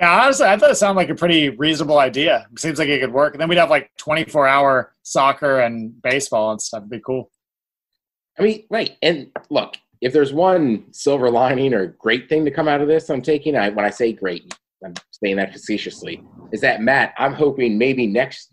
Yeah, 0.02 0.20
honestly, 0.24 0.48
I 0.48 0.58
thought 0.58 0.72
it 0.72 0.78
sounded 0.78 1.00
like 1.00 1.10
a 1.10 1.16
pretty 1.16 1.50
reasonable 1.50 2.00
idea. 2.00 2.48
It 2.52 2.60
seems 2.60 2.80
like 2.80 2.90
it 2.90 3.02
could 3.02 3.14
work. 3.14 3.36
And 3.36 3.42
then 3.42 3.48
we'd 3.48 3.60
have 3.60 3.70
like 3.70 3.92
24 3.98 4.48
hour 4.48 4.96
soccer 5.04 5.60
and 5.60 6.02
baseball 6.02 6.50
and 6.50 6.60
stuff. 6.60 6.80
It'd 6.80 6.90
be 6.90 7.00
cool. 7.00 7.30
I 8.40 8.42
mean, 8.42 8.64
right. 8.72 8.98
And 9.04 9.30
look, 9.52 9.76
if 10.02 10.14
there's 10.14 10.34
one 10.34 10.86
silver 10.92 11.30
lining 11.30 11.74
or 11.74 11.96
great 12.00 12.28
thing 12.28 12.44
to 12.46 12.52
come 12.52 12.68
out 12.68 12.82
of 12.82 12.88
this, 12.88 13.10
I'm 13.10 13.22
taking, 13.22 13.56
I, 13.56 13.70
when 13.70 13.86
I 13.86 13.92
say 13.92 14.14
great, 14.14 14.54
I'm 14.84 14.96
saying 15.12 15.36
that 15.38 15.54
facetiously, 15.54 16.24
is 16.52 16.62
that 16.62 16.82
Matt, 16.82 17.14
I'm 17.18 17.34
hoping 17.34 17.78
maybe 17.78 18.08
next, 18.08 18.52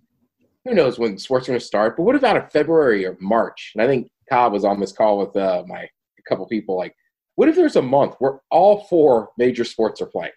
who 0.65 0.75
knows 0.75 0.99
when 0.99 1.17
sports 1.19 1.49
are 1.49 1.53
going 1.53 1.61
to 1.61 1.65
start, 1.65 1.97
but 1.97 2.03
what 2.03 2.15
about 2.15 2.37
a 2.37 2.49
February 2.53 3.07
or 3.07 3.17
March? 3.21 3.73
And 3.75 3.83
I 3.83 3.87
think 3.87 4.11
Cobb 4.29 4.53
was 4.53 4.65
on 4.65 4.79
this 4.79 4.93
call 4.93 5.19
with 5.19 5.35
uh, 5.37 5.65
my 5.67 5.81
a 5.81 6.23
couple 6.29 6.47
people. 6.47 6.77
Like, 6.77 6.95
what 7.37 7.49
if 7.49 7.57
there's 7.57 7.77
a 7.77 7.83
month 7.83 8.17
where 8.19 8.41
all 8.51 8.85
four 8.85 9.31
major 9.39 9.65
sports 9.65 10.03
are 10.03 10.07
playing 10.07 10.33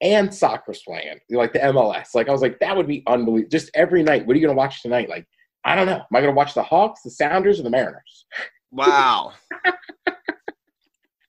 and 0.00 0.34
soccer's 0.34 0.82
playing, 0.84 1.20
like 1.30 1.52
the 1.52 1.60
MLS? 1.60 2.08
Like, 2.14 2.28
I 2.28 2.32
was 2.32 2.42
like, 2.42 2.58
that 2.58 2.76
would 2.76 2.88
be 2.88 3.04
unbelievable. 3.06 3.50
Just 3.50 3.70
every 3.74 4.02
night. 4.02 4.26
What 4.26 4.34
are 4.34 4.38
you 4.40 4.46
going 4.46 4.56
to 4.56 4.58
watch 4.58 4.82
tonight? 4.82 5.08
Like, 5.08 5.26
I 5.64 5.76
don't 5.76 5.86
know. 5.86 5.96
Am 5.96 6.06
I 6.12 6.20
going 6.20 6.32
to 6.32 6.36
watch 6.36 6.54
the 6.54 6.62
Hawks, 6.62 7.02
the 7.02 7.10
Sounders, 7.10 7.60
or 7.60 7.62
the 7.62 7.70
Mariners? 7.70 8.26
wow. 8.70 9.32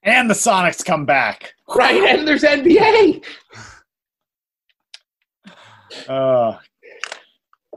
And 0.03 0.29
the 0.29 0.33
Sonics 0.33 0.83
come 0.83 1.05
back. 1.05 1.53
Right, 1.67 2.03
and 2.03 2.27
there's 2.27 2.43
NBA. 2.43 3.23
Uh, 6.07 6.57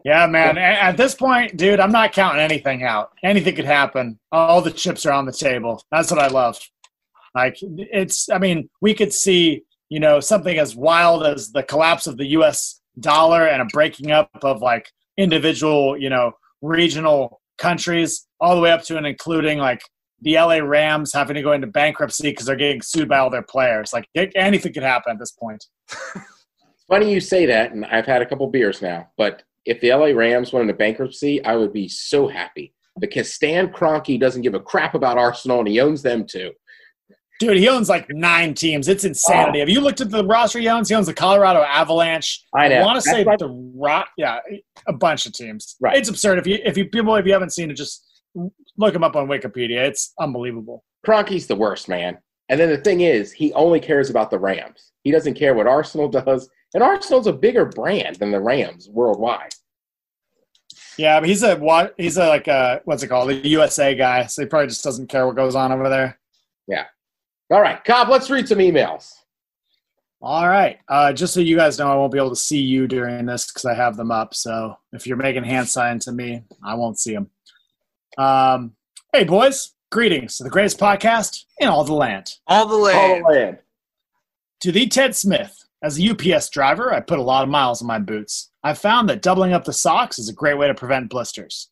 yeah, 0.05 0.27
man. 0.27 0.59
At 0.59 0.97
this 0.97 1.15
point, 1.15 1.57
dude, 1.57 1.81
I'm 1.81 1.93
not 1.93 2.13
counting 2.13 2.41
anything 2.41 2.83
out. 2.83 3.13
Anything 3.23 3.57
could 3.57 3.65
happen. 3.65 4.19
All 4.33 4.61
the 4.61 4.71
chips 4.71 5.07
are 5.07 5.13
on 5.13 5.27
the 5.27 5.33
table. 5.33 5.83
That's 5.91 6.11
what 6.11 6.21
I 6.21 6.29
love. 6.29 6.59
Like, 7.35 7.57
it's, 7.61 8.29
I 8.31 8.39
mean, 8.39 8.69
we 8.81 8.95
could 8.95 9.13
see, 9.13 9.65
you 9.89 10.01
know, 10.01 10.21
something 10.21 10.59
as 10.59 10.77
wild 10.77 11.27
as 11.27 11.53
the 11.53 11.63
collapse 11.63 12.07
of 12.07 12.17
the 12.17 12.27
US 12.27 12.81
dollar 13.01 13.47
and 13.47 13.63
a 13.63 13.67
breaking 13.67 14.13
up 14.13 14.31
of 14.43 14.63
like 14.63 14.91
individual, 15.17 15.97
you 15.99 16.11
know, 16.11 16.33
regional 16.63 17.41
countries, 17.59 18.27
all 18.41 18.55
the 18.55 18.61
way 18.61 18.71
up 18.71 18.83
to 18.85 18.97
and 18.97 19.07
including 19.07 19.59
like 19.59 19.83
the 20.25 20.35
LA 20.35 20.57
Rams 20.57 21.13
having 21.13 21.37
to 21.37 21.43
go 21.43 21.53
into 21.53 21.67
bankruptcy 21.67 22.31
because 22.31 22.47
they're 22.47 22.57
getting 22.57 22.83
sued 22.83 23.09
by 23.09 23.19
all 23.19 23.31
their 23.31 23.43
players. 23.43 23.93
Like, 23.93 24.09
anything 24.35 24.73
could 24.73 24.83
happen 24.83 25.13
at 25.13 25.19
this 25.19 25.33
point. 25.33 25.65
It's 26.87 26.97
funny 26.97 27.11
you 27.11 27.21
say 27.21 27.47
that, 27.47 27.73
and 27.73 27.87
I've 27.87 28.05
had 28.05 28.21
a 28.21 28.27
couple 28.27 28.47
beers 28.49 28.83
now. 28.83 29.09
But 29.17 29.43
if 29.65 29.81
the 29.81 29.91
LA 29.95 30.09
Rams 30.09 30.53
went 30.53 30.65
into 30.65 30.75
bankruptcy, 30.75 31.43
I 31.43 31.57
would 31.57 31.73
be 31.73 31.89
so 31.89 32.29
happy 32.29 32.75
because 33.01 33.33
Stan 33.33 33.69
Kroenke 33.69 34.21
doesn't 34.21 34.43
give 34.43 34.53
a 34.53 34.61
crap 34.61 34.95
about 34.95 35.17
Arsenal, 35.17 35.61
and 35.61 35.69
he 35.69 35.81
owns 35.81 36.03
them 36.03 36.27
too. 36.27 36.53
Dude, 37.41 37.57
he 37.57 37.69
owns 37.69 37.89
like 37.89 38.07
nine 38.11 38.53
teams. 38.53 38.87
It's 38.87 39.05
insanity. 39.05 39.59
Oh. 39.59 39.63
Have 39.63 39.71
you 39.71 39.81
looked 39.81 40.03
at 40.03 40.11
the 40.11 40.27
roster 40.27 40.59
he 40.59 40.69
owns? 40.69 40.91
He 40.91 40.95
owns 40.95 41.07
the 41.07 41.15
Colorado 41.15 41.63
Avalanche. 41.63 42.45
I 42.55 42.69
know. 42.69 42.83
want 42.83 42.97
to 42.97 43.03
say 43.03 43.25
why- 43.25 43.37
the 43.37 43.49
Rock. 43.75 44.09
Yeah, 44.19 44.41
a 44.87 44.93
bunch 44.93 45.25
of 45.25 45.33
teams. 45.33 45.77
Right. 45.81 45.97
It's 45.97 46.11
absurd. 46.11 46.39
If 46.39 46.47
you 46.47 46.59
if 46.65 46.77
you 46.77 46.85
people 46.91 47.15
if 47.17 47.25
you 47.25 47.33
haven't 47.33 47.55
seen 47.55 47.71
it, 47.71 47.75
just 47.75 48.05
look 48.35 48.95
him 48.95 49.05
up 49.05 49.17
on 49.17 49.29
Wikipedia. 49.29 49.87
It's 49.87 50.13
unbelievable. 50.19 50.85
Kroenke's 51.07 51.47
the 51.47 51.57
worst, 51.57 51.89
man. 51.89 52.19
And 52.49 52.61
then 52.61 52.69
the 52.69 52.79
thing 52.79 53.01
is, 53.01 53.33
he 53.33 53.53
only 53.55 53.81
cares 53.81 54.11
about 54.11 54.31
the 54.31 54.39
Rams. 54.39 54.93
He 55.03 55.11
doesn't 55.11 55.35
care 55.35 55.55
what 55.55 55.67
Arsenal 55.67 56.09
does, 56.09 56.49
and 56.75 56.83
Arsenal's 56.83 57.27
a 57.27 57.33
bigger 57.33 57.65
brand 57.65 58.17
than 58.17 58.31
the 58.31 58.41
Rams 58.41 58.89
worldwide. 58.89 59.55
Yeah, 60.97 61.21
but 61.21 61.29
he's 61.29 61.43
a? 61.43 61.91
He's 61.97 62.17
a 62.17 62.29
like 62.29 62.47
a 62.49 62.81
what's 62.85 63.03
it 63.03 63.09
called? 63.09 63.31
The 63.31 63.49
USA 63.49 63.95
guy. 63.95 64.27
So 64.27 64.43
he 64.43 64.47
probably 64.47 64.69
just 64.69 64.85
doesn't 64.85 65.09
care 65.09 65.27
what 65.27 65.37
goes 65.37 65.55
on 65.55 65.73
over 65.73 65.89
there. 65.89 66.19
Yeah. 66.67 66.85
All 67.51 67.61
right, 67.61 67.83
Cobb, 67.85 68.09
let's 68.09 68.31
read 68.31 68.49
some 68.49 68.59
emails. 68.59 69.13
All 70.23 70.49
right. 70.49 70.79
Uh, 70.89 71.13
just 71.13 71.35
so 71.35 71.41
you 71.41 71.55
guys 71.55 71.79
know, 71.79 71.93
I 71.93 71.97
won't 71.97 72.11
be 72.11 72.19
able 72.19 72.31
to 72.31 72.37
see 72.37 72.61
you 72.61 72.89
during 72.89 73.27
this 73.27 73.47
because 73.47 73.67
I 73.67 73.75
have 73.75 73.99
them 73.99 74.11
up. 74.11 74.35
So 74.35 74.75
if 74.95 75.07
you're 75.07 75.19
making 75.19 75.45
hand 75.45 75.69
signs 75.69 76.07
to 76.07 76.13
me, 76.13 76.43
I 76.65 76.75
won't 76.77 76.99
see 76.99 77.13
them. 77.13 77.29
Um, 78.19 78.73
hey, 79.13 79.25
boys. 79.25 79.73
Greetings 79.91 80.37
to 80.39 80.45
the 80.45 80.51
greatest 80.51 80.79
podcast 80.79 81.45
in 81.59 81.69
all 81.69 81.85
the 81.85 81.95
land. 81.95 82.35
All 82.47 82.67
the 82.67 82.75
land. 82.77 82.99
All 82.99 83.09
land. 83.09 83.25
the 83.25 83.41
land. 83.41 83.59
To 84.61 84.73
the 84.73 84.87
Ted 84.89 85.15
Smith. 85.15 85.61
As 85.83 86.01
a 86.01 86.11
UPS 86.11 86.49
driver, 86.49 86.95
I 86.95 87.01
put 87.01 87.19
a 87.19 87.23
lot 87.23 87.43
of 87.43 87.51
miles 87.51 87.83
on 87.83 87.87
my 87.87 87.99
boots. 87.99 88.51
I've 88.63 88.79
found 88.79 89.09
that 89.11 89.21
doubling 89.21 89.53
up 89.53 89.65
the 89.65 89.73
socks 89.73 90.19
is 90.19 90.31
a 90.31 90.33
great 90.33 90.57
way 90.57 90.67
to 90.67 90.75
prevent 90.75 91.11
blisters. 91.11 91.69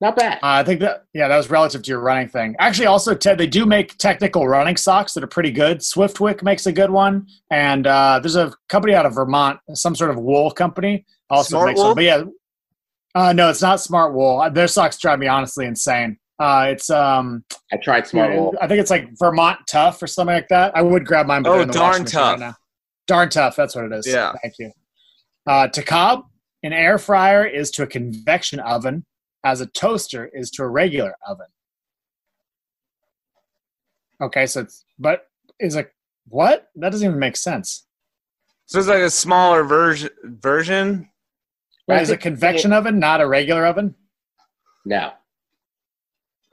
Not 0.00 0.16
bad. 0.16 0.38
Uh, 0.38 0.38
I 0.42 0.64
think 0.64 0.80
that, 0.80 1.04
yeah, 1.14 1.28
that 1.28 1.36
was 1.36 1.48
relative 1.48 1.80
to 1.84 1.88
your 1.88 2.00
running 2.00 2.26
thing. 2.26 2.56
Actually, 2.58 2.86
also, 2.86 3.14
Ted, 3.14 3.38
they 3.38 3.46
do 3.46 3.64
make 3.64 3.96
technical 3.98 4.48
running 4.48 4.76
socks 4.76 5.14
that 5.14 5.22
are 5.22 5.28
pretty 5.28 5.52
good. 5.52 5.78
Swiftwick 5.78 6.42
makes 6.42 6.66
a 6.66 6.72
good 6.72 6.90
one. 6.90 7.28
And 7.52 7.86
uh, 7.86 8.18
there's 8.20 8.34
a 8.34 8.52
company 8.68 8.94
out 8.94 9.06
of 9.06 9.14
Vermont, 9.14 9.60
some 9.74 9.94
sort 9.94 10.10
of 10.10 10.18
wool 10.18 10.50
company, 10.50 11.06
also 11.30 11.50
Smart 11.50 11.66
makes 11.68 11.78
Wool? 11.78 11.86
one. 11.90 11.94
But 11.94 12.04
yeah, 12.04 12.24
uh, 13.14 13.32
no, 13.32 13.50
it's 13.50 13.62
not 13.62 13.80
Smart 13.80 14.14
Wool. 14.14 14.40
Uh, 14.40 14.48
Their 14.48 14.68
socks 14.68 14.98
drive 14.98 15.18
me 15.18 15.26
honestly 15.26 15.66
insane. 15.66 16.18
Uh, 16.38 16.66
it's 16.70 16.90
um, 16.90 17.44
I 17.72 17.76
tried 17.76 18.06
Smart 18.06 18.32
Wool. 18.34 18.54
I 18.60 18.66
think 18.66 18.80
it's 18.80 18.90
like 18.90 19.08
Vermont 19.18 19.60
Tough 19.68 20.02
or 20.02 20.06
something 20.06 20.34
like 20.34 20.48
that. 20.48 20.76
I 20.76 20.82
would 20.82 21.04
grab 21.06 21.26
mine. 21.26 21.42
But 21.42 21.50
Oh, 21.50 21.60
in 21.60 21.68
the 21.68 21.74
Darn 21.74 21.86
washing 21.90 22.02
machine 22.04 22.20
Tough. 22.20 22.40
now. 22.40 22.54
Darn 23.08 23.28
tough. 23.28 23.56
That's 23.56 23.74
what 23.74 23.84
it 23.86 23.92
is. 23.92 24.06
Yeah. 24.06 24.32
Thank 24.42 24.54
you. 24.60 24.70
Uh, 25.46 25.66
to 25.68 25.82
cob, 25.82 26.24
an 26.62 26.72
air 26.72 26.98
fryer 26.98 27.44
is 27.44 27.70
to 27.72 27.82
a 27.82 27.86
convection 27.86 28.60
oven, 28.60 29.04
as 29.44 29.60
a 29.60 29.66
toaster 29.66 30.30
is 30.32 30.50
to 30.52 30.62
a 30.62 30.68
regular 30.68 31.14
oven. 31.26 31.46
Okay, 34.20 34.46
so 34.46 34.60
it's 34.60 34.84
but 34.98 35.26
is 35.58 35.74
a 35.76 35.86
what? 36.28 36.68
That 36.76 36.92
doesn't 36.92 37.06
even 37.06 37.18
make 37.18 37.36
sense. 37.36 37.86
So 38.66 38.78
it's 38.78 38.88
like 38.88 38.98
a 39.00 39.10
smaller 39.10 39.64
version. 39.64 40.10
Version. 40.24 41.08
I 41.88 42.00
Is 42.00 42.08
a 42.08 42.12
think- 42.12 42.22
convection 42.22 42.72
oven 42.72 42.98
not 42.98 43.20
a 43.20 43.26
regular 43.26 43.66
oven? 43.66 43.94
No. 44.84 45.12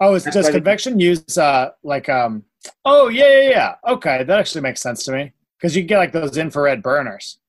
Oh, 0.02 0.16
is 0.16 0.24
That's 0.24 0.36
does 0.36 0.46
why 0.46 0.52
they- 0.52 0.58
convection 0.58 1.00
use 1.00 1.38
uh 1.38 1.72
like 1.84 2.10
um? 2.10 2.44
Oh 2.86 3.08
yeah 3.10 3.42
yeah 3.42 3.50
yeah. 3.50 3.76
Okay, 3.88 4.24
that 4.24 4.40
actually 4.40 4.62
makes 4.62 4.82
sense 4.82 5.04
to 5.06 5.12
me 5.12 5.32
because 5.58 5.76
you 5.76 5.82
can 5.84 5.88
get 5.88 5.98
like 5.98 6.12
those 6.12 6.38
infrared 6.38 6.82
burners. 6.84 7.40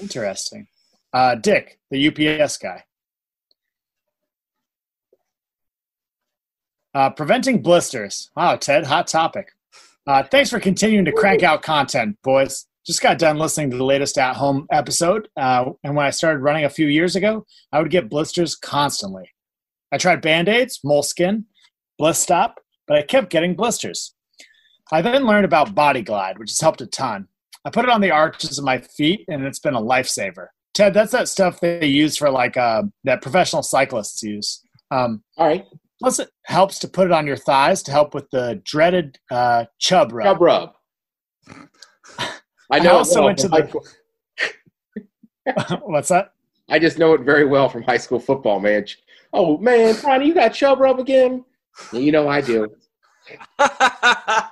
Interesting. 0.00 0.66
Uh, 1.12 1.34
Dick, 1.34 1.78
the 1.90 2.08
UPS 2.08 2.56
guy. 2.56 2.84
Uh, 6.94 7.10
preventing 7.10 7.62
blisters. 7.62 8.30
Wow, 8.36 8.56
Ted, 8.56 8.86
hot 8.86 9.06
topic. 9.06 9.52
Uh, 10.06 10.22
thanks 10.24 10.50
for 10.50 10.58
continuing 10.58 11.04
to 11.04 11.12
crank 11.12 11.42
out 11.42 11.62
content, 11.62 12.16
boys. 12.22 12.66
Just 12.86 13.02
got 13.02 13.18
done 13.18 13.38
listening 13.38 13.70
to 13.70 13.76
the 13.76 13.84
latest 13.84 14.16
at 14.16 14.36
home 14.36 14.66
episode, 14.72 15.28
uh, 15.36 15.66
and 15.84 15.94
when 15.94 16.06
I 16.06 16.10
started 16.10 16.40
running 16.40 16.64
a 16.64 16.70
few 16.70 16.86
years 16.86 17.14
ago, 17.14 17.44
I 17.72 17.80
would 17.80 17.90
get 17.90 18.08
blisters 18.08 18.56
constantly. 18.56 19.30
I 19.92 19.98
tried 19.98 20.22
band 20.22 20.48
aids, 20.48 20.80
moleskin, 20.82 21.44
bliss 21.98 22.18
stop, 22.22 22.60
but 22.88 22.96
I 22.96 23.02
kept 23.02 23.30
getting 23.30 23.54
blisters. 23.54 24.14
I 24.92 25.02
then 25.02 25.26
learned 25.26 25.44
about 25.44 25.74
Body 25.74 26.02
Glide, 26.02 26.38
which 26.38 26.50
has 26.50 26.60
helped 26.60 26.80
a 26.80 26.86
ton. 26.86 27.28
I 27.64 27.70
put 27.70 27.84
it 27.84 27.90
on 27.90 28.00
the 28.00 28.10
arches 28.10 28.58
of 28.58 28.64
my 28.64 28.78
feet, 28.78 29.24
and 29.28 29.44
it's 29.44 29.58
been 29.58 29.74
a 29.74 29.80
lifesaver. 29.80 30.46
Ted, 30.72 30.94
that's 30.94 31.12
that 31.12 31.28
stuff 31.28 31.60
they 31.60 31.86
use 31.86 32.16
for 32.16 32.30
like 32.30 32.56
uh, 32.56 32.84
that 33.04 33.22
professional 33.22 33.62
cyclists 33.62 34.22
use. 34.22 34.64
Um, 34.90 35.22
All 35.36 35.46
right. 35.46 35.64
plus, 36.00 36.18
it 36.18 36.30
helps 36.46 36.78
to 36.80 36.88
put 36.88 37.06
it 37.06 37.12
on 37.12 37.26
your 37.26 37.36
thighs 37.36 37.82
to 37.84 37.92
help 37.92 38.14
with 38.14 38.30
the 38.30 38.60
dreaded 38.64 39.18
uh, 39.30 39.66
chub 39.78 40.12
rub. 40.12 40.26
Chub 40.26 40.40
rub. 40.40 40.72
I 42.70 42.76
I 42.76 42.78
know. 42.80 42.90
it 42.90 42.94
also 42.94 43.20
well 43.20 43.26
went 43.26 43.38
to 43.38 43.48
the- 43.48 43.80
What's 45.84 46.08
that? 46.08 46.32
I 46.68 46.78
just 46.78 46.98
know 46.98 47.14
it 47.14 47.22
very 47.22 47.44
well 47.44 47.68
from 47.68 47.82
high 47.82 47.96
school 47.98 48.20
football, 48.20 48.60
man. 48.60 48.86
Oh 49.32 49.58
man, 49.58 49.94
Tony, 49.96 50.26
you 50.26 50.34
got 50.34 50.50
chub 50.54 50.78
rub 50.80 50.98
again? 51.00 51.44
You 51.92 52.12
know 52.12 52.28
I 52.28 52.40
do. 52.40 52.68
I 53.58 54.48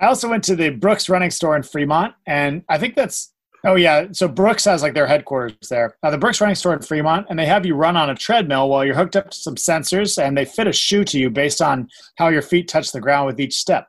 also 0.00 0.28
went 0.28 0.42
to 0.44 0.56
the 0.56 0.70
Brooks 0.70 1.08
Running 1.08 1.30
Store 1.30 1.54
in 1.56 1.62
Fremont, 1.62 2.14
and 2.26 2.62
I 2.68 2.78
think 2.78 2.96
that's 2.96 3.32
oh 3.64 3.76
yeah. 3.76 4.06
So 4.12 4.26
Brooks 4.28 4.64
has 4.64 4.82
like 4.82 4.94
their 4.94 5.06
headquarters 5.06 5.68
there. 5.70 5.96
Now 6.02 6.10
the 6.10 6.18
Brooks 6.18 6.40
Running 6.40 6.56
Store 6.56 6.72
in 6.74 6.80
Fremont, 6.82 7.26
and 7.30 7.38
they 7.38 7.46
have 7.46 7.64
you 7.64 7.74
run 7.74 7.96
on 7.96 8.10
a 8.10 8.14
treadmill 8.14 8.68
while 8.68 8.84
you're 8.84 8.94
hooked 8.96 9.16
up 9.16 9.30
to 9.30 9.36
some 9.36 9.54
sensors, 9.54 10.20
and 10.22 10.36
they 10.36 10.44
fit 10.44 10.66
a 10.66 10.72
shoe 10.72 11.04
to 11.04 11.18
you 11.18 11.30
based 11.30 11.62
on 11.62 11.88
how 12.16 12.28
your 12.28 12.42
feet 12.42 12.68
touch 12.68 12.90
the 12.92 13.00
ground 13.00 13.26
with 13.26 13.40
each 13.40 13.54
step. 13.54 13.88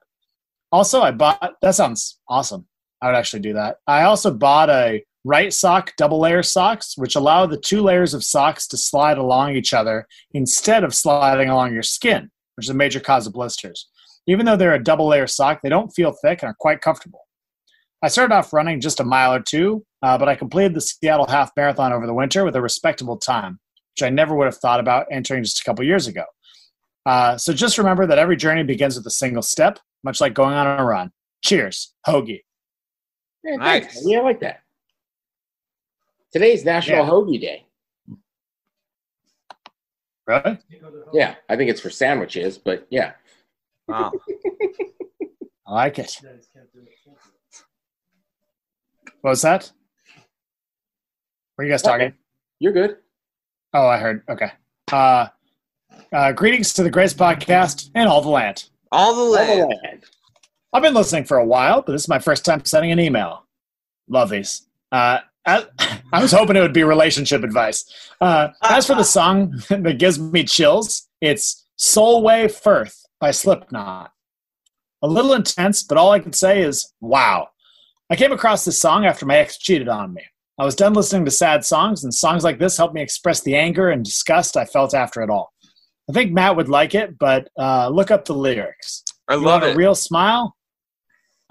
Also, 0.72 1.02
I 1.02 1.12
bought 1.12 1.56
that 1.62 1.76
sounds 1.76 2.20
awesome. 2.30 2.68
I 3.04 3.08
would 3.08 3.18
actually 3.18 3.42
do 3.42 3.52
that. 3.54 3.80
I 3.86 4.04
also 4.04 4.32
bought 4.32 4.70
a 4.70 5.04
WrightSock 5.28 5.90
double 5.98 6.22
layer 6.22 6.42
socks, 6.42 6.98
which 6.98 7.18
allow 7.18 7.46
the 7.46 7.58
two 7.58 7.82
layers 7.82 8.14
of 8.14 8.24
socks 8.24 8.66
to 8.68 8.78
slide 8.78 9.18
along 9.18 9.58
each 9.58 9.74
other 9.74 10.08
instead 10.34 10.86
of 10.86 10.96
sliding 10.96 11.50
along 11.50 11.74
your 11.74 11.84
skin, 11.84 12.32
which 12.56 12.68
is 12.68 12.70
a 12.70 12.74
major 12.74 13.02
cause 13.02 13.28
of 13.28 13.34
blisters. 13.34 13.90
Even 14.26 14.46
though 14.46 14.56
they're 14.56 14.74
a 14.74 14.82
double 14.82 15.08
layer 15.08 15.28
sock, 15.28 15.60
they 15.62 15.68
don't 15.68 15.90
feel 15.90 16.14
thick 16.24 16.44
and 16.44 16.50
are 16.50 16.56
quite 16.58 16.80
comfortable. 16.80 17.28
I 18.02 18.08
started 18.08 18.34
off 18.34 18.54
running 18.54 18.80
just 18.80 19.02
a 19.02 19.04
mile 19.04 19.34
or 19.34 19.42
two, 19.42 19.86
uh, 20.02 20.18
but 20.18 20.30
I 20.30 20.36
completed 20.36 20.74
the 20.74 20.82
Seattle 20.82 21.28
Half 21.28 21.52
Marathon 21.58 21.92
over 21.92 22.08
the 22.08 22.14
winter 22.14 22.46
with 22.46 22.56
a 22.56 22.62
respectable 22.62 23.18
time, 23.18 23.60
which 23.96 24.04
I 24.04 24.12
never 24.12 24.34
would 24.34 24.46
have 24.46 24.58
thought 24.58 24.80
about 24.80 25.08
entering 25.12 25.44
just 25.44 25.60
a 25.60 25.64
couple 25.66 25.84
years 25.84 26.08
ago. 26.08 26.24
Uh, 27.06 27.38
so 27.38 27.52
just 27.52 27.78
remember 27.78 28.08
that 28.08 28.18
every 28.18 28.38
journey 28.38 28.64
begins 28.64 28.96
with 28.96 29.06
a 29.08 29.12
single 29.12 29.42
step, 29.42 29.78
much 30.06 30.22
like 30.22 30.34
going 30.34 30.54
on 30.54 30.80
a 30.80 30.86
run. 30.86 31.12
Cheers, 31.44 31.94
Hoagie. 32.08 32.44
Yeah, 33.44 33.58
thanks. 33.58 33.96
Nice. 33.96 34.08
Yeah, 34.08 34.20
I 34.20 34.22
like 34.24 34.40
that. 34.42 34.62
Today's 36.32 36.64
National 36.66 37.00
Yeah. 37.06 37.10
Hoagie 37.10 37.42
Day. 37.42 37.66
Really? 40.26 40.58
Yeah, 41.14 41.36
I 41.50 41.56
think 41.58 41.70
it's 41.70 41.82
for 41.82 41.90
sandwiches, 41.90 42.58
but 42.58 42.88
yeah. 42.90 43.12
wow. 43.88 44.12
I 45.68 45.74
like 45.74 46.00
it. 46.00 46.18
What 49.22 49.32
was 49.32 49.42
that? 49.42 49.72
Were 51.58 51.66
you 51.66 51.70
guys 51.72 51.82
talking? 51.82 52.14
You're 52.60 52.74
good. 52.74 52.98
Oh, 53.74 53.88
I 53.88 53.98
heard. 53.98 54.24
Okay. 54.30 54.52
Uh, 54.92 55.28
uh, 56.12 56.32
greetings 56.32 56.74
to 56.74 56.84
the 56.84 56.90
Grace 56.90 57.14
Podcast 57.14 57.90
and 57.96 58.08
all 58.08 58.22
the 58.22 58.30
land. 58.30 58.66
All 58.92 59.14
the 59.14 59.40
All 59.40 59.58
the 59.58 59.66
land. 59.84 60.06
I've 60.74 60.82
been 60.82 60.94
listening 60.96 61.26
for 61.26 61.38
a 61.38 61.46
while, 61.46 61.82
but 61.82 61.92
this 61.92 62.02
is 62.04 62.08
my 62.10 62.20
first 62.20 62.44
time 62.44 62.66
sending 62.66 62.92
an 62.92 63.00
email. 63.00 63.46
Love 64.10 64.30
these. 64.32 64.68
Uh, 64.92 65.20
I, 65.46 65.66
I 66.14 66.22
was 66.22 66.32
hoping 66.32 66.56
it 66.56 66.62
would 66.62 66.74
be 66.74 66.84
relationship 66.84 67.44
advice. 67.44 67.86
Uh, 68.20 68.50
as 68.64 68.88
for 68.88 68.96
the 68.96 69.04
song 69.04 69.52
that 69.70 70.00
gives 70.00 70.20
me 70.20 70.44
chills, 70.44 71.08
it's 71.22 71.68
Solway 71.78 72.48
Firth 72.48 73.06
by 73.20 73.32
Slipknot. 73.32 74.12
A 75.04 75.08
little 75.08 75.34
intense, 75.34 75.84
but 75.84 75.98
all 75.98 76.12
I 76.12 76.20
can 76.20 76.34
say 76.34 76.62
is, 76.62 76.94
wow. 77.02 77.50
I 78.10 78.16
came 78.16 78.32
across 78.32 78.66
this 78.66 78.80
song 78.80 79.06
after 79.06 79.26
my 79.26 79.38
ex 79.38 79.58
cheated 79.58 79.90
on 79.90 80.14
me. 80.14 80.24
I 80.60 80.66
was 80.66 80.76
done 80.76 80.94
listening 80.94 81.26
to 81.26 81.32
sad 81.32 81.66
songs, 81.66 82.04
and 82.04 82.14
songs 82.14 82.44
like 82.44 82.60
this 82.60 82.78
helped 82.78 82.94
me 82.94 83.02
express 83.02 83.42
the 83.42 83.56
anger 83.56 83.90
and 83.90 84.04
disgust 84.04 84.56
I 84.56 84.66
felt 84.66 84.94
after 84.94 85.22
it 85.22 85.30
all. 85.30 85.52
I 86.10 86.14
think 86.14 86.32
Matt 86.32 86.56
would 86.56 86.70
like 86.70 86.96
it, 86.96 87.18
but 87.18 87.48
uh, 87.58 87.90
look 87.90 88.12
up 88.12 88.26
the 88.26 88.34
lyrics. 88.34 89.04
I 89.28 89.34
You 89.36 89.42
love 89.42 89.64
it. 89.64 89.74
a 89.74 89.78
real 89.78 89.96
smile? 89.96 90.56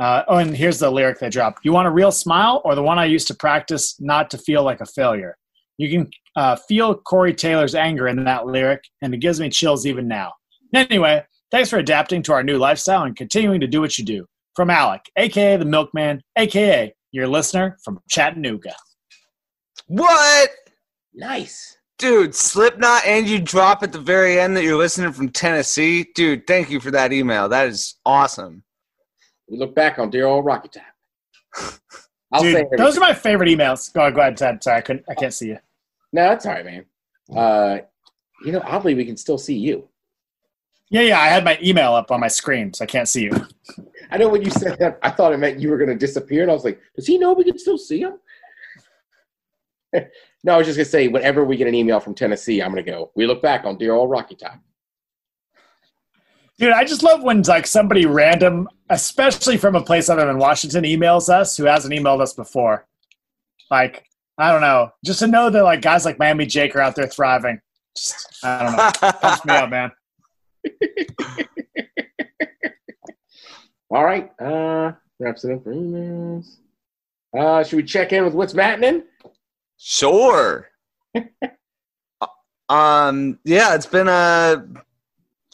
Uh, 0.02 0.24
oh, 0.26 0.38
and 0.38 0.56
here's 0.56 0.80
the 0.80 0.90
lyric 0.90 1.20
they 1.20 1.28
dropped. 1.28 1.64
You 1.64 1.72
want 1.72 1.86
a 1.86 1.92
real 1.92 2.10
smile 2.10 2.60
or 2.64 2.74
the 2.74 2.82
one 2.82 2.98
I 2.98 3.04
used 3.04 3.28
to 3.28 3.36
practice 3.36 3.94
not 4.00 4.30
to 4.30 4.38
feel 4.38 4.64
like 4.64 4.80
a 4.80 4.84
failure? 4.84 5.38
You 5.78 5.88
can 5.90 6.10
uh, 6.34 6.56
feel 6.56 6.96
Corey 6.96 7.32
Taylor's 7.32 7.76
anger 7.76 8.08
in 8.08 8.24
that 8.24 8.44
lyric, 8.44 8.82
and 9.00 9.14
it 9.14 9.18
gives 9.18 9.38
me 9.38 9.48
chills 9.48 9.86
even 9.86 10.08
now. 10.08 10.32
Anyway, 10.74 11.24
thanks 11.52 11.70
for 11.70 11.78
adapting 11.78 12.20
to 12.24 12.32
our 12.32 12.42
new 12.42 12.58
lifestyle 12.58 13.04
and 13.04 13.14
continuing 13.14 13.60
to 13.60 13.68
do 13.68 13.80
what 13.80 13.96
you 13.96 14.04
do. 14.04 14.26
From 14.56 14.70
Alec, 14.70 15.02
aka 15.16 15.56
the 15.56 15.64
Milkman, 15.64 16.20
aka 16.36 16.92
your 17.12 17.28
listener 17.28 17.78
from 17.84 18.00
Chattanooga. 18.10 18.74
what? 19.86 20.50
Nice. 21.14 21.76
Dude, 21.98 22.34
Slipknot, 22.34 23.06
and 23.06 23.28
you 23.28 23.38
drop 23.38 23.84
at 23.84 23.92
the 23.92 24.00
very 24.00 24.40
end 24.40 24.56
that 24.56 24.64
you're 24.64 24.76
listening 24.76 25.12
from 25.12 25.28
Tennessee. 25.28 26.08
Dude, 26.16 26.48
thank 26.48 26.70
you 26.70 26.80
for 26.80 26.90
that 26.90 27.12
email. 27.12 27.48
That 27.48 27.68
is 27.68 27.94
awesome. 28.04 28.64
We 29.52 29.58
look 29.58 29.74
back 29.74 29.98
on 29.98 30.08
dear 30.08 30.24
old 30.24 30.46
Rocky 30.46 30.70
Top. 30.70 31.78
I'll 32.32 32.40
Dude, 32.40 32.66
those 32.78 32.96
are 32.96 33.00
my 33.00 33.12
favorite 33.12 33.50
emails. 33.50 33.92
Go, 33.92 34.10
go 34.10 34.22
ahead, 34.22 34.38
Ted. 34.38 34.64
Sorry, 34.64 34.78
I 34.78 34.80
couldn't. 34.80 35.04
I 35.10 35.14
can't 35.14 35.34
see 35.34 35.48
you. 35.48 35.58
No, 36.10 36.22
that's 36.22 36.46
all 36.46 36.54
right, 36.54 36.64
man. 36.64 36.86
Uh, 37.36 37.78
you 38.46 38.52
know, 38.52 38.62
oddly, 38.64 38.94
we 38.94 39.04
can 39.04 39.18
still 39.18 39.36
see 39.36 39.54
you. 39.54 39.86
Yeah, 40.88 41.02
yeah. 41.02 41.20
I 41.20 41.26
had 41.26 41.44
my 41.44 41.58
email 41.62 41.92
up 41.92 42.10
on 42.10 42.18
my 42.18 42.28
screen, 42.28 42.72
so 42.72 42.84
I 42.84 42.86
can't 42.86 43.06
see 43.06 43.24
you. 43.24 43.32
I 44.10 44.16
know 44.16 44.30
when 44.30 44.40
you 44.40 44.50
said 44.50 44.78
that, 44.78 44.98
I 45.02 45.10
thought 45.10 45.34
it 45.34 45.38
meant 45.38 45.60
you 45.60 45.68
were 45.68 45.76
going 45.76 45.90
to 45.90 45.96
disappear, 45.96 46.40
and 46.40 46.50
I 46.50 46.54
was 46.54 46.64
like, 46.64 46.80
does 46.96 47.06
he 47.06 47.18
know 47.18 47.34
we 47.34 47.44
can 47.44 47.58
still 47.58 47.76
see 47.76 48.00
him? 48.00 48.14
no, 50.44 50.54
I 50.54 50.56
was 50.56 50.66
just 50.66 50.78
going 50.78 50.86
to 50.86 50.90
say, 50.90 51.08
whenever 51.08 51.44
we 51.44 51.58
get 51.58 51.68
an 51.68 51.74
email 51.74 52.00
from 52.00 52.14
Tennessee, 52.14 52.62
I'm 52.62 52.72
going 52.72 52.82
to 52.82 52.90
go, 52.90 53.10
we 53.16 53.26
look 53.26 53.42
back 53.42 53.66
on 53.66 53.76
dear 53.76 53.92
old 53.92 54.08
Rocky 54.08 54.34
Top. 54.34 54.58
Dude, 56.62 56.70
I 56.70 56.84
just 56.84 57.02
love 57.02 57.24
when 57.24 57.42
like 57.42 57.66
somebody 57.66 58.06
random, 58.06 58.68
especially 58.88 59.56
from 59.56 59.74
a 59.74 59.82
place 59.82 60.08
other 60.08 60.24
than 60.24 60.38
Washington, 60.38 60.84
emails 60.84 61.28
us 61.28 61.56
who 61.56 61.64
hasn't 61.64 61.92
emailed 61.92 62.20
us 62.20 62.34
before. 62.34 62.86
Like, 63.68 64.04
I 64.38 64.52
don't 64.52 64.60
know, 64.60 64.92
just 65.04 65.18
to 65.18 65.26
know 65.26 65.50
that 65.50 65.64
like 65.64 65.82
guys 65.82 66.04
like 66.04 66.20
Miami 66.20 66.46
Jake 66.46 66.76
are 66.76 66.80
out 66.80 66.94
there 66.94 67.08
thriving. 67.08 67.60
Just 67.96 68.44
I 68.44 68.62
don't 68.62 68.76
know, 68.76 68.92
pumps 69.10 69.44
me 69.44 69.54
up, 69.54 69.70
man. 69.70 69.90
All 73.90 74.04
right. 74.04 74.30
Uh, 74.40 74.92
wraps 75.18 75.44
it 75.44 75.54
up 75.54 75.64
for 75.64 75.74
emails. 75.74 76.58
Uh, 77.36 77.64
should 77.64 77.78
we 77.78 77.82
check 77.82 78.12
in 78.12 78.24
with 78.24 78.34
what's 78.34 78.52
happening? 78.52 79.02
Sure. 79.78 80.68
Uh, 82.20 82.26
um. 82.72 83.40
Yeah, 83.44 83.74
it's 83.74 83.86
been 83.86 84.06
a. 84.06 84.64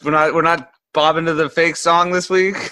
We're 0.03 0.11
not. 0.11 0.35
We're 0.35 0.43
not 0.43 0.71
bobbing 0.93 1.25
to 1.25 1.33
the 1.33 1.49
fake 1.49 1.75
song 1.75 2.11
this 2.11 2.29
week. 2.29 2.71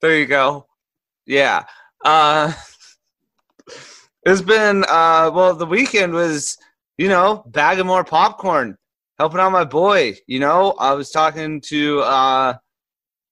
There 0.00 0.18
you 0.18 0.26
go. 0.26 0.66
Yeah. 1.26 1.64
Uh. 2.04 2.52
It's 4.24 4.42
been. 4.42 4.84
Uh. 4.88 5.30
Well, 5.34 5.54
the 5.54 5.66
weekend 5.66 6.12
was. 6.12 6.56
You 6.98 7.08
know, 7.08 7.44
bag 7.48 7.78
of 7.78 7.84
more 7.86 8.04
popcorn. 8.04 8.78
helping 9.18 9.40
out 9.40 9.52
my 9.52 9.64
boy. 9.64 10.16
You 10.26 10.40
know, 10.40 10.72
I 10.78 10.92
was 10.94 11.10
talking 11.10 11.60
to 11.62 12.00
uh, 12.00 12.54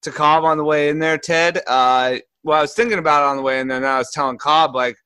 to 0.02 0.11
Cobb 0.11 0.44
on 0.44 0.59
the 0.59 0.64
way 0.64 0.88
in 0.88 0.98
there, 0.98 1.18
Ted. 1.18 1.61
Uh, 1.66 2.16
well, 2.42 2.59
I 2.59 2.62
was 2.62 2.74
thinking 2.74 2.98
about 2.98 3.22
it 3.22 3.30
on 3.30 3.36
the 3.36 3.42
way 3.42 3.61
in 3.61 3.68
there, 3.68 3.78
and 3.78 3.86
I 3.86 3.98
was 3.98 4.11
telling 4.12 4.38
Cobb 4.38 4.74
like 4.74 4.96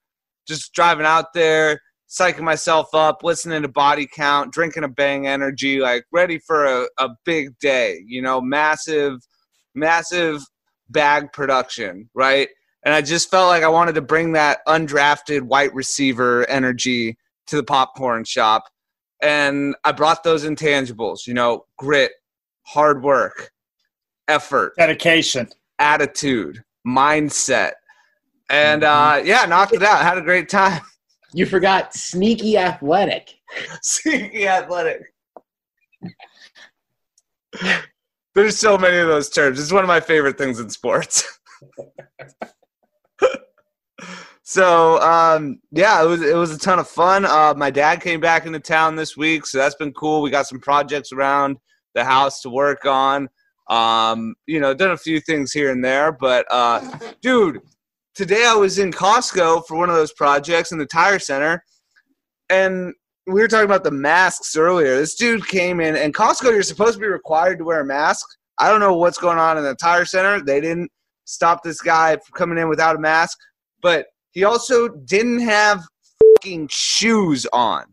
just 0.47 0.73
driving 0.73 1.07
out 1.07 1.33
there, 1.35 1.81
psyching 2.09 2.41
myself 2.41 2.89
up, 2.95 3.23
listening 3.23 3.63
to 3.63 3.69
body 3.69 4.07
count, 4.11 4.53
drinking 4.53 4.85
a 4.85 4.89
bang 4.89 5.27
energy, 5.27 5.79
like 5.81 6.05
ready 6.13 6.39
for 6.39 6.65
a, 6.65 6.89
a 6.99 7.11
big 7.25 7.59
day, 7.59 8.03
you 8.07 8.23
know, 8.23 8.41
massive, 8.41 9.19
massive 9.75 10.41
bag 10.89 11.33
production, 11.33 12.09
right? 12.15 12.49
And 12.85 12.95
I 12.95 13.03
just 13.03 13.31
felt 13.31 13.49
like 13.49 13.63
I 13.63 13.69
wanted 13.69 13.95
to 13.97 14.01
bring 14.03 14.33
that 14.33 14.61
undrafted 14.67 15.43
white 15.43 15.75
receiver 15.75 16.49
energy 16.49 17.19
to 17.49 17.57
the 17.57 17.65
popcorn 17.65 18.25
shop. 18.25 18.65
And 19.21 19.75
I 19.85 19.93
brought 19.93 20.23
those 20.23 20.45
intangibles, 20.45 21.27
you 21.27 21.35
know, 21.35 21.67
grit, 21.77 22.13
hard 22.63 23.03
work, 23.03 23.51
effort, 24.29 24.75
Dedication. 24.79 25.49
attitude, 25.79 26.63
mindset. 26.87 27.73
And 28.49 28.83
Mm-hmm. 28.83 29.21
uh, 29.21 29.25
yeah, 29.25 29.45
knocked 29.47 29.75
it 29.75 29.83
out. 29.83 30.03
Had 30.03 30.17
a 30.19 30.23
great 30.23 30.49
time. 30.49 30.81
You 31.33 31.47
forgot 31.47 31.95
sneaky 31.95 32.57
athletic. 32.57 33.35
Sneaky 33.83 34.47
athletic. 34.49 35.03
There's 38.35 38.57
so 38.57 38.79
many 38.79 38.99
of 38.99 39.09
those 39.09 39.29
terms. 39.31 39.61
It's 39.61 39.73
one 39.73 39.85
of 39.85 39.89
my 39.89 40.01
favorite 40.01 40.39
things 40.39 40.61
in 40.61 40.71
sports. 40.71 41.41
so 44.43 45.01
um, 45.01 45.61
yeah, 45.73 46.03
it 46.03 46.07
was 46.07 46.23
it 46.23 46.37
was 46.37 46.55
a 46.55 46.59
ton 46.59 46.79
of 46.79 46.89
fun. 46.89 47.25
Uh, 47.25 47.55
my 47.57 47.71
dad 47.71 48.01
came 48.01 48.21
back 48.21 48.47
into 48.47 48.61
town 48.61 48.97
this 48.97 49.17
week, 49.17 49.45
so 49.45 49.59
that's 49.59 49.75
been 49.75 49.93
cool. 49.93 50.23
We 50.23 50.31
got 50.31 50.47
some 50.47 50.61
projects 50.61 51.13
around 51.13 51.57
the 51.95 52.05
house 52.05 52.41
to 52.43 52.51
work 52.51 52.87
on. 52.87 53.29
Um, 53.69 54.35
you 54.47 54.61
know, 54.61 54.73
done 54.73 54.93
a 54.93 54.97
few 54.97 55.21
things 55.21 55.53
here 55.53 55.71
and 55.71 55.85
there, 55.85 56.13
but 56.13 56.47
uh, 56.51 56.81
dude, 57.21 57.61
today 58.19 58.45
I 58.45 58.55
was 58.55 58.81
in 58.81 58.91
Costco 58.91 59.65
for 59.69 59.77
one 59.77 59.89
of 59.89 59.95
those 59.95 60.13
projects 60.13 60.73
in 60.73 60.79
the 60.79 60.87
tire 60.87 61.21
center, 61.21 61.65
and 62.51 62.93
we 63.29 63.41
were 63.41 63.47
talking 63.47 63.65
about 63.65 63.85
the 63.85 63.93
masks 63.93 64.57
earlier. 64.57 64.97
This 64.97 65.15
dude 65.15 65.47
came 65.47 65.81
in, 65.81 65.95
and 65.95 66.13
Costco, 66.13 66.51
you're 66.51 66.65
supposed 66.65 66.95
to 66.95 66.99
be 66.99 67.07
required 67.07 67.59
to 67.59 67.65
wear 67.65 67.81
a 67.81 67.87
mask. 67.87 68.27
I 68.59 68.71
don't 68.71 68.81
know 68.81 68.95
what's 68.95 69.19
going 69.19 69.39
on 69.39 69.57
in 69.57 69.63
the 69.63 69.77
tire 69.77 70.05
center. 70.05 70.43
They 70.45 70.61
didn't 70.61 70.91
stop 71.27 71.63
this 71.63 71.81
guy 71.81 72.17
from 72.17 72.35
coming 72.35 72.59
in 72.59 72.69
without 72.69 72.97
a 72.97 72.99
mask, 72.99 73.39
but 73.83 74.07
he 74.33 74.43
also 74.43 74.89
didn't 74.89 75.39
have 75.39 75.85
fucking 76.35 76.67
shoes 76.73 77.47
on. 77.53 77.85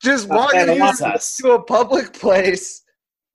Just 0.00 0.28
walking 0.28 0.60
into 0.60 1.20
to 1.38 1.50
a 1.50 1.62
public 1.64 2.12
place 2.20 2.84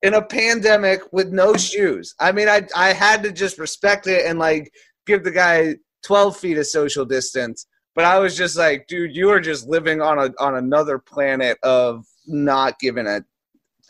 in 0.04 0.16
a 0.16 0.22
pandemic 0.22 1.02
with 1.12 1.32
no 1.32 1.56
shoes. 1.56 2.16
I 2.20 2.32
mean, 2.32 2.49
I 2.49 2.68
I 2.76 2.93
had 2.93 3.24
to 3.24 3.32
just 3.32 3.58
respect 3.60 4.08
it 4.08 4.26
and 4.26 4.39
like 4.39 4.74
give 5.06 5.24
the 5.24 5.32
guy 5.32 5.76
12 6.04 6.38
feet 6.38 6.58
of 6.58 6.68
social 6.68 7.06
distance. 7.06 7.68
But 7.93 8.06
I 8.06 8.20
was 8.20 8.38
just 8.38 8.58
like, 8.58 8.88
dude, 8.88 9.16
you 9.16 9.30
are 9.30 9.39
just 9.39 9.68
living 9.68 10.02
on 10.02 10.18
a 10.18 10.34
on 10.39 10.56
another 10.56 10.97
planet 10.97 11.58
of 11.62 12.06
not 12.26 12.80
giving 12.80 13.06
a 13.06 13.24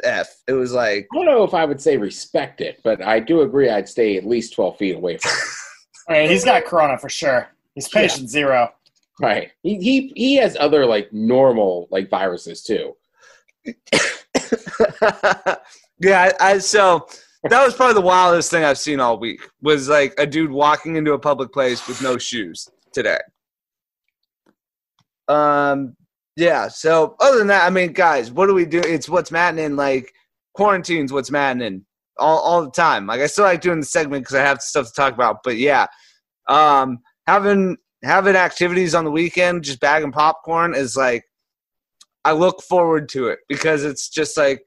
f. 0.04 0.28
It 0.48 0.54
was 0.54 0.74
like, 0.74 1.08
I 1.14 1.16
don't 1.16 1.26
know 1.26 1.44
if 1.44 1.54
I 1.54 1.66
would 1.66 1.80
say 1.80 1.98
respect 1.98 2.62
it, 2.62 2.82
but 2.84 3.02
I 3.04 3.20
do 3.20 3.42
agree 3.42 3.70
I'd 3.70 3.88
stay 3.88 4.18
at 4.18 4.26
least 4.26 4.54
12 4.54 4.78
feet 4.78 4.96
away 4.96 5.18
from 5.18 5.32
it. 5.32 5.38
I 6.10 6.14
mean, 6.22 6.32
he's 6.32 6.44
got 6.44 6.66
corona 6.66 6.98
for 6.98 7.10
sure. 7.10 7.48
He's 7.76 7.88
patient 7.88 8.30
zero. 8.30 8.74
Right. 9.22 9.52
He, 9.62 9.78
he 9.78 10.14
he 10.16 10.36
has 10.38 10.58
other 10.60 10.86
like 10.86 11.14
normal 11.14 11.88
like 11.92 12.10
viruses 12.10 12.64
too. 12.64 12.96
yeah. 16.02 16.32
I, 16.40 16.58
so 16.58 17.08
that 17.44 17.66
was 17.66 17.74
probably 17.74 17.96
the 17.96 18.02
wildest 18.02 18.52
thing 18.52 18.64
I've 18.64 18.78
seen 18.78 19.00
all 19.00 19.20
week. 19.20 19.42
Was 19.62 19.90
like 19.90 20.14
a 20.18 20.28
dude 20.28 20.52
walking 20.52 20.96
into 20.96 21.14
a 21.14 21.20
public 21.20 21.52
place 21.52 21.88
with 21.88 22.02
no 22.02 22.18
shoes 22.18 22.70
today. 22.94 23.20
Um. 25.28 25.96
Yeah. 26.36 26.68
So 26.68 27.16
other 27.20 27.38
than 27.38 27.48
that, 27.48 27.66
I 27.66 27.70
mean, 27.70 27.94
guys, 27.94 28.32
what 28.32 28.48
do 28.48 28.54
we 28.54 28.66
do? 28.66 28.80
It's 28.80 29.10
what's 29.10 29.32
maddening. 29.32 29.76
Like 29.76 30.14
quarantine's 30.54 31.14
what's 31.14 31.32
maddening 31.32 31.86
all 32.18 32.40
all 32.40 32.64
the 32.64 32.72
time. 32.72 33.08
Like 33.08 33.22
I 33.22 33.28
still 33.28 33.46
like 33.46 33.62
doing 33.62 33.80
the 33.80 33.86
segment 33.86 34.24
because 34.24 34.36
I 34.36 34.42
have 34.42 34.62
stuff 34.62 34.88
to 34.88 34.94
talk 34.94 35.14
about. 35.14 35.44
But 35.44 35.58
yeah, 35.58 35.88
um, 36.48 37.00
having 37.28 37.78
having 38.04 38.36
activities 38.36 38.96
on 38.96 39.06
the 39.06 39.12
weekend, 39.12 39.64
just 39.64 39.80
bagging 39.80 40.12
popcorn 40.12 40.74
is 40.76 40.96
like 40.96 41.26
I 42.24 42.34
look 42.34 42.62
forward 42.62 43.10
to 43.10 43.28
it 43.28 43.40
because 43.50 43.84
it's 43.84 44.10
just 44.10 44.38
like 44.38 44.62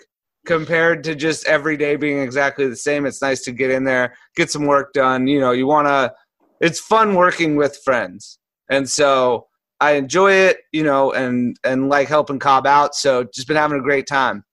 compared 0.44 1.04
to 1.04 1.14
just 1.14 1.46
every 1.46 1.76
day 1.76 1.96
being 1.96 2.18
exactly 2.18 2.66
the 2.68 2.76
same. 2.76 3.06
It's 3.06 3.22
nice 3.22 3.42
to 3.44 3.52
get 3.52 3.70
in 3.70 3.84
there, 3.84 4.14
get 4.36 4.50
some 4.50 4.66
work 4.66 4.92
done. 4.92 5.26
You 5.26 5.40
know, 5.40 5.52
you 5.52 5.66
want 5.66 5.88
to. 5.88 6.12
It's 6.60 6.80
fun 6.80 7.14
working 7.14 7.56
with 7.56 7.78
friends, 7.84 8.38
and 8.70 8.88
so 8.88 9.48
I 9.80 9.92
enjoy 9.92 10.32
it. 10.32 10.58
You 10.72 10.84
know, 10.84 11.12
and 11.12 11.56
and 11.64 11.88
like 11.88 12.08
helping 12.08 12.38
Cobb 12.38 12.66
out. 12.66 12.94
So 12.94 13.24
just 13.34 13.48
been 13.48 13.56
having 13.56 13.78
a 13.78 13.82
great 13.82 14.06
time. 14.06 14.44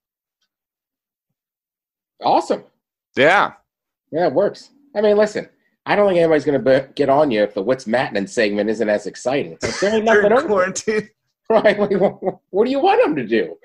Awesome. 2.23 2.63
Yeah. 3.15 3.53
Yeah, 4.11 4.27
it 4.27 4.33
works. 4.33 4.69
I 4.95 5.01
mean, 5.01 5.17
listen, 5.17 5.49
I 5.85 5.95
don't 5.95 6.07
think 6.07 6.19
anybody's 6.19 6.45
going 6.45 6.63
to 6.63 6.89
get 6.95 7.09
on 7.09 7.31
you 7.31 7.43
if 7.43 7.53
the 7.53 7.61
What's 7.61 7.85
Matinin 7.85 8.29
segment 8.29 8.69
isn't 8.69 8.89
as 8.89 9.07
exciting. 9.07 9.57
Like, 9.61 9.79
there 9.79 9.95
ain't 9.95 10.05
nothing 10.05 10.31
over. 10.31 10.47
quarantine. 10.47 11.09
Right? 11.49 11.77
What, 11.77 12.39
what 12.51 12.63
do 12.63 12.71
you 12.71 12.79
want 12.79 13.03
them 13.03 13.13
to 13.17 13.27
do? 13.27 13.57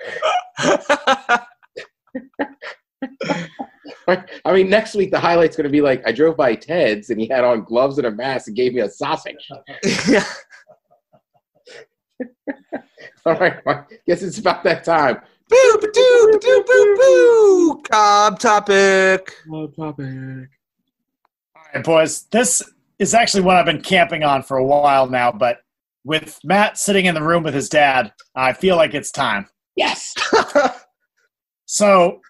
Right? 4.08 4.22
I 4.44 4.52
mean, 4.52 4.70
next 4.70 4.94
week 4.94 5.10
the 5.10 5.18
highlight's 5.18 5.56
going 5.56 5.64
to 5.64 5.70
be 5.70 5.80
like 5.80 6.02
I 6.06 6.12
drove 6.12 6.36
by 6.36 6.54
Ted's 6.54 7.10
and 7.10 7.20
he 7.20 7.26
had 7.26 7.44
on 7.44 7.64
gloves 7.64 7.98
and 7.98 8.06
a 8.06 8.10
mask 8.10 8.46
and 8.46 8.56
gave 8.56 8.72
me 8.72 8.80
a 8.80 8.88
sausage. 8.88 9.48
All 13.26 13.34
right, 13.34 13.64
well, 13.66 13.86
guess 14.06 14.22
it's 14.22 14.38
about 14.38 14.62
that 14.64 14.84
time. 14.84 15.20
Boo, 15.48 15.78
ba, 15.80 15.86
doo, 15.92 16.30
ba, 16.32 16.38
doo, 16.38 16.64
boo, 16.66 16.96
boo. 16.96 17.82
Cobb 17.90 18.38
topic. 18.38 19.34
topic. 19.76 20.48
All 21.56 21.62
right, 21.74 21.84
boys. 21.84 22.22
This 22.30 22.62
is 22.98 23.14
actually 23.14 23.42
what 23.42 23.56
I've 23.56 23.66
been 23.66 23.82
camping 23.82 24.22
on 24.22 24.42
for 24.42 24.56
a 24.56 24.64
while 24.64 25.08
now, 25.08 25.32
but 25.32 25.58
with 26.04 26.38
Matt 26.44 26.78
sitting 26.78 27.06
in 27.06 27.14
the 27.14 27.22
room 27.22 27.42
with 27.42 27.54
his 27.54 27.68
dad, 27.68 28.12
I 28.34 28.52
feel 28.52 28.76
like 28.76 28.94
it's 28.94 29.10
time. 29.10 29.46
Yes. 29.74 30.14
So 31.66 32.20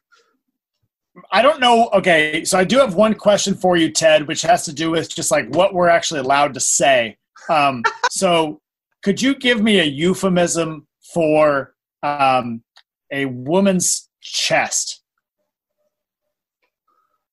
I 1.31 1.43
don't 1.43 1.61
know. 1.61 1.89
Okay, 1.95 2.45
so 2.45 2.59
I 2.59 2.65
do 2.65 2.79
have 2.79 2.95
one 2.95 3.15
question 3.15 3.55
for 3.55 3.77
you, 3.77 3.91
Ted, 3.91 4.27
which 4.27 4.43
has 4.43 4.65
to 4.65 4.73
do 4.73 4.91
with 4.91 5.15
just 5.15 5.31
like 5.31 5.49
what 5.55 5.73
we're 5.73 5.89
actually 5.89 6.21
allowed 6.21 6.55
to 6.55 6.61
say. 6.61 7.17
Um, 7.49 7.83
so 8.11 8.61
could 9.03 9.23
you 9.23 9.35
give 9.35 9.63
me 9.63 9.81
a 9.81 9.85
euphemism 9.85 10.87
for 11.15 11.75
um, 12.03 12.63
a 13.13 13.27
woman's 13.27 14.09
chest? 14.21 15.03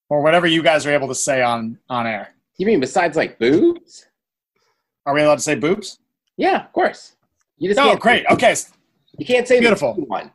Or 0.10 0.22
whatever 0.22 0.46
you 0.46 0.62
guys 0.62 0.86
are 0.86 0.92
able 0.92 1.08
to 1.08 1.16
say 1.16 1.42
on, 1.42 1.80
on 1.90 2.06
air. 2.06 2.36
You 2.58 2.68
mean 2.68 2.80
besides 2.80 3.18
like 3.18 3.40
boobs? 3.40 4.06
Are 5.06 5.14
we 5.14 5.22
allowed 5.22 5.36
to 5.36 5.42
say 5.42 5.56
boobs? 5.56 5.98
Yeah, 6.38 6.66
of 6.66 6.72
course. 6.72 7.16
You 7.58 7.70
just 7.70 7.80
Oh, 7.80 7.96
great. 7.96 8.26
Okay. 8.30 8.56
You 9.18 9.26
can't 9.26 9.48
say 9.48 9.60
Beautiful. 9.60 9.96
one. 9.96 10.32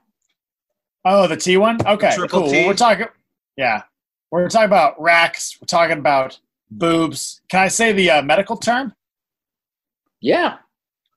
Oh, 1.04 1.26
the 1.26 1.36
T 1.36 1.56
one. 1.56 1.78
Okay, 1.86 2.10
Triple 2.14 2.40
cool. 2.42 2.50
T? 2.50 2.66
We're 2.66 2.74
talking. 2.74 3.06
Yeah, 3.56 3.82
we're 4.30 4.48
talking 4.48 4.66
about 4.66 5.00
racks. 5.00 5.56
We're 5.60 5.66
talking 5.66 5.98
about 5.98 6.38
boobs. 6.70 7.40
Can 7.48 7.60
I 7.60 7.68
say 7.68 7.92
the 7.92 8.10
uh, 8.10 8.22
medical 8.22 8.56
term? 8.56 8.94
Yeah, 10.20 10.58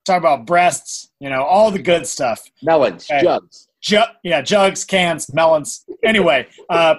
Talk 0.06 0.18
about 0.20 0.46
breasts. 0.46 1.10
You 1.20 1.30
know, 1.30 1.44
all 1.44 1.72
the 1.72 1.82
good 1.82 2.08
stuff. 2.08 2.44
melons, 2.64 3.08
Okay. 3.10 3.22
jugs. 3.24 3.68
Ju- 3.82 4.02
yeah, 4.24 4.42
jugs, 4.42 4.86
cans, 4.86 5.34
melons. 5.34 5.86
Anyway, 6.04 6.48
uh, 6.70 6.96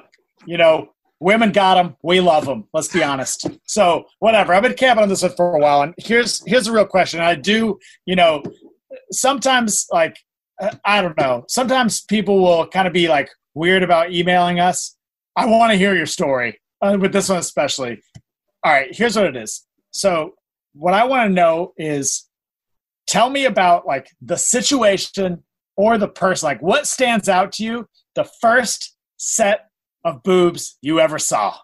you 0.47 0.57
know, 0.59 0.93
women 1.21 1.53
got 1.53 1.75
them. 1.77 1.97
We 2.03 2.21
love 2.21 2.45
them. 2.45 2.69
Let's 2.73 2.89
be 2.89 3.03
honest. 3.05 3.49
So 3.65 4.07
whatever. 4.19 4.53
I've 4.53 4.63
been 4.65 4.75
camping 4.75 5.03
on 5.05 5.09
this 5.09 5.23
one 5.23 5.33
for 5.37 5.55
a 5.57 5.59
while, 5.61 5.83
and 5.83 5.95
here's 5.99 6.43
here's 6.47 6.67
a 6.67 6.73
real 6.73 6.87
question. 6.87 7.21
I 7.21 7.35
do, 7.37 7.79
you 8.07 8.17
know, 8.17 8.43
sometimes 9.13 9.87
like 9.93 10.17
I 10.85 11.03
don't 11.03 11.17
know. 11.19 11.45
Sometimes 11.49 12.03
people 12.03 12.41
will 12.41 12.67
kind 12.67 12.87
of 12.87 12.93
be 12.93 13.09
like 13.09 13.31
weird 13.55 13.83
about 13.83 14.13
emailing 14.13 14.61
us. 14.61 14.97
I 15.37 15.47
want 15.47 15.73
to 15.73 15.79
hear 15.79 15.95
your 15.95 16.07
story 16.07 16.61
uh, 16.81 16.97
with 17.01 17.13
this 17.13 17.29
one 17.29 17.39
especially. 17.39 18.01
All 18.65 18.73
right, 18.73 18.95
here's 18.95 19.17
what 19.17 19.27
it 19.27 19.37
is. 19.37 19.67
So 19.91 20.35
what 20.75 20.95
I 20.95 21.05
want 21.05 21.29
to 21.29 21.35
know 21.35 21.73
is 21.77 22.29
tell 23.07 23.29
me 23.29 23.45
about 23.45 23.87
like 23.87 24.09
the 24.21 24.37
situation 24.37 25.43
or 25.77 25.99
the 25.99 26.09
person 26.09 26.47
like 26.47 26.63
what 26.63 26.87
stands 26.87 27.29
out 27.29 27.53
to 27.53 27.65
you 27.65 27.89
the 28.15 28.29
first 28.41 28.97
set 29.17 29.69
of 30.05 30.23
boobs 30.23 30.79
you 30.83 31.01
ever 31.01 31.19
saw 31.19 31.57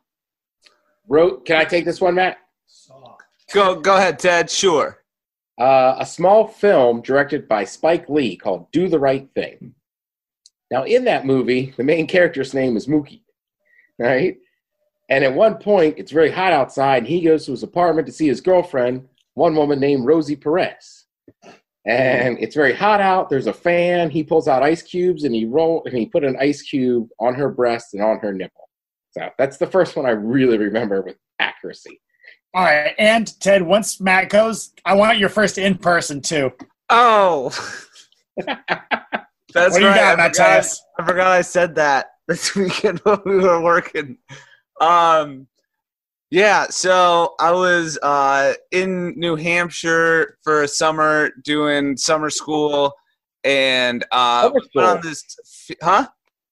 Wrote. 1.08 1.46
Can 1.46 1.56
I 1.56 1.64
take 1.64 1.86
this 1.86 2.00
one, 2.00 2.16
Matt? 2.16 2.36
Go 3.52 3.80
go 3.80 3.96
ahead, 3.96 4.18
Ted. 4.18 4.50
Sure. 4.50 4.97
Uh, 5.58 5.96
a 5.98 6.06
small 6.06 6.46
film 6.46 7.02
directed 7.02 7.48
by 7.48 7.64
Spike 7.64 8.08
Lee 8.08 8.36
called 8.36 8.70
"Do 8.70 8.88
the 8.88 8.98
Right 8.98 9.28
Thing." 9.34 9.74
Now, 10.70 10.84
in 10.84 11.04
that 11.04 11.26
movie, 11.26 11.74
the 11.76 11.84
main 11.84 12.06
character's 12.06 12.54
name 12.54 12.76
is 12.76 12.86
Mookie, 12.86 13.22
right? 13.98 14.38
And 15.08 15.24
at 15.24 15.34
one 15.34 15.56
point, 15.56 15.94
it's 15.98 16.12
very 16.12 16.30
hot 16.30 16.52
outside, 16.52 16.98
and 16.98 17.06
he 17.06 17.22
goes 17.22 17.46
to 17.46 17.52
his 17.52 17.62
apartment 17.62 18.06
to 18.06 18.12
see 18.12 18.28
his 18.28 18.42
girlfriend, 18.42 19.08
one 19.34 19.54
woman 19.56 19.80
named 19.80 20.04
Rosie 20.04 20.36
Perez. 20.36 21.06
And 21.86 22.38
it's 22.38 22.54
very 22.54 22.74
hot 22.74 23.00
out. 23.00 23.30
There's 23.30 23.46
a 23.46 23.52
fan. 23.52 24.10
He 24.10 24.22
pulls 24.22 24.46
out 24.46 24.62
ice 24.62 24.82
cubes 24.82 25.24
and 25.24 25.34
he 25.34 25.46
roll 25.46 25.82
and 25.86 25.96
he 25.96 26.04
put 26.04 26.22
an 26.22 26.36
ice 26.38 26.60
cube 26.60 27.08
on 27.18 27.34
her 27.34 27.48
breast 27.48 27.94
and 27.94 28.02
on 28.02 28.18
her 28.18 28.34
nipple. 28.34 28.68
So 29.12 29.30
that's 29.38 29.56
the 29.56 29.66
first 29.66 29.96
one 29.96 30.04
I 30.04 30.10
really 30.10 30.58
remember 30.58 31.00
with 31.00 31.16
accuracy. 31.38 32.02
All 32.54 32.64
right, 32.64 32.94
and 32.98 33.38
Ted, 33.40 33.62
once 33.62 34.00
Matt 34.00 34.30
goes, 34.30 34.72
I 34.84 34.94
want 34.94 35.18
your 35.18 35.28
first 35.28 35.58
in 35.58 35.76
person 35.76 36.20
too. 36.20 36.50
Oh, 36.88 37.50
that's 38.46 38.64
what 39.54 39.74
do 39.74 39.80
you 39.80 39.88
right. 39.88 39.96
got, 39.96 40.14
I, 40.14 40.16
Matt 40.16 40.36
forgot, 40.36 40.66
I 40.98 41.06
forgot 41.06 41.26
I 41.26 41.42
said 41.42 41.74
that 41.74 42.06
this 42.28 42.54
weekend 42.54 43.00
when 43.00 43.20
we 43.24 43.36
were 43.36 43.60
working. 43.62 44.18
Um, 44.80 45.46
yeah, 46.30 46.66
so 46.68 47.34
I 47.40 47.52
was 47.52 47.98
uh, 48.02 48.52
in 48.70 49.18
New 49.18 49.36
Hampshire 49.36 50.36
for 50.42 50.62
a 50.62 50.68
summer 50.68 51.30
doing 51.42 51.96
summer 51.96 52.28
school, 52.28 52.92
and 53.44 54.04
uh, 54.12 54.42
Summer 54.42 54.60
went 54.74 54.88
on 54.88 54.98
school. 54.98 55.10
this, 55.10 55.76
huh? 55.82 56.06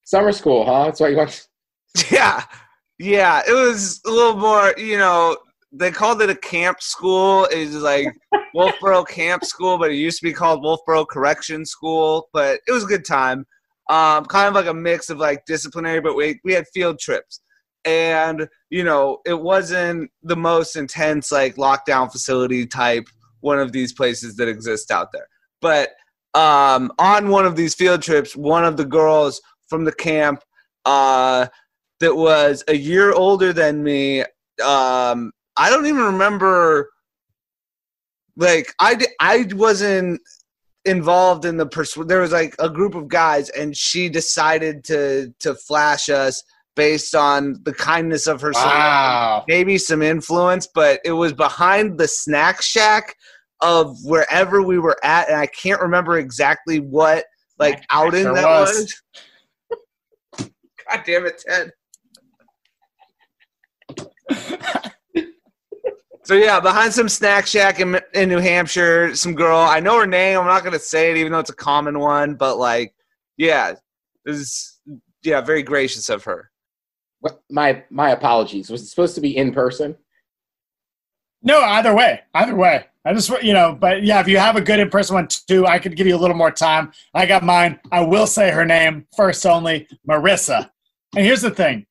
Summer 0.04 0.32
school, 0.32 0.64
huh? 0.64 0.84
That's 0.84 1.00
why 1.00 1.08
you 1.08 1.16
want. 1.16 1.46
Yeah, 2.10 2.44
yeah. 2.98 3.40
It 3.48 3.52
was 3.52 4.02
a 4.06 4.10
little 4.10 4.36
more, 4.36 4.74
you 4.76 4.98
know. 4.98 5.36
They 5.78 5.90
called 5.90 6.22
it 6.22 6.30
a 6.30 6.34
camp 6.34 6.80
school. 6.80 7.46
It's 7.50 7.74
like 7.74 8.08
Wolfeboro 8.54 9.06
Camp 9.06 9.44
School, 9.44 9.78
but 9.78 9.90
it 9.90 9.96
used 9.96 10.18
to 10.20 10.24
be 10.24 10.32
called 10.32 10.62
Wolfeboro 10.62 11.06
Correction 11.08 11.64
School. 11.64 12.28
But 12.32 12.60
it 12.66 12.72
was 12.72 12.84
a 12.84 12.88
good 12.88 13.04
time. 13.04 13.46
Um, 13.88 14.24
kind 14.24 14.48
of 14.48 14.54
like 14.54 14.66
a 14.66 14.74
mix 14.74 15.10
of 15.10 15.18
like 15.18 15.44
disciplinary, 15.46 16.00
but 16.00 16.16
we 16.16 16.40
we 16.44 16.52
had 16.52 16.66
field 16.74 16.98
trips, 16.98 17.40
and 17.84 18.48
you 18.70 18.82
know 18.82 19.18
it 19.24 19.40
wasn't 19.40 20.10
the 20.22 20.36
most 20.36 20.76
intense 20.76 21.30
like 21.30 21.56
lockdown 21.56 22.10
facility 22.10 22.66
type 22.66 23.06
one 23.40 23.60
of 23.60 23.72
these 23.72 23.92
places 23.92 24.36
that 24.36 24.48
exist 24.48 24.90
out 24.90 25.12
there. 25.12 25.28
But 25.60 25.90
um, 26.34 26.92
on 26.98 27.28
one 27.28 27.46
of 27.46 27.56
these 27.56 27.74
field 27.74 28.02
trips, 28.02 28.34
one 28.34 28.64
of 28.64 28.76
the 28.76 28.84
girls 28.84 29.40
from 29.68 29.84
the 29.84 29.92
camp 29.92 30.42
uh, 30.84 31.46
that 32.00 32.14
was 32.14 32.64
a 32.68 32.76
year 32.76 33.12
older 33.12 33.52
than 33.52 33.82
me. 33.82 34.24
Um, 34.64 35.32
I 35.56 35.70
don't 35.70 35.86
even 35.86 36.02
remember. 36.02 36.90
Like 38.36 38.74
I, 38.78 38.98
I 39.18 39.46
wasn't 39.54 40.20
involved 40.84 41.44
in 41.46 41.56
the 41.56 41.66
pers- 41.66 41.96
There 42.06 42.20
was 42.20 42.32
like 42.32 42.54
a 42.58 42.68
group 42.68 42.94
of 42.94 43.08
guys, 43.08 43.48
and 43.50 43.76
she 43.76 44.08
decided 44.08 44.84
to 44.84 45.32
to 45.40 45.54
flash 45.54 46.08
us 46.08 46.42
based 46.74 47.14
on 47.14 47.56
the 47.64 47.72
kindness 47.72 48.26
of 48.26 48.40
her 48.42 48.52
soul 48.52 48.64
Wow. 48.64 49.44
maybe 49.48 49.78
some 49.78 50.02
influence, 50.02 50.68
but 50.74 51.00
it 51.04 51.12
was 51.12 51.32
behind 51.32 51.98
the 51.98 52.06
snack 52.06 52.60
shack 52.60 53.14
of 53.62 53.96
wherever 54.04 54.60
we 54.62 54.78
were 54.78 54.98
at, 55.02 55.28
and 55.28 55.38
I 55.38 55.46
can't 55.46 55.80
remember 55.80 56.18
exactly 56.18 56.80
what 56.80 57.24
like 57.58 57.82
outing 57.90 58.24
Sure 58.24 58.34
that 58.34 58.46
was. 58.48 59.02
was. 60.38 60.50
God 60.90 61.02
damn 61.06 61.24
it, 61.26 61.42
Ted. 61.46 61.72
so 66.26 66.34
yeah, 66.34 66.58
behind 66.58 66.92
some 66.92 67.08
snack 67.08 67.46
shack 67.46 67.78
in, 67.78 68.00
in 68.12 68.28
New 68.28 68.40
Hampshire, 68.40 69.14
some 69.14 69.32
girl. 69.32 69.58
I 69.58 69.78
know 69.78 70.00
her 70.00 70.08
name. 70.08 70.40
I'm 70.40 70.46
not 70.46 70.64
gonna 70.64 70.78
say 70.78 71.12
it, 71.12 71.16
even 71.18 71.30
though 71.30 71.38
it's 71.38 71.50
a 71.50 71.54
common 71.54 72.00
one. 72.00 72.34
But 72.34 72.58
like, 72.58 72.92
yeah, 73.36 73.70
it 73.70 73.78
was 74.26 74.80
yeah, 75.22 75.40
very 75.40 75.62
gracious 75.62 76.08
of 76.08 76.24
her. 76.24 76.50
What, 77.20 77.40
my 77.48 77.84
my 77.90 78.10
apologies. 78.10 78.70
Was 78.70 78.82
it 78.82 78.86
supposed 78.86 79.14
to 79.14 79.20
be 79.20 79.36
in 79.36 79.52
person? 79.52 79.96
No, 81.42 81.60
either 81.60 81.94
way, 81.94 82.22
either 82.34 82.56
way. 82.56 82.86
I 83.04 83.14
just, 83.14 83.30
you 83.40 83.52
know, 83.52 83.76
but 83.78 84.02
yeah, 84.02 84.18
if 84.18 84.26
you 84.26 84.38
have 84.38 84.56
a 84.56 84.60
good 84.60 84.80
in 84.80 84.90
person 84.90 85.14
one 85.14 85.28
too, 85.28 85.64
I 85.64 85.78
could 85.78 85.94
give 85.94 86.08
you 86.08 86.16
a 86.16 86.18
little 86.18 86.34
more 86.34 86.50
time. 86.50 86.90
I 87.14 87.24
got 87.24 87.44
mine. 87.44 87.78
I 87.92 88.00
will 88.00 88.26
say 88.26 88.50
her 88.50 88.64
name 88.64 89.06
first 89.16 89.46
only, 89.46 89.86
Marissa. 90.08 90.70
And 91.14 91.24
here's 91.24 91.42
the 91.42 91.52
thing 91.52 91.86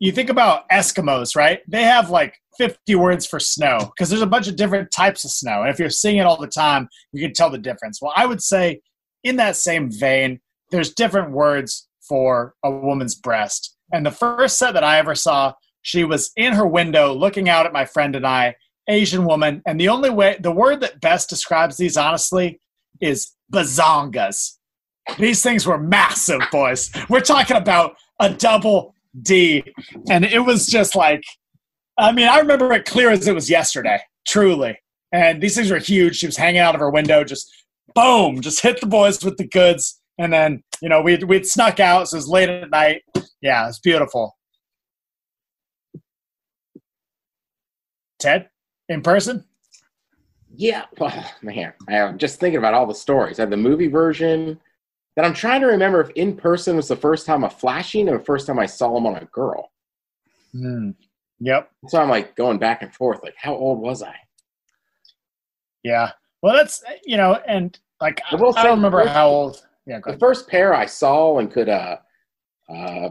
you 0.00 0.10
think 0.10 0.28
about 0.28 0.68
Eskimos, 0.70 1.36
right? 1.36 1.60
They 1.68 1.84
have 1.84 2.10
like 2.10 2.34
50 2.60 2.94
words 2.96 3.26
for 3.26 3.40
snow 3.40 3.78
because 3.78 4.10
there's 4.10 4.20
a 4.20 4.26
bunch 4.26 4.46
of 4.46 4.54
different 4.54 4.90
types 4.90 5.24
of 5.24 5.30
snow. 5.30 5.62
And 5.62 5.70
if 5.70 5.78
you're 5.78 5.88
seeing 5.88 6.18
it 6.18 6.26
all 6.26 6.38
the 6.38 6.46
time, 6.46 6.90
you 7.10 7.22
can 7.22 7.32
tell 7.32 7.48
the 7.48 7.56
difference. 7.56 8.02
Well, 8.02 8.12
I 8.14 8.26
would 8.26 8.42
say 8.42 8.82
in 9.24 9.36
that 9.36 9.56
same 9.56 9.90
vein, 9.90 10.40
there's 10.70 10.92
different 10.92 11.30
words 11.30 11.88
for 12.06 12.54
a 12.62 12.70
woman's 12.70 13.14
breast. 13.14 13.74
And 13.94 14.04
the 14.04 14.10
first 14.10 14.58
set 14.58 14.74
that 14.74 14.84
I 14.84 14.98
ever 14.98 15.14
saw, 15.14 15.54
she 15.80 16.04
was 16.04 16.32
in 16.36 16.52
her 16.52 16.66
window 16.66 17.14
looking 17.14 17.48
out 17.48 17.64
at 17.64 17.72
my 17.72 17.86
friend 17.86 18.14
and 18.14 18.26
I, 18.26 18.56
Asian 18.90 19.24
woman. 19.24 19.62
And 19.66 19.80
the 19.80 19.88
only 19.88 20.10
way, 20.10 20.36
the 20.38 20.52
word 20.52 20.80
that 20.82 21.00
best 21.00 21.30
describes 21.30 21.78
these, 21.78 21.96
honestly, 21.96 22.60
is 23.00 23.32
bazongas. 23.50 24.58
These 25.18 25.42
things 25.42 25.66
were 25.66 25.78
massive, 25.78 26.42
boys. 26.52 26.90
We're 27.08 27.20
talking 27.20 27.56
about 27.56 27.96
a 28.20 28.28
double 28.28 28.94
D. 29.22 29.64
And 30.10 30.26
it 30.26 30.40
was 30.40 30.66
just 30.66 30.94
like, 30.94 31.22
I 32.00 32.12
mean, 32.12 32.28
I 32.28 32.38
remember 32.38 32.72
it 32.72 32.86
clear 32.86 33.10
as 33.10 33.28
it 33.28 33.34
was 33.34 33.50
yesterday, 33.50 34.00
truly. 34.26 34.78
And 35.12 35.42
these 35.42 35.54
things 35.54 35.70
were 35.70 35.78
huge. 35.78 36.16
She 36.16 36.26
was 36.26 36.36
hanging 36.36 36.60
out 36.60 36.74
of 36.74 36.80
her 36.80 36.90
window, 36.90 37.24
just 37.24 37.52
boom, 37.94 38.40
just 38.40 38.62
hit 38.62 38.80
the 38.80 38.86
boys 38.86 39.22
with 39.22 39.36
the 39.36 39.46
goods. 39.46 40.00
And 40.18 40.32
then, 40.32 40.62
you 40.80 40.88
know, 40.88 41.02
we'd, 41.02 41.24
we'd 41.24 41.46
snuck 41.46 41.78
out. 41.78 42.08
So 42.08 42.16
it 42.16 42.18
was 42.18 42.28
late 42.28 42.48
at 42.48 42.70
night. 42.70 43.02
Yeah, 43.42 43.68
it's 43.68 43.80
beautiful. 43.80 44.36
Ted, 48.18 48.48
in 48.88 49.02
person? 49.02 49.44
Yeah, 50.54 50.84
man. 51.42 51.72
I'm 51.88 52.18
just 52.18 52.40
thinking 52.40 52.58
about 52.58 52.74
all 52.74 52.86
the 52.86 52.94
stories. 52.94 53.38
I 53.38 53.42
have 53.42 53.50
the 53.50 53.56
movie 53.56 53.88
version. 53.88 54.58
That 55.16 55.24
I'm 55.24 55.34
trying 55.34 55.60
to 55.62 55.66
remember 55.66 56.00
if 56.00 56.10
in 56.10 56.36
person 56.36 56.76
was 56.76 56.88
the 56.88 56.96
first 56.96 57.26
time 57.26 57.44
of 57.44 57.52
flashing 57.52 58.08
or 58.08 58.18
the 58.18 58.24
first 58.24 58.46
time 58.46 58.58
I 58.58 58.66
saw 58.66 58.96
him 58.96 59.06
on 59.06 59.16
a 59.16 59.24
girl. 59.26 59.70
Hmm. 60.52 60.90
Yep. 61.40 61.70
So 61.88 62.00
I'm 62.00 62.08
like 62.08 62.36
going 62.36 62.58
back 62.58 62.82
and 62.82 62.94
forth. 62.94 63.20
Like, 63.22 63.34
how 63.36 63.54
old 63.54 63.80
was 63.80 64.02
I? 64.02 64.14
Yeah. 65.82 66.12
Well, 66.42 66.54
that's, 66.54 66.82
you 67.04 67.16
know, 67.16 67.40
and 67.46 67.78
like, 68.00 68.20
I, 68.30 68.36
I 68.36 68.62
don't 68.62 68.78
remember 68.78 69.06
how 69.06 69.28
old. 69.28 69.66
Yeah, 69.86 70.00
The 70.04 70.18
first 70.18 70.46
pair 70.48 70.74
I 70.74 70.86
saw 70.86 71.38
and 71.38 71.50
could 71.50 71.68
uh, 71.68 71.96
uh, 72.68 73.08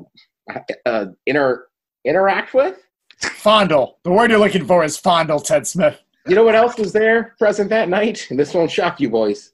uh, 0.86 1.06
inter 1.26 1.68
interact 2.06 2.54
with. 2.54 2.78
Fondle. 3.20 4.00
The 4.04 4.12
word 4.12 4.30
you're 4.30 4.40
looking 4.40 4.66
for 4.66 4.84
is 4.84 4.98
fondle, 4.98 5.40
Ted 5.40 5.68
Smith. 5.68 6.02
You 6.28 6.36
know 6.36 6.44
what 6.44 6.56
else 6.56 6.78
was 6.78 6.94
there 6.94 7.36
present 7.38 7.70
that 7.72 7.90
night? 7.90 8.28
And 8.30 8.40
this 8.40 8.54
won't 8.54 8.72
shock 8.72 9.00
you, 9.00 9.10
boys. 9.10 9.52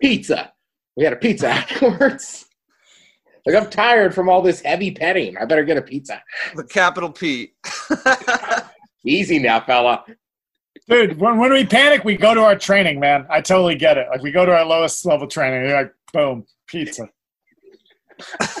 Pizza. 0.00 0.52
We 0.96 1.04
had 1.04 1.12
a 1.12 1.16
pizza 1.16 1.48
afterwards. 1.48 2.46
Like 3.48 3.62
I'm 3.64 3.70
tired 3.70 4.14
from 4.14 4.28
all 4.28 4.42
this 4.42 4.60
heavy 4.60 4.90
petting. 4.90 5.38
I 5.38 5.46
better 5.46 5.64
get 5.64 5.78
a 5.78 5.82
pizza. 5.82 6.22
The 6.54 6.64
capital 6.64 7.10
P. 7.10 7.54
Easy 9.06 9.38
now, 9.38 9.60
fella. 9.60 10.04
Dude, 10.86 11.18
when, 11.18 11.38
when 11.38 11.52
we 11.52 11.64
panic, 11.64 12.04
we 12.04 12.16
go 12.16 12.34
to 12.34 12.42
our 12.42 12.56
training, 12.56 13.00
man. 13.00 13.26
I 13.30 13.40
totally 13.40 13.74
get 13.74 13.96
it. 13.96 14.06
Like, 14.10 14.22
we 14.22 14.32
go 14.32 14.44
to 14.44 14.52
our 14.54 14.66
lowest 14.66 15.04
level 15.06 15.26
training. 15.26 15.66
You're 15.66 15.82
like, 15.82 15.94
boom, 16.12 16.44
pizza. 16.66 17.08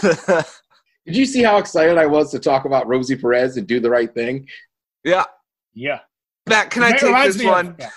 Did 0.00 1.16
you 1.16 1.26
see 1.26 1.42
how 1.42 1.58
excited 1.58 1.98
I 1.98 2.06
was 2.06 2.30
to 2.30 2.38
talk 2.38 2.64
about 2.64 2.86
Rosie 2.86 3.16
Perez 3.16 3.58
and 3.58 3.66
do 3.66 3.80
the 3.80 3.90
right 3.90 4.12
thing? 4.12 4.48
yeah. 5.04 5.24
Yeah. 5.74 6.00
Matt, 6.48 6.70
can 6.70 6.82
I 6.82 6.92
take 6.92 7.14
this 7.26 7.38
me 7.38 7.44
of- 7.46 7.52
one? 7.52 7.76
yeah. 7.78 7.90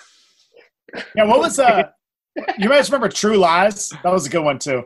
yeah, 1.16 1.24
what 1.24 1.40
was, 1.40 1.58
uh, 1.58 1.84
you 2.58 2.68
guys 2.68 2.90
remember 2.90 3.08
True 3.08 3.38
Lies? 3.38 3.90
That 4.04 4.12
was 4.12 4.28
a 4.28 4.30
good 4.30 4.44
one, 4.44 4.60
too. 4.60 4.84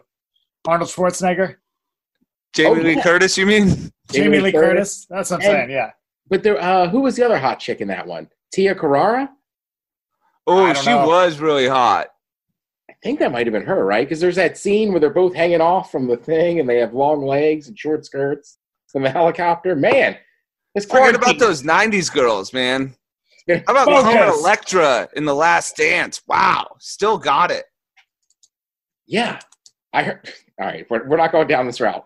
Arnold 0.67 0.89
Schwarzenegger, 0.89 1.55
Jamie 2.55 2.69
Oh, 2.79 2.83
Lee 2.83 2.95
yeah. 2.95 3.03
Curtis, 3.03 3.37
you 3.37 3.45
mean? 3.45 3.67
Jamie 3.67 3.91
Jamie 4.11 4.37
Lee 4.37 4.43
Lee 4.43 4.51
Curtis. 4.53 5.05
Curtis. 5.05 5.07
That's 5.09 5.31
what 5.31 5.43
I'm 5.43 5.45
And- 5.51 5.57
saying, 5.67 5.69
yeah. 5.71 5.91
But 6.27 6.41
there, 6.41 6.59
uh, 6.59 6.87
who 6.89 7.01
was 7.01 7.15
the 7.15 7.23
other 7.23 7.37
hot 7.37 7.59
chick 7.59 7.81
in 7.81 7.87
that 7.89 8.07
one? 8.07 8.29
Tia 8.51 8.73
Carrere? 8.73 9.29
Oh, 10.47 10.73
she 10.73 10.89
know. 10.89 11.05
was 11.07 11.39
really 11.39 11.67
hot. 11.67 12.07
I 12.89 12.93
think 13.03 13.19
that 13.19 13.31
might 13.31 13.45
have 13.45 13.53
been 13.53 13.65
her, 13.65 13.85
right? 13.85 14.07
Because 14.07 14.19
there's 14.19 14.35
that 14.37 14.57
scene 14.57 14.89
where 14.91 14.99
they're 14.99 15.09
both 15.11 15.35
hanging 15.35 15.61
off 15.61 15.91
from 15.91 16.07
the 16.07 16.17
thing 16.17 16.59
and 16.59 16.67
they 16.67 16.77
have 16.77 16.93
long 16.93 17.25
legs 17.25 17.67
and 17.67 17.77
short 17.77 18.05
skirts 18.05 18.57
from 18.87 19.03
the 19.03 19.09
helicopter. 19.11 19.75
Man, 19.75 20.17
this 20.73 20.85
Forget 20.85 21.15
about 21.15 21.37
those 21.39 21.61
'90s 21.63 22.11
girls, 22.11 22.53
man. 22.53 22.95
How 23.47 23.55
about 23.67 23.85
Focus. 23.85 24.03
Carmen 24.03 24.29
Electra 24.39 25.07
in 25.15 25.25
The 25.25 25.35
Last 25.35 25.77
Dance? 25.77 26.21
Wow, 26.27 26.75
still 26.79 27.17
got 27.19 27.51
it. 27.51 27.65
Yeah, 29.05 29.39
I 29.93 30.03
heard. 30.03 30.33
All 30.59 30.65
right, 30.67 30.85
we're, 30.89 31.07
we're 31.07 31.17
not 31.17 31.31
going 31.31 31.47
down 31.47 31.65
this 31.67 31.79
route. 31.81 32.05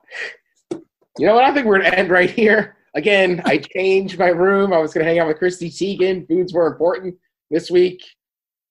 You 1.19 1.25
know 1.25 1.35
what? 1.35 1.43
I 1.43 1.53
think 1.53 1.65
we're 1.65 1.81
gonna 1.81 1.95
end 1.95 2.09
right 2.09 2.31
here. 2.31 2.77
Again, 2.95 3.41
I 3.43 3.57
changed 3.57 4.17
my 4.17 4.29
room. 4.29 4.71
I 4.71 4.77
was 4.77 4.93
gonna 4.93 5.05
hang 5.05 5.19
out 5.19 5.27
with 5.27 5.37
Christy 5.37 5.69
Teigen. 5.69 6.25
Foods 6.25 6.53
were 6.53 6.65
important 6.65 7.15
this 7.51 7.69
week. 7.69 8.01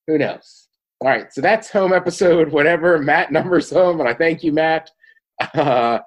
Who 0.06 0.16
knows? 0.16 0.68
All 1.02 1.08
right, 1.08 1.30
so 1.30 1.42
that's 1.42 1.70
home 1.70 1.92
episode, 1.92 2.50
whatever. 2.50 2.98
Matt 2.98 3.30
numbers 3.32 3.68
home, 3.68 4.00
and 4.00 4.08
I 4.08 4.14
thank 4.14 4.42
you, 4.42 4.52
Matt. 4.52 4.90
Uh, 5.54 6.00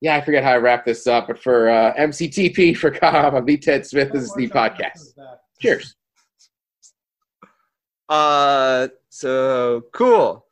yeah, 0.00 0.16
I 0.16 0.22
forget 0.22 0.42
how 0.42 0.52
I 0.52 0.56
wrap 0.56 0.84
this 0.84 1.06
up, 1.06 1.28
but 1.28 1.40
for 1.40 1.68
uh, 1.68 1.94
MCTP 1.94 2.76
for 2.76 2.90
Cobb, 2.90 3.34
I'm 3.34 3.46
Ted 3.58 3.86
Smith. 3.86 4.10
This 4.12 4.24
is 4.24 4.34
the 4.34 4.48
podcast. 4.48 5.12
Cheers. 5.60 5.94
Uh, 8.08 8.88
so 9.10 9.82
cool. 9.92 10.45